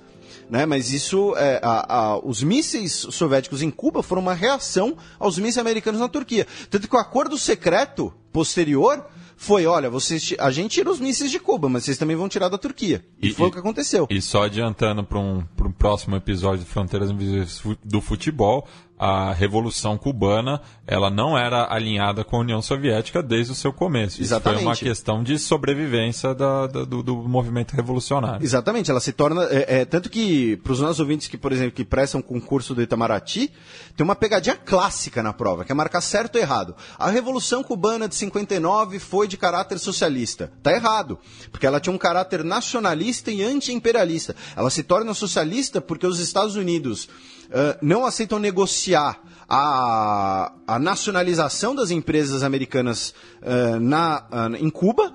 Né? 0.51 0.65
Mas 0.65 0.93
isso, 0.93 1.35
é, 1.37 1.61
a, 1.63 1.97
a, 1.97 2.19
os 2.19 2.43
mísseis 2.43 2.93
soviéticos 2.93 3.63
em 3.63 3.71
Cuba 3.71 4.03
foram 4.03 4.23
uma 4.23 4.35
reação 4.35 4.97
aos 5.19 5.39
mísseis 5.39 5.59
americanos 5.59 6.01
na 6.01 6.09
Turquia. 6.09 6.47
Tanto 6.71 6.89
que 6.89 6.97
o 6.97 6.99
acordo 6.99 7.37
secreto 7.37 8.13
posterior 8.33 9.05
foi, 9.37 9.67
olha, 9.67 9.89
vocês, 9.89 10.35
a 10.39 10.51
gente 10.51 10.73
tira 10.73 10.91
os 10.91 10.99
mísseis 10.99 11.31
de 11.31 11.39
Cuba, 11.39 11.69
mas 11.69 11.85
vocês 11.85 11.97
também 11.97 12.17
vão 12.17 12.29
tirar 12.29 12.49
da 12.49 12.59
Turquia. 12.59 13.05
E, 13.23 13.29
e 13.29 13.33
foi 13.33 13.47
e, 13.47 13.49
o 13.51 13.53
que 13.53 13.59
aconteceu. 13.59 14.07
E 14.11 14.21
só 14.21 14.43
adiantando 14.45 15.05
para 15.05 15.19
um, 15.19 15.45
um 15.65 15.71
próximo 15.71 16.17
episódio 16.17 16.65
de 16.65 16.71
Fronteiras 16.71 17.09
Invisíveis 17.09 17.63
do 17.85 18.01
Futebol, 18.01 18.67
a 18.99 19.33
Revolução 19.33 19.97
Cubana 19.97 20.61
ela 20.87 21.11
não 21.11 21.39
era 21.39 21.73
alinhada 21.73 22.25
com 22.25 22.37
a 22.37 22.41
União 22.41 22.61
Soviética 22.61 23.23
desde 23.23 23.53
o 23.53 23.55
seu 23.55 23.73
começo. 23.73 24.21
Exatamente. 24.21 24.57
Isso 24.57 24.65
foi 24.65 24.73
uma 24.73 24.77
questão 24.77 25.23
de 25.23 25.39
sobrevivência 25.39 26.35
da, 26.35 26.67
da, 26.67 26.85
do, 26.85 27.03
do, 27.03 27.17
movimento 27.17 27.77
revolucionário. 27.77 28.43
Exatamente, 28.43 28.91
ela 28.91 28.99
se 28.99 29.13
torna. 29.13 29.45
É, 29.45 29.81
é 29.81 29.85
tanto 29.85 30.09
que, 30.09 30.57
para 30.59 30.73
os 30.73 30.81
nossos 30.81 30.99
ouvintes 30.99 31.29
que, 31.29 31.37
por 31.37 31.53
exemplo, 31.53 31.73
que 31.73 31.85
prestam 31.85 32.23
concurso 32.23 32.75
do 32.75 32.83
Itamaraty, 32.83 33.53
tem 33.97 34.05
uma 34.05 34.17
pegadinha 34.17 34.57
clássica 34.57 35.23
na 35.23 35.33
prova, 35.33 35.65
que 35.65 35.71
é 35.71 35.75
marcar 35.75 36.01
certo 36.01 36.37
ou 36.37 36.41
errado. 36.41 36.75
A 36.99 37.11
Revolução 37.11 37.63
Cubana 37.63 38.09
de 38.09 38.15
59 38.15 38.99
foi 38.99 39.29
de 39.29 39.37
caráter 39.37 39.79
socialista. 39.79 40.51
Tá 40.63 40.73
errado, 40.73 41.19
porque 41.53 41.67
ela 41.67 41.81
tinha 41.81 41.95
um 41.95 41.99
caráter 41.99 42.43
nacionalista 42.43 43.31
e 43.31 43.43
anti-imperialista. 43.43 44.35
Ela 44.57 44.71
se 44.71 44.83
torna 44.83 45.13
socialista 45.13 45.81
porque 45.81 46.07
os 46.07 46.19
Estados 46.19 46.57
Unidos 46.57 47.09
uh, 47.49 47.79
não 47.83 48.05
aceitam 48.05 48.39
negociar 48.39 49.21
a, 49.49 50.53
a 50.67 50.79
nacionalização 50.79 51.75
das 51.75 51.91
empresas 51.91 52.43
americanas 52.43 53.15
uh, 53.43 53.81
na, 53.81 54.25
uh, 54.31 54.57
em 54.57 54.71
Cuba. 54.71 55.13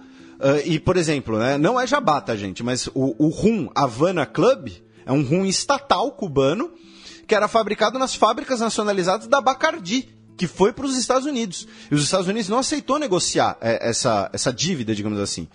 e, 0.66 0.78
por 0.80 0.98
exemplo, 0.98 1.40
né, 1.40 1.58
não 1.58 1.80
é 1.80 1.88
jabá, 1.88 2.20
tá, 2.20 2.36
gente? 2.36 2.64
Mas 2.64 2.88
o, 2.88 3.16
o 3.18 3.30
rum 3.30 3.70
Havana 3.74 4.26
Club 4.26 4.72
é 5.06 5.12
um 5.12 5.24
rum 5.24 5.46
estatal 5.46 6.12
cubano 6.12 6.72
que 7.28 7.36
era 7.36 7.48
fabricado 7.48 7.98
nas 7.98 8.16
fábricas 8.16 8.60
nacionalizadas 8.60 9.28
da 9.28 9.40
Bacardi, 9.40 10.10
que 10.36 10.48
foi 10.48 10.74
para 10.74 10.86
os 10.86 10.98
Estados 10.98 11.26
Unidos. 11.26 11.68
E 11.90 11.96
os 11.96 12.04
Estados 12.04 12.28
Unidos 12.28 12.50
não 12.50 12.60
aceitou 12.60 13.00
negociar 13.00 13.58
é, 13.62 13.90
essa, 13.90 14.30
essa 14.34 14.52
dívida, 14.52 14.94
digamos 14.94 15.20
assim. 15.20 15.48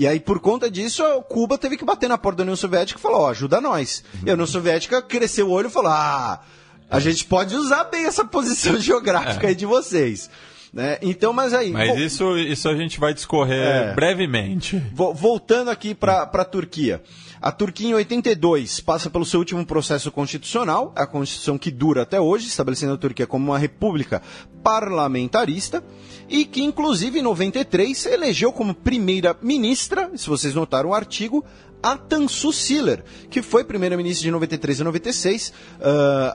E 0.00 0.06
aí, 0.06 0.18
por 0.18 0.40
conta 0.40 0.70
disso, 0.70 1.02
Cuba 1.28 1.58
teve 1.58 1.76
que 1.76 1.84
bater 1.84 2.08
na 2.08 2.16
porta 2.16 2.38
da 2.38 2.44
União 2.44 2.56
Soviética 2.56 2.98
e 2.98 3.02
falou, 3.02 3.20
ó, 3.20 3.28
ajuda 3.28 3.60
nós. 3.60 4.02
Uhum. 4.14 4.20
E 4.24 4.30
a 4.30 4.32
União 4.32 4.46
Soviética 4.46 5.02
cresceu 5.02 5.48
o 5.48 5.50
olho 5.50 5.66
e 5.66 5.70
falou, 5.70 5.90
ah, 5.90 6.40
a 6.88 6.98
gente 6.98 7.26
pode 7.26 7.54
usar 7.54 7.84
bem 7.84 8.06
essa 8.06 8.24
posição 8.24 8.76
geográfica 8.80 9.46
é. 9.46 9.50
aí 9.50 9.54
de 9.54 9.66
vocês. 9.66 10.30
Né? 10.72 10.96
Então, 11.02 11.34
mas 11.34 11.52
aí. 11.52 11.70
Mas 11.70 11.98
isso, 11.98 12.38
isso 12.38 12.66
a 12.70 12.74
gente 12.74 12.98
vai 12.98 13.12
discorrer 13.12 13.60
é, 13.60 13.94
brevemente. 13.94 14.82
Voltando 14.94 15.68
aqui 15.68 15.94
para 15.94 16.22
a 16.22 16.44
Turquia. 16.46 17.02
A 17.38 17.52
Turquia, 17.52 17.88
em 17.88 17.94
82, 17.94 18.80
passa 18.80 19.10
pelo 19.10 19.26
seu 19.26 19.40
último 19.40 19.66
processo 19.66 20.10
constitucional, 20.10 20.94
a 20.96 21.06
Constituição 21.06 21.58
que 21.58 21.70
dura 21.70 22.02
até 22.02 22.18
hoje, 22.18 22.46
estabelecendo 22.46 22.94
a 22.94 22.98
Turquia 22.98 23.26
como 23.26 23.50
uma 23.50 23.58
república 23.58 24.22
parlamentarista, 24.62 25.84
e 26.30 26.44
que, 26.44 26.62
inclusive, 26.62 27.18
em 27.18 27.22
93, 27.22 28.06
elegeu 28.06 28.52
como 28.52 28.72
primeira 28.72 29.36
ministra, 29.42 30.10
se 30.16 30.28
vocês 30.28 30.54
notaram 30.54 30.90
o 30.90 30.94
artigo, 30.94 31.44
a 31.82 31.96
Tansu 31.96 32.52
Siller, 32.52 33.02
que 33.30 33.40
foi 33.40 33.64
primeira-ministra 33.64 34.24
de 34.24 34.30
93 34.30 34.80
a 34.82 34.84
96, 34.84 35.48
uh, 35.48 35.52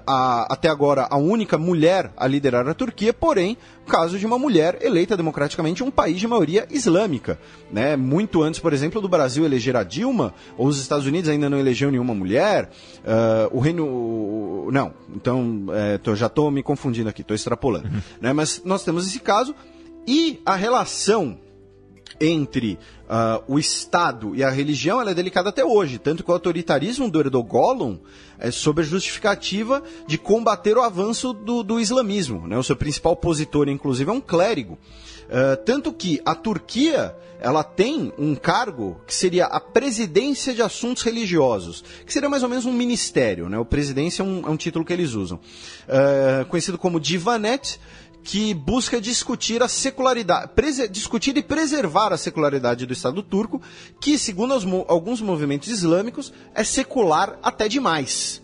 a, 0.05 0.53
até 0.53 0.67
agora 0.69 1.07
a 1.09 1.17
única 1.17 1.57
mulher 1.57 2.11
a 2.17 2.27
liderar 2.27 2.67
a 2.67 2.73
Turquia, 2.73 3.13
porém, 3.13 3.57
caso 3.87 4.17
de 4.17 4.25
uma 4.25 4.39
mulher 4.39 4.79
eleita 4.81 5.15
democraticamente 5.15 5.83
em 5.83 5.85
um 5.85 5.91
país 5.91 6.19
de 6.19 6.27
maioria 6.27 6.67
islâmica. 6.71 7.39
Né? 7.71 7.95
Muito 7.95 8.41
antes, 8.41 8.59
por 8.59 8.73
exemplo, 8.73 8.99
do 8.99 9.07
Brasil 9.07 9.45
eleger 9.45 9.75
a 9.75 9.83
Dilma, 9.83 10.33
ou 10.57 10.67
os 10.67 10.79
Estados 10.79 11.05
Unidos 11.05 11.29
ainda 11.29 11.49
não 11.49 11.59
elegeu 11.59 11.91
nenhuma 11.91 12.15
mulher, 12.15 12.69
uh, 13.01 13.55
o 13.55 13.59
Reino. 13.59 14.67
Não, 14.71 14.93
então 15.15 15.67
é, 15.71 15.97
tô, 15.99 16.15
já 16.15 16.25
estou 16.25 16.49
me 16.49 16.63
confundindo 16.63 17.07
aqui, 17.07 17.21
estou 17.21 17.35
extrapolando. 17.35 17.87
Uhum. 17.87 18.01
Né? 18.19 18.33
Mas 18.33 18.61
nós 18.65 18.83
temos 18.83 19.07
esse 19.07 19.19
caso, 19.19 19.53
e 20.07 20.41
a 20.45 20.55
relação 20.55 21.39
entre 22.19 22.79
uh, 23.05 23.43
o 23.47 23.59
Estado 23.59 24.35
e 24.35 24.43
a 24.43 24.49
religião 24.49 25.01
é 25.01 25.13
delicada 25.13 25.49
até 25.49 25.63
hoje, 25.63 25.97
tanto 25.97 26.23
que 26.23 26.29
o 26.29 26.33
autoritarismo 26.33 27.09
do 27.09 27.19
Erdogan 27.19 27.99
é 28.39 28.51
sob 28.51 28.81
a 28.81 28.85
justificativa 28.85 29.83
de 30.07 30.17
combater 30.17 30.77
o 30.77 30.81
avanço 30.81 31.33
do, 31.33 31.63
do 31.63 31.79
islamismo. 31.79 32.47
Né? 32.47 32.57
O 32.57 32.63
seu 32.63 32.75
principal 32.75 33.13
opositor, 33.13 33.69
inclusive, 33.69 34.09
é 34.09 34.13
um 34.13 34.21
clérigo. 34.21 34.77
Uh, 35.25 35.57
tanto 35.65 35.91
que 35.91 36.21
a 36.23 36.35
Turquia 36.35 37.15
ela 37.39 37.63
tem 37.63 38.13
um 38.17 38.33
cargo 38.35 38.99
que 39.05 39.13
seria 39.13 39.45
a 39.45 39.59
presidência 39.59 40.53
de 40.53 40.61
assuntos 40.61 41.03
religiosos, 41.03 41.83
que 42.05 42.13
seria 42.13 42.29
mais 42.29 42.43
ou 42.43 42.49
menos 42.49 42.65
um 42.65 42.71
ministério. 42.71 43.49
Né? 43.49 43.57
O 43.57 43.65
presidência 43.65 44.21
é 44.21 44.25
um, 44.25 44.47
é 44.47 44.49
um 44.49 44.57
título 44.57 44.85
que 44.85 44.93
eles 44.93 45.13
usam. 45.13 45.39
Uh, 45.87 46.45
conhecido 46.45 46.77
como 46.77 46.99
Divanet, 46.99 47.79
que 48.25 48.55
busca 48.55 48.99
discutir 48.99 49.61
a 49.61 49.67
secularidade, 49.67 50.49
discutir 50.89 51.37
e 51.37 51.43
preservar 51.43 52.11
a 52.11 52.17
secularidade 52.17 52.83
do 52.87 52.91
Estado 52.91 53.21
turco, 53.21 53.61
que, 54.01 54.17
segundo 54.17 54.51
alguns 54.87 55.21
movimentos 55.21 55.69
islâmicos, 55.69 56.33
é 56.55 56.63
secular 56.63 57.37
até 57.43 57.69
demais. 57.69 58.41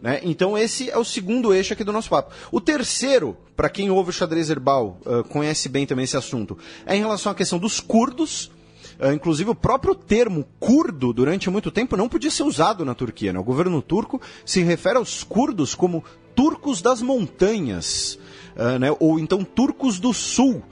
Né? 0.00 0.20
Então 0.22 0.56
esse 0.56 0.88
é 0.88 0.96
o 0.96 1.04
segundo 1.04 1.52
eixo 1.52 1.72
aqui 1.72 1.82
do 1.82 1.92
nosso 1.92 2.08
papo. 2.10 2.32
O 2.52 2.60
terceiro, 2.60 3.36
para 3.56 3.68
quem 3.68 3.90
ouve 3.90 4.10
o 4.10 4.12
xadrez 4.12 4.50
herbal, 4.50 5.00
uh, 5.04 5.24
conhece 5.24 5.68
bem 5.68 5.84
também 5.84 6.04
esse 6.04 6.16
assunto, 6.16 6.56
é 6.86 6.94
em 6.94 7.00
relação 7.00 7.32
à 7.32 7.34
questão 7.34 7.58
dos 7.58 7.80
curdos. 7.80 8.52
Uh, 9.00 9.12
inclusive 9.12 9.50
o 9.50 9.54
próprio 9.54 9.96
termo 9.96 10.46
curdo 10.60 11.12
durante 11.12 11.50
muito 11.50 11.72
tempo 11.72 11.96
não 11.96 12.08
podia 12.08 12.30
ser 12.30 12.44
usado 12.44 12.84
na 12.84 12.94
Turquia. 12.94 13.32
Né? 13.32 13.40
O 13.40 13.44
governo 13.44 13.82
turco 13.82 14.22
se 14.46 14.62
refere 14.62 14.98
aos 14.98 15.24
curdos 15.24 15.74
como 15.74 16.04
turcos 16.36 16.80
das 16.80 17.02
montanhas 17.02 18.16
uh, 18.56 18.78
né, 18.78 18.94
ou 18.98 19.18
então 19.18 19.44
turcos 19.44 19.98
do 19.98 20.12
sul. 20.12 20.62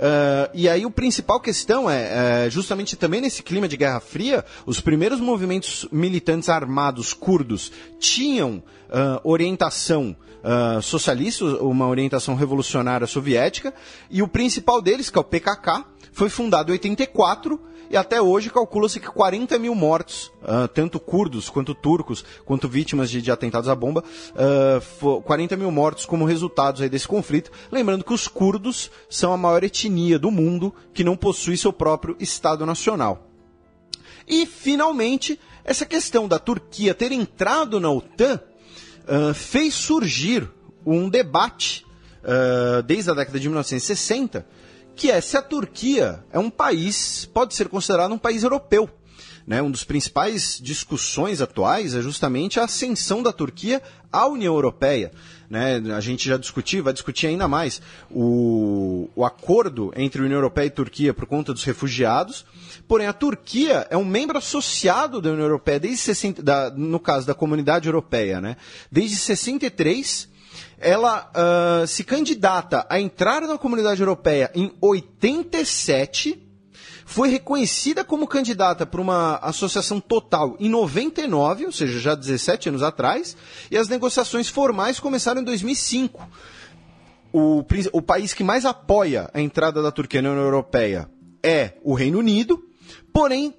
Uh, 0.00 0.48
e 0.54 0.66
aí 0.66 0.86
o 0.86 0.90
principal 0.90 1.38
questão 1.38 1.90
é, 1.90 2.46
é, 2.46 2.50
justamente 2.50 2.96
também 2.96 3.20
nesse 3.20 3.42
clima 3.42 3.68
de 3.68 3.76
Guerra 3.76 4.00
Fria, 4.00 4.42
os 4.64 4.80
primeiros 4.80 5.20
movimentos 5.20 5.86
militantes 5.92 6.48
armados 6.48 7.12
curdos 7.12 7.70
tinham 7.98 8.62
uh, 8.88 9.20
orientação 9.22 10.16
uh, 10.42 10.80
socialista, 10.80 11.44
uma 11.44 11.86
orientação 11.86 12.34
revolucionária 12.34 13.06
soviética, 13.06 13.74
e 14.10 14.22
o 14.22 14.28
principal 14.28 14.80
deles, 14.80 15.10
que 15.10 15.18
é 15.18 15.20
o 15.20 15.24
PKK, 15.24 15.84
foi 16.12 16.28
fundado 16.28 16.70
em 16.70 16.74
84 16.74 17.60
e 17.90 17.96
até 17.96 18.22
hoje 18.22 18.50
calcula-se 18.50 19.00
que 19.00 19.08
40 19.08 19.58
mil 19.58 19.74
mortos, 19.74 20.30
uh, 20.42 20.68
tanto 20.68 21.00
curdos 21.00 21.50
quanto 21.50 21.74
turcos, 21.74 22.24
quanto 22.44 22.68
vítimas 22.68 23.10
de, 23.10 23.20
de 23.20 23.32
atentados 23.32 23.68
à 23.68 23.74
bomba, 23.74 24.04
uh, 24.30 25.18
ah, 25.18 25.22
40 25.22 25.56
mil 25.56 25.72
mortos 25.72 26.06
como 26.06 26.24
resultados 26.24 26.88
desse 26.88 27.08
conflito. 27.08 27.50
Lembrando 27.70 28.04
que 28.04 28.14
os 28.14 28.28
curdos 28.28 28.92
são 29.08 29.32
a 29.32 29.36
maior 29.36 29.64
etnia 29.64 30.20
do 30.20 30.30
mundo 30.30 30.72
que 30.94 31.02
não 31.02 31.16
possui 31.16 31.56
seu 31.56 31.72
próprio 31.72 32.16
Estado 32.20 32.64
Nacional. 32.64 33.26
E, 34.26 34.46
finalmente, 34.46 35.40
essa 35.64 35.84
questão 35.84 36.28
da 36.28 36.38
Turquia 36.38 36.94
ter 36.94 37.10
entrado 37.10 37.80
na 37.80 37.90
OTAN 37.90 38.40
uh, 39.02 39.34
fez 39.34 39.74
surgir 39.74 40.48
um 40.86 41.08
debate 41.08 41.84
desde 42.86 43.10
a 43.10 43.14
década 43.14 43.40
de 43.40 43.48
1960 43.48 44.46
que 45.00 45.10
é 45.10 45.18
se 45.22 45.34
a 45.34 45.40
Turquia 45.40 46.22
é 46.30 46.38
um 46.38 46.50
país, 46.50 47.24
pode 47.32 47.54
ser 47.54 47.70
considerado 47.70 48.12
um 48.12 48.18
país 48.18 48.42
europeu. 48.42 48.86
Né? 49.46 49.62
Um 49.62 49.70
dos 49.70 49.82
principais 49.82 50.60
discussões 50.62 51.40
atuais 51.40 51.94
é 51.94 52.02
justamente 52.02 52.60
a 52.60 52.64
ascensão 52.64 53.22
da 53.22 53.32
Turquia 53.32 53.80
à 54.12 54.26
União 54.26 54.52
Europeia. 54.54 55.10
Né? 55.48 55.80
A 55.96 56.00
gente 56.00 56.28
já 56.28 56.36
discutiu, 56.36 56.84
vai 56.84 56.92
discutir 56.92 57.28
ainda 57.28 57.48
mais, 57.48 57.80
o, 58.10 59.08
o 59.16 59.24
acordo 59.24 59.90
entre 59.96 60.20
a 60.20 60.24
União 60.26 60.36
Europeia 60.36 60.66
e 60.66 60.70
Turquia 60.70 61.14
por 61.14 61.24
conta 61.24 61.54
dos 61.54 61.64
refugiados. 61.64 62.44
Porém, 62.86 63.06
a 63.06 63.14
Turquia 63.14 63.86
é 63.88 63.96
um 63.96 64.04
membro 64.04 64.36
associado 64.36 65.18
da 65.18 65.30
União 65.30 65.46
Europeia 65.46 65.80
desde 65.80 66.02
60, 66.02 66.42
da, 66.42 66.68
no 66.70 67.00
caso 67.00 67.26
da 67.26 67.32
Comunidade 67.34 67.88
Europeia, 67.88 68.38
né? 68.38 68.54
desde 68.92 69.16
63 69.16 70.28
ela 70.80 71.30
uh, 71.30 71.86
se 71.86 72.02
candidata 72.02 72.86
a 72.88 72.98
entrar 72.98 73.42
na 73.42 73.58
comunidade 73.58 74.00
europeia 74.00 74.50
em 74.54 74.72
87, 74.80 76.42
foi 77.04 77.28
reconhecida 77.28 78.02
como 78.04 78.26
candidata 78.26 78.86
por 78.86 78.98
uma 78.98 79.36
associação 79.36 80.00
total 80.00 80.56
em 80.58 80.68
99, 80.68 81.66
ou 81.66 81.72
seja, 81.72 81.98
já 82.00 82.14
17 82.14 82.70
anos 82.70 82.82
atrás, 82.82 83.36
e 83.70 83.76
as 83.76 83.88
negociações 83.88 84.48
formais 84.48 84.98
começaram 84.98 85.40
em 85.42 85.44
2005. 85.44 86.26
O, 87.32 87.64
o 87.92 88.02
país 88.02 88.32
que 88.32 88.42
mais 88.42 88.64
apoia 88.64 89.28
a 89.34 89.40
entrada 89.40 89.82
da 89.82 89.90
Turquia 89.92 90.22
na 90.22 90.30
União 90.30 90.44
Europeia 90.44 91.10
é 91.42 91.74
o 91.84 91.94
Reino 91.94 92.18
Unido, 92.18 92.62
porém 93.12 93.54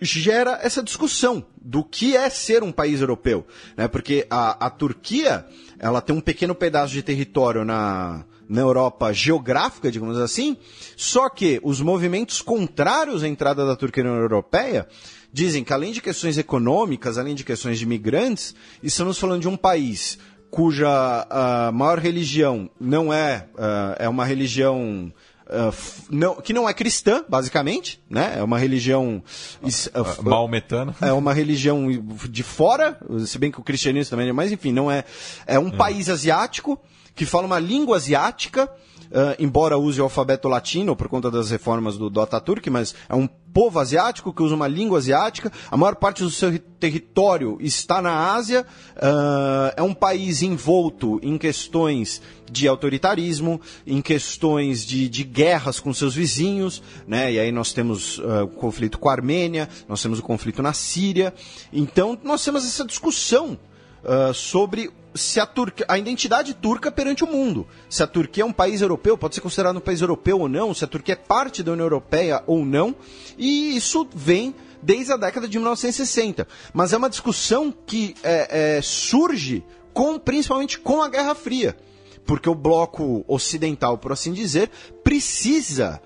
gera 0.00 0.58
essa 0.62 0.82
discussão 0.82 1.44
do 1.60 1.82
que 1.84 2.16
é 2.16 2.28
ser 2.30 2.62
um 2.62 2.72
país 2.72 3.00
europeu, 3.00 3.46
né? 3.76 3.88
Porque 3.88 4.26
a, 4.30 4.66
a 4.66 4.70
Turquia 4.70 5.44
ela 5.78 6.00
tem 6.00 6.14
um 6.14 6.20
pequeno 6.20 6.54
pedaço 6.54 6.92
de 6.92 7.02
território 7.02 7.64
na, 7.64 8.24
na 8.48 8.60
Europa 8.60 9.12
geográfica, 9.12 9.90
digamos 9.90 10.18
assim, 10.18 10.56
só 10.96 11.28
que 11.28 11.60
os 11.62 11.80
movimentos 11.80 12.42
contrários 12.42 13.22
à 13.22 13.28
entrada 13.28 13.64
da 13.66 13.76
Turquia 13.76 14.02
na 14.02 14.10
União 14.10 14.22
Europeia 14.22 14.88
dizem 15.32 15.62
que 15.62 15.72
além 15.72 15.92
de 15.92 16.00
questões 16.00 16.38
econômicas, 16.38 17.18
além 17.18 17.34
de 17.34 17.44
questões 17.44 17.78
de 17.78 17.84
imigrantes, 17.84 18.54
estamos 18.82 19.18
falando 19.18 19.42
de 19.42 19.48
um 19.48 19.56
país 19.56 20.18
cuja 20.50 21.26
uh, 21.28 21.72
maior 21.72 21.98
religião 21.98 22.70
não 22.80 23.12
é, 23.12 23.46
uh, 23.54 23.96
é 23.98 24.08
uma 24.08 24.24
religião 24.24 25.12
Uh, 25.48 25.74
não, 26.10 26.34
que 26.36 26.52
não 26.52 26.68
é 26.68 26.74
cristã, 26.74 27.24
basicamente, 27.26 27.98
né? 28.08 28.34
É 28.36 28.42
uma 28.42 28.58
religião 28.58 29.22
uh, 29.62 30.22
maometana. 30.22 30.94
É 31.00 31.12
uma 31.12 31.32
religião 31.32 31.88
de 32.28 32.42
fora, 32.42 33.00
se 33.26 33.38
bem 33.38 33.50
que 33.50 33.58
o 33.58 33.62
cristianismo 33.62 34.10
também, 34.10 34.28
é, 34.28 34.32
mas 34.32 34.52
enfim, 34.52 34.72
não 34.72 34.90
é. 34.90 35.04
É 35.46 35.58
um 35.58 35.68
é. 35.68 35.76
país 35.76 36.10
asiático 36.10 36.78
que 37.18 37.26
fala 37.26 37.46
uma 37.46 37.58
língua 37.58 37.96
asiática 37.96 38.70
uh, 39.08 39.34
embora 39.38 39.78
use 39.78 40.00
o 40.00 40.04
alfabeto 40.04 40.48
latino 40.48 40.94
por 40.96 41.08
conta 41.08 41.30
das 41.30 41.50
reformas 41.50 41.96
do, 41.96 42.08
do 42.08 42.20
Ataturk, 42.20 42.68
mas 42.70 42.94
é 43.08 43.14
um 43.14 43.26
povo 43.26 43.80
asiático 43.80 44.32
que 44.32 44.42
usa 44.42 44.54
uma 44.54 44.68
língua 44.68 44.98
asiática. 44.98 45.50
A 45.70 45.76
maior 45.76 45.96
parte 45.96 46.22
do 46.22 46.30
seu 46.30 46.56
território 46.78 47.56
está 47.60 48.00
na 48.00 48.32
Ásia. 48.34 48.64
Uh, 48.96 49.72
é 49.76 49.82
um 49.82 49.94
país 49.94 50.42
envolto 50.42 51.18
em 51.22 51.36
questões 51.38 52.22
de 52.50 52.68
autoritarismo, 52.68 53.60
em 53.86 54.00
questões 54.00 54.86
de, 54.86 55.08
de 55.08 55.24
guerras 55.24 55.80
com 55.80 55.92
seus 55.92 56.14
vizinhos, 56.14 56.82
né? 57.06 57.32
E 57.32 57.38
aí 57.38 57.50
nós 57.50 57.72
temos 57.72 58.18
uh, 58.18 58.44
o 58.44 58.48
conflito 58.48 58.98
com 58.98 59.08
a 59.08 59.12
Armênia, 59.12 59.68
nós 59.88 60.00
temos 60.02 60.18
o 60.18 60.22
conflito 60.22 60.62
na 60.62 60.72
Síria. 60.72 61.34
Então 61.72 62.18
nós 62.22 62.44
temos 62.44 62.64
essa 62.64 62.84
discussão 62.84 63.58
uh, 64.04 64.32
sobre 64.34 64.90
se 65.14 65.40
a, 65.40 65.46
Turquia, 65.46 65.84
a 65.88 65.98
identidade 65.98 66.54
turca 66.54 66.90
perante 66.90 67.24
o 67.24 67.26
mundo. 67.26 67.66
Se 67.88 68.02
a 68.02 68.06
Turquia 68.06 68.42
é 68.42 68.46
um 68.46 68.52
país 68.52 68.80
europeu, 68.80 69.18
pode 69.18 69.34
ser 69.34 69.40
considerado 69.40 69.76
um 69.76 69.80
país 69.80 70.00
europeu 70.00 70.40
ou 70.40 70.48
não, 70.48 70.72
se 70.72 70.84
a 70.84 70.88
Turquia 70.88 71.14
é 71.14 71.16
parte 71.16 71.62
da 71.62 71.72
União 71.72 71.86
Europeia 71.86 72.42
ou 72.46 72.64
não, 72.64 72.94
e 73.36 73.76
isso 73.76 74.06
vem 74.14 74.54
desde 74.82 75.12
a 75.12 75.16
década 75.16 75.48
de 75.48 75.58
1960. 75.58 76.46
Mas 76.72 76.92
é 76.92 76.96
uma 76.96 77.10
discussão 77.10 77.74
que 77.86 78.14
é, 78.22 78.76
é, 78.76 78.82
surge 78.82 79.64
com, 79.92 80.18
principalmente 80.18 80.78
com 80.78 81.02
a 81.02 81.08
Guerra 81.08 81.34
Fria. 81.34 81.76
Porque 82.24 82.48
o 82.48 82.54
bloco 82.54 83.24
ocidental, 83.26 83.96
por 83.96 84.12
assim 84.12 84.32
dizer, 84.32 84.70
precisa 85.02 86.00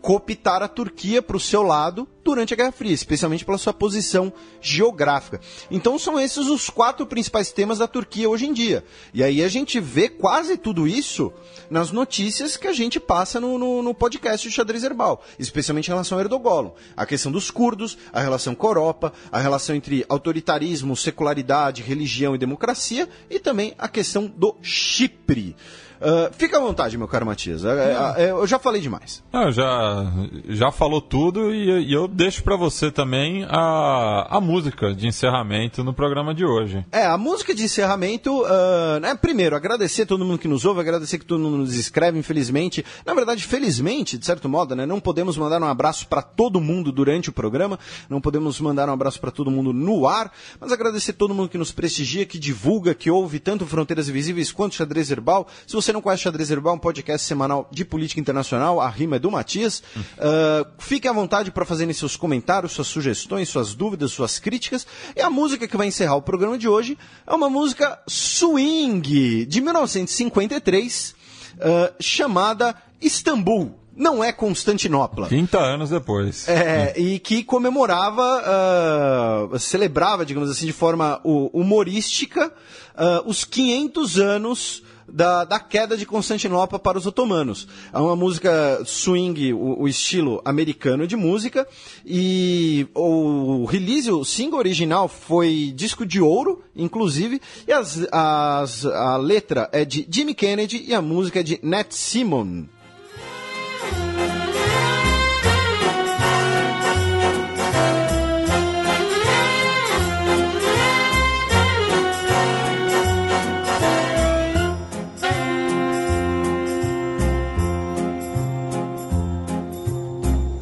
cooptar 0.00 0.62
a 0.62 0.68
Turquia 0.68 1.22
para 1.22 1.36
o 1.36 1.40
seu 1.40 1.62
lado 1.62 2.08
durante 2.24 2.52
a 2.52 2.56
Guerra 2.56 2.72
Fria, 2.72 2.92
especialmente 2.92 3.44
pela 3.44 3.58
sua 3.58 3.72
posição 3.72 4.32
geográfica. 4.60 5.40
Então 5.70 5.98
são 5.98 6.18
esses 6.18 6.46
os 6.46 6.68
quatro 6.68 7.06
principais 7.06 7.50
temas 7.50 7.78
da 7.78 7.86
Turquia 7.86 8.28
hoje 8.28 8.46
em 8.46 8.52
dia. 8.52 8.84
E 9.12 9.22
aí 9.22 9.42
a 9.42 9.48
gente 9.48 9.80
vê 9.80 10.08
quase 10.08 10.56
tudo 10.56 10.86
isso 10.86 11.32
nas 11.70 11.90
notícias 11.90 12.56
que 12.56 12.68
a 12.68 12.72
gente 12.72 13.00
passa 13.00 13.40
no, 13.40 13.58
no, 13.58 13.82
no 13.82 13.94
podcast 13.94 14.48
do 14.48 14.52
Xadrez 14.52 14.84
Herbal, 14.84 15.22
especialmente 15.38 15.88
em 15.88 15.92
relação 15.92 16.18
ao 16.18 16.22
Erdogan. 16.22 16.72
A 16.96 17.06
questão 17.06 17.32
dos 17.32 17.50
curdos, 17.50 17.96
a 18.12 18.20
relação 18.20 18.54
com 18.54 18.66
a 18.66 18.70
Europa, 18.70 19.12
a 19.30 19.38
relação 19.38 19.74
entre 19.74 20.04
autoritarismo, 20.08 20.96
secularidade, 20.96 21.82
religião 21.82 22.34
e 22.34 22.38
democracia, 22.38 23.08
e 23.28 23.38
também 23.38 23.74
a 23.78 23.88
questão 23.88 24.26
do 24.26 24.56
Chipre. 24.62 25.56
Uh, 26.00 26.32
fica 26.32 26.56
à 26.56 26.60
vontade, 26.60 26.96
meu 26.96 27.06
caro 27.06 27.26
Matias. 27.26 27.62
É, 27.62 28.14
é, 28.16 28.30
eu 28.30 28.46
já 28.46 28.58
falei 28.58 28.80
demais. 28.80 29.22
Não, 29.30 29.52
já, 29.52 30.10
já 30.48 30.70
falou 30.70 31.00
tudo 31.00 31.52
e, 31.52 31.88
e 31.88 31.92
eu 31.92 32.08
deixo 32.08 32.42
para 32.42 32.56
você 32.56 32.90
também 32.90 33.44
a, 33.48 34.26
a 34.36 34.40
música 34.40 34.94
de 34.94 35.06
encerramento 35.06 35.84
no 35.84 35.92
programa 35.92 36.34
de 36.34 36.44
hoje. 36.44 36.84
É, 36.90 37.04
a 37.04 37.18
música 37.18 37.54
de 37.54 37.64
encerramento, 37.64 38.42
uh, 38.42 38.98
né, 39.00 39.14
primeiro, 39.14 39.54
agradecer 39.54 40.02
a 40.02 40.06
todo 40.06 40.24
mundo 40.24 40.38
que 40.38 40.48
nos 40.48 40.64
ouve, 40.64 40.80
agradecer 40.80 41.18
que 41.18 41.26
todo 41.26 41.40
mundo 41.40 41.58
nos 41.58 41.74
escreve, 41.74 42.18
infelizmente. 42.18 42.84
Na 43.04 43.12
verdade, 43.12 43.44
felizmente, 43.44 44.16
de 44.16 44.24
certo 44.24 44.48
modo, 44.48 44.74
né, 44.74 44.86
não 44.86 45.00
podemos 45.00 45.36
mandar 45.36 45.60
um 45.62 45.66
abraço 45.66 46.08
para 46.08 46.22
todo 46.22 46.60
mundo 46.62 46.90
durante 46.90 47.28
o 47.28 47.32
programa, 47.32 47.78
não 48.08 48.22
podemos 48.22 48.58
mandar 48.58 48.88
um 48.88 48.92
abraço 48.92 49.20
para 49.20 49.30
todo 49.30 49.50
mundo 49.50 49.72
no 49.72 50.06
ar, 50.06 50.32
mas 50.58 50.72
agradecer 50.72 51.10
a 51.10 51.14
todo 51.14 51.34
mundo 51.34 51.50
que 51.50 51.58
nos 51.58 51.72
prestigia, 51.72 52.24
que 52.24 52.38
divulga, 52.38 52.94
que 52.94 53.10
ouve 53.10 53.38
tanto 53.38 53.66
Fronteiras 53.66 54.08
Invisíveis 54.08 54.50
quanto 54.50 54.76
Xadrez 54.76 55.10
Herbal. 55.10 55.46
Se 55.66 55.74
você 55.74 55.89
não 55.92 56.00
conhece 56.00 56.22
Xadrez 56.22 56.50
Herbal, 56.50 56.74
é 56.74 56.76
um 56.76 56.78
podcast 56.78 57.26
semanal 57.26 57.68
de 57.70 57.84
política 57.84 58.20
internacional, 58.20 58.80
a 58.80 58.88
rima 58.88 59.16
é 59.16 59.18
do 59.18 59.30
Matias. 59.30 59.82
Uh, 59.96 60.66
fique 60.78 61.08
à 61.08 61.12
vontade 61.12 61.50
para 61.50 61.64
fazerem 61.64 61.92
seus 61.92 62.16
comentários, 62.16 62.72
suas 62.72 62.86
sugestões, 62.86 63.48
suas 63.48 63.74
dúvidas, 63.74 64.12
suas 64.12 64.38
críticas. 64.38 64.86
E 65.16 65.20
a 65.20 65.30
música 65.30 65.66
que 65.66 65.76
vai 65.76 65.86
encerrar 65.86 66.16
o 66.16 66.22
programa 66.22 66.56
de 66.56 66.68
hoje 66.68 66.96
é 67.26 67.34
uma 67.34 67.50
música 67.50 68.00
swing, 68.06 69.46
de 69.46 69.60
1953, 69.60 71.14
uh, 71.56 71.94
chamada 72.00 72.74
Istambul 73.00 73.80
não 74.00 74.24
é 74.24 74.32
Constantinopla. 74.32 75.28
30 75.28 75.58
anos 75.58 75.90
depois. 75.90 76.48
É, 76.48 76.94
e 76.96 77.18
que 77.18 77.44
comemorava, 77.44 79.50
uh, 79.52 79.58
celebrava, 79.58 80.24
digamos 80.24 80.50
assim, 80.50 80.64
de 80.64 80.72
forma 80.72 81.20
humorística, 81.22 82.46
uh, 82.46 83.28
os 83.28 83.44
500 83.44 84.18
anos 84.18 84.82
da, 85.12 85.44
da 85.44 85.58
queda 85.58 85.96
de 85.96 86.06
Constantinopla 86.06 86.78
para 86.78 86.98
os 86.98 87.06
otomanos. 87.06 87.66
É 87.92 87.98
uma 87.98 88.16
música 88.16 88.82
swing, 88.84 89.52
o, 89.52 89.82
o 89.82 89.88
estilo 89.88 90.40
americano 90.44 91.06
de 91.06 91.16
música, 91.16 91.66
e 92.04 92.86
o 92.94 93.64
release, 93.64 94.10
o 94.10 94.24
single 94.24 94.58
original 94.58 95.08
foi 95.08 95.72
disco 95.74 96.06
de 96.06 96.20
ouro, 96.20 96.62
inclusive, 96.74 97.40
e 97.66 97.72
as, 97.72 98.06
as, 98.12 98.86
a 98.86 99.16
letra 99.16 99.68
é 99.72 99.84
de 99.84 100.06
Jimmy 100.08 100.34
Kennedy 100.34 100.84
e 100.86 100.94
a 100.94 101.02
música 101.02 101.40
é 101.40 101.42
de 101.42 101.58
Nat 101.62 101.92
Simon. 101.92 102.66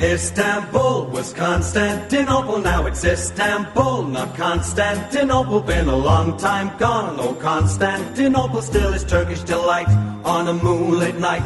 Istanbul 0.09 1.07
was 1.09 1.35
Constantinople, 1.35 2.59
now 2.61 2.87
it's 2.87 3.05
Istanbul, 3.05 4.05
not 4.05 4.35
Constantinople. 4.37 5.61
Been 5.61 5.89
a 5.89 5.97
long 5.97 6.39
time 6.39 6.75
gone, 6.79 7.19
though 7.19 7.35
Constantinople 7.35 8.63
still 8.63 8.95
is 8.95 9.05
Turkish 9.05 9.43
delight 9.43 9.89
on 10.25 10.49
a 10.49 10.55
moonlit 10.55 11.19
night. 11.19 11.45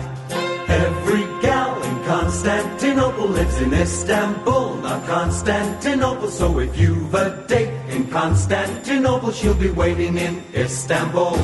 Every 0.68 1.24
gal 1.42 1.82
in 1.82 2.04
Constantinople 2.04 3.26
lives 3.26 3.60
in 3.60 3.74
Istanbul, 3.74 4.76
not 4.76 5.06
Constantinople. 5.08 6.28
So 6.28 6.60
if 6.60 6.78
you've 6.78 7.12
a 7.14 7.44
date 7.48 7.74
in 7.88 8.06
Constantinople, 8.10 9.32
she'll 9.32 9.54
be 9.54 9.70
waiting 9.70 10.16
in 10.16 10.40
Istanbul. 10.54 11.36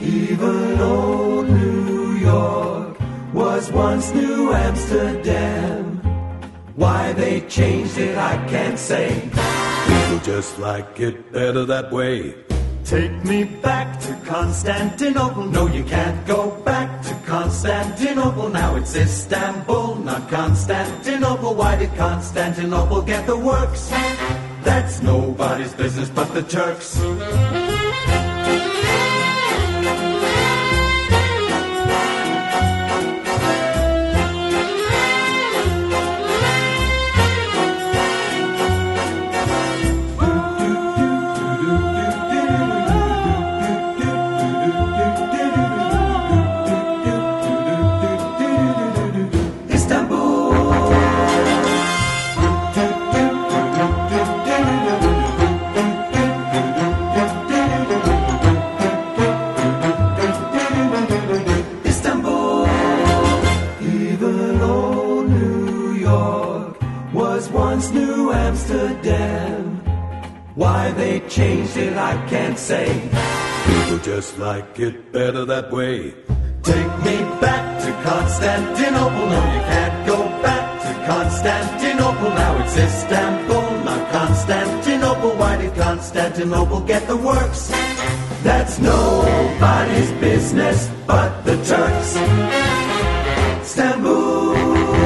Even 0.00 0.80
old 0.80 1.48
New 1.48 2.16
York 2.16 2.98
was 3.32 3.70
once 3.70 4.12
New 4.12 4.52
Amsterdam. 4.52 5.89
Why 6.80 7.12
they 7.12 7.42
changed 7.42 7.98
it, 7.98 8.16
I 8.16 8.42
can't 8.48 8.78
say. 8.78 9.08
People 9.84 10.18
just 10.24 10.58
like 10.58 10.98
it 10.98 11.30
better 11.30 11.66
that 11.66 11.92
way. 11.92 12.34
Take 12.84 13.22
me 13.22 13.44
back 13.44 14.00
to 14.00 14.14
Constantinople. 14.24 15.44
No, 15.44 15.66
you 15.66 15.84
can't 15.84 16.26
go 16.26 16.50
back 16.62 17.02
to 17.02 17.14
Constantinople. 17.26 18.48
Now 18.48 18.76
it's 18.76 18.96
Istanbul, 18.96 19.96
not 19.96 20.30
Constantinople. 20.30 21.54
Why 21.54 21.76
did 21.76 21.94
Constantinople 21.96 23.02
get 23.02 23.26
the 23.26 23.36
works? 23.36 23.90
That's 24.64 25.02
nobody's 25.02 25.74
business 25.74 26.08
but 26.08 26.32
the 26.32 26.42
Turks. 26.42 26.98
Why 70.60 70.90
they 70.92 71.20
changed 71.20 71.78
it, 71.78 71.96
I 71.96 72.12
can't 72.28 72.58
say. 72.58 72.84
People 73.64 73.98
just 74.04 74.38
like 74.38 74.78
it 74.78 75.10
better 75.10 75.46
that 75.46 75.72
way. 75.72 76.12
Take 76.62 76.92
me 77.06 77.16
back 77.40 77.80
to 77.82 77.90
Constantinople. 78.06 79.26
No, 79.32 79.40
you 79.54 79.62
can't 79.72 80.06
go 80.06 80.18
back 80.44 80.64
to 80.84 80.92
Constantinople. 81.06 82.28
Now 82.42 82.62
it's 82.62 82.76
Istanbul, 82.76 83.84
not 83.86 84.12
Constantinople. 84.12 85.30
Why 85.40 85.56
did 85.56 85.74
Constantinople 85.76 86.80
get 86.80 87.08
the 87.08 87.16
works? 87.16 87.70
That's 88.42 88.78
nobody's 88.78 90.12
business 90.20 90.90
but 91.06 91.40
the 91.40 91.56
Turks. 91.64 92.10
Istanbul. 93.62 94.99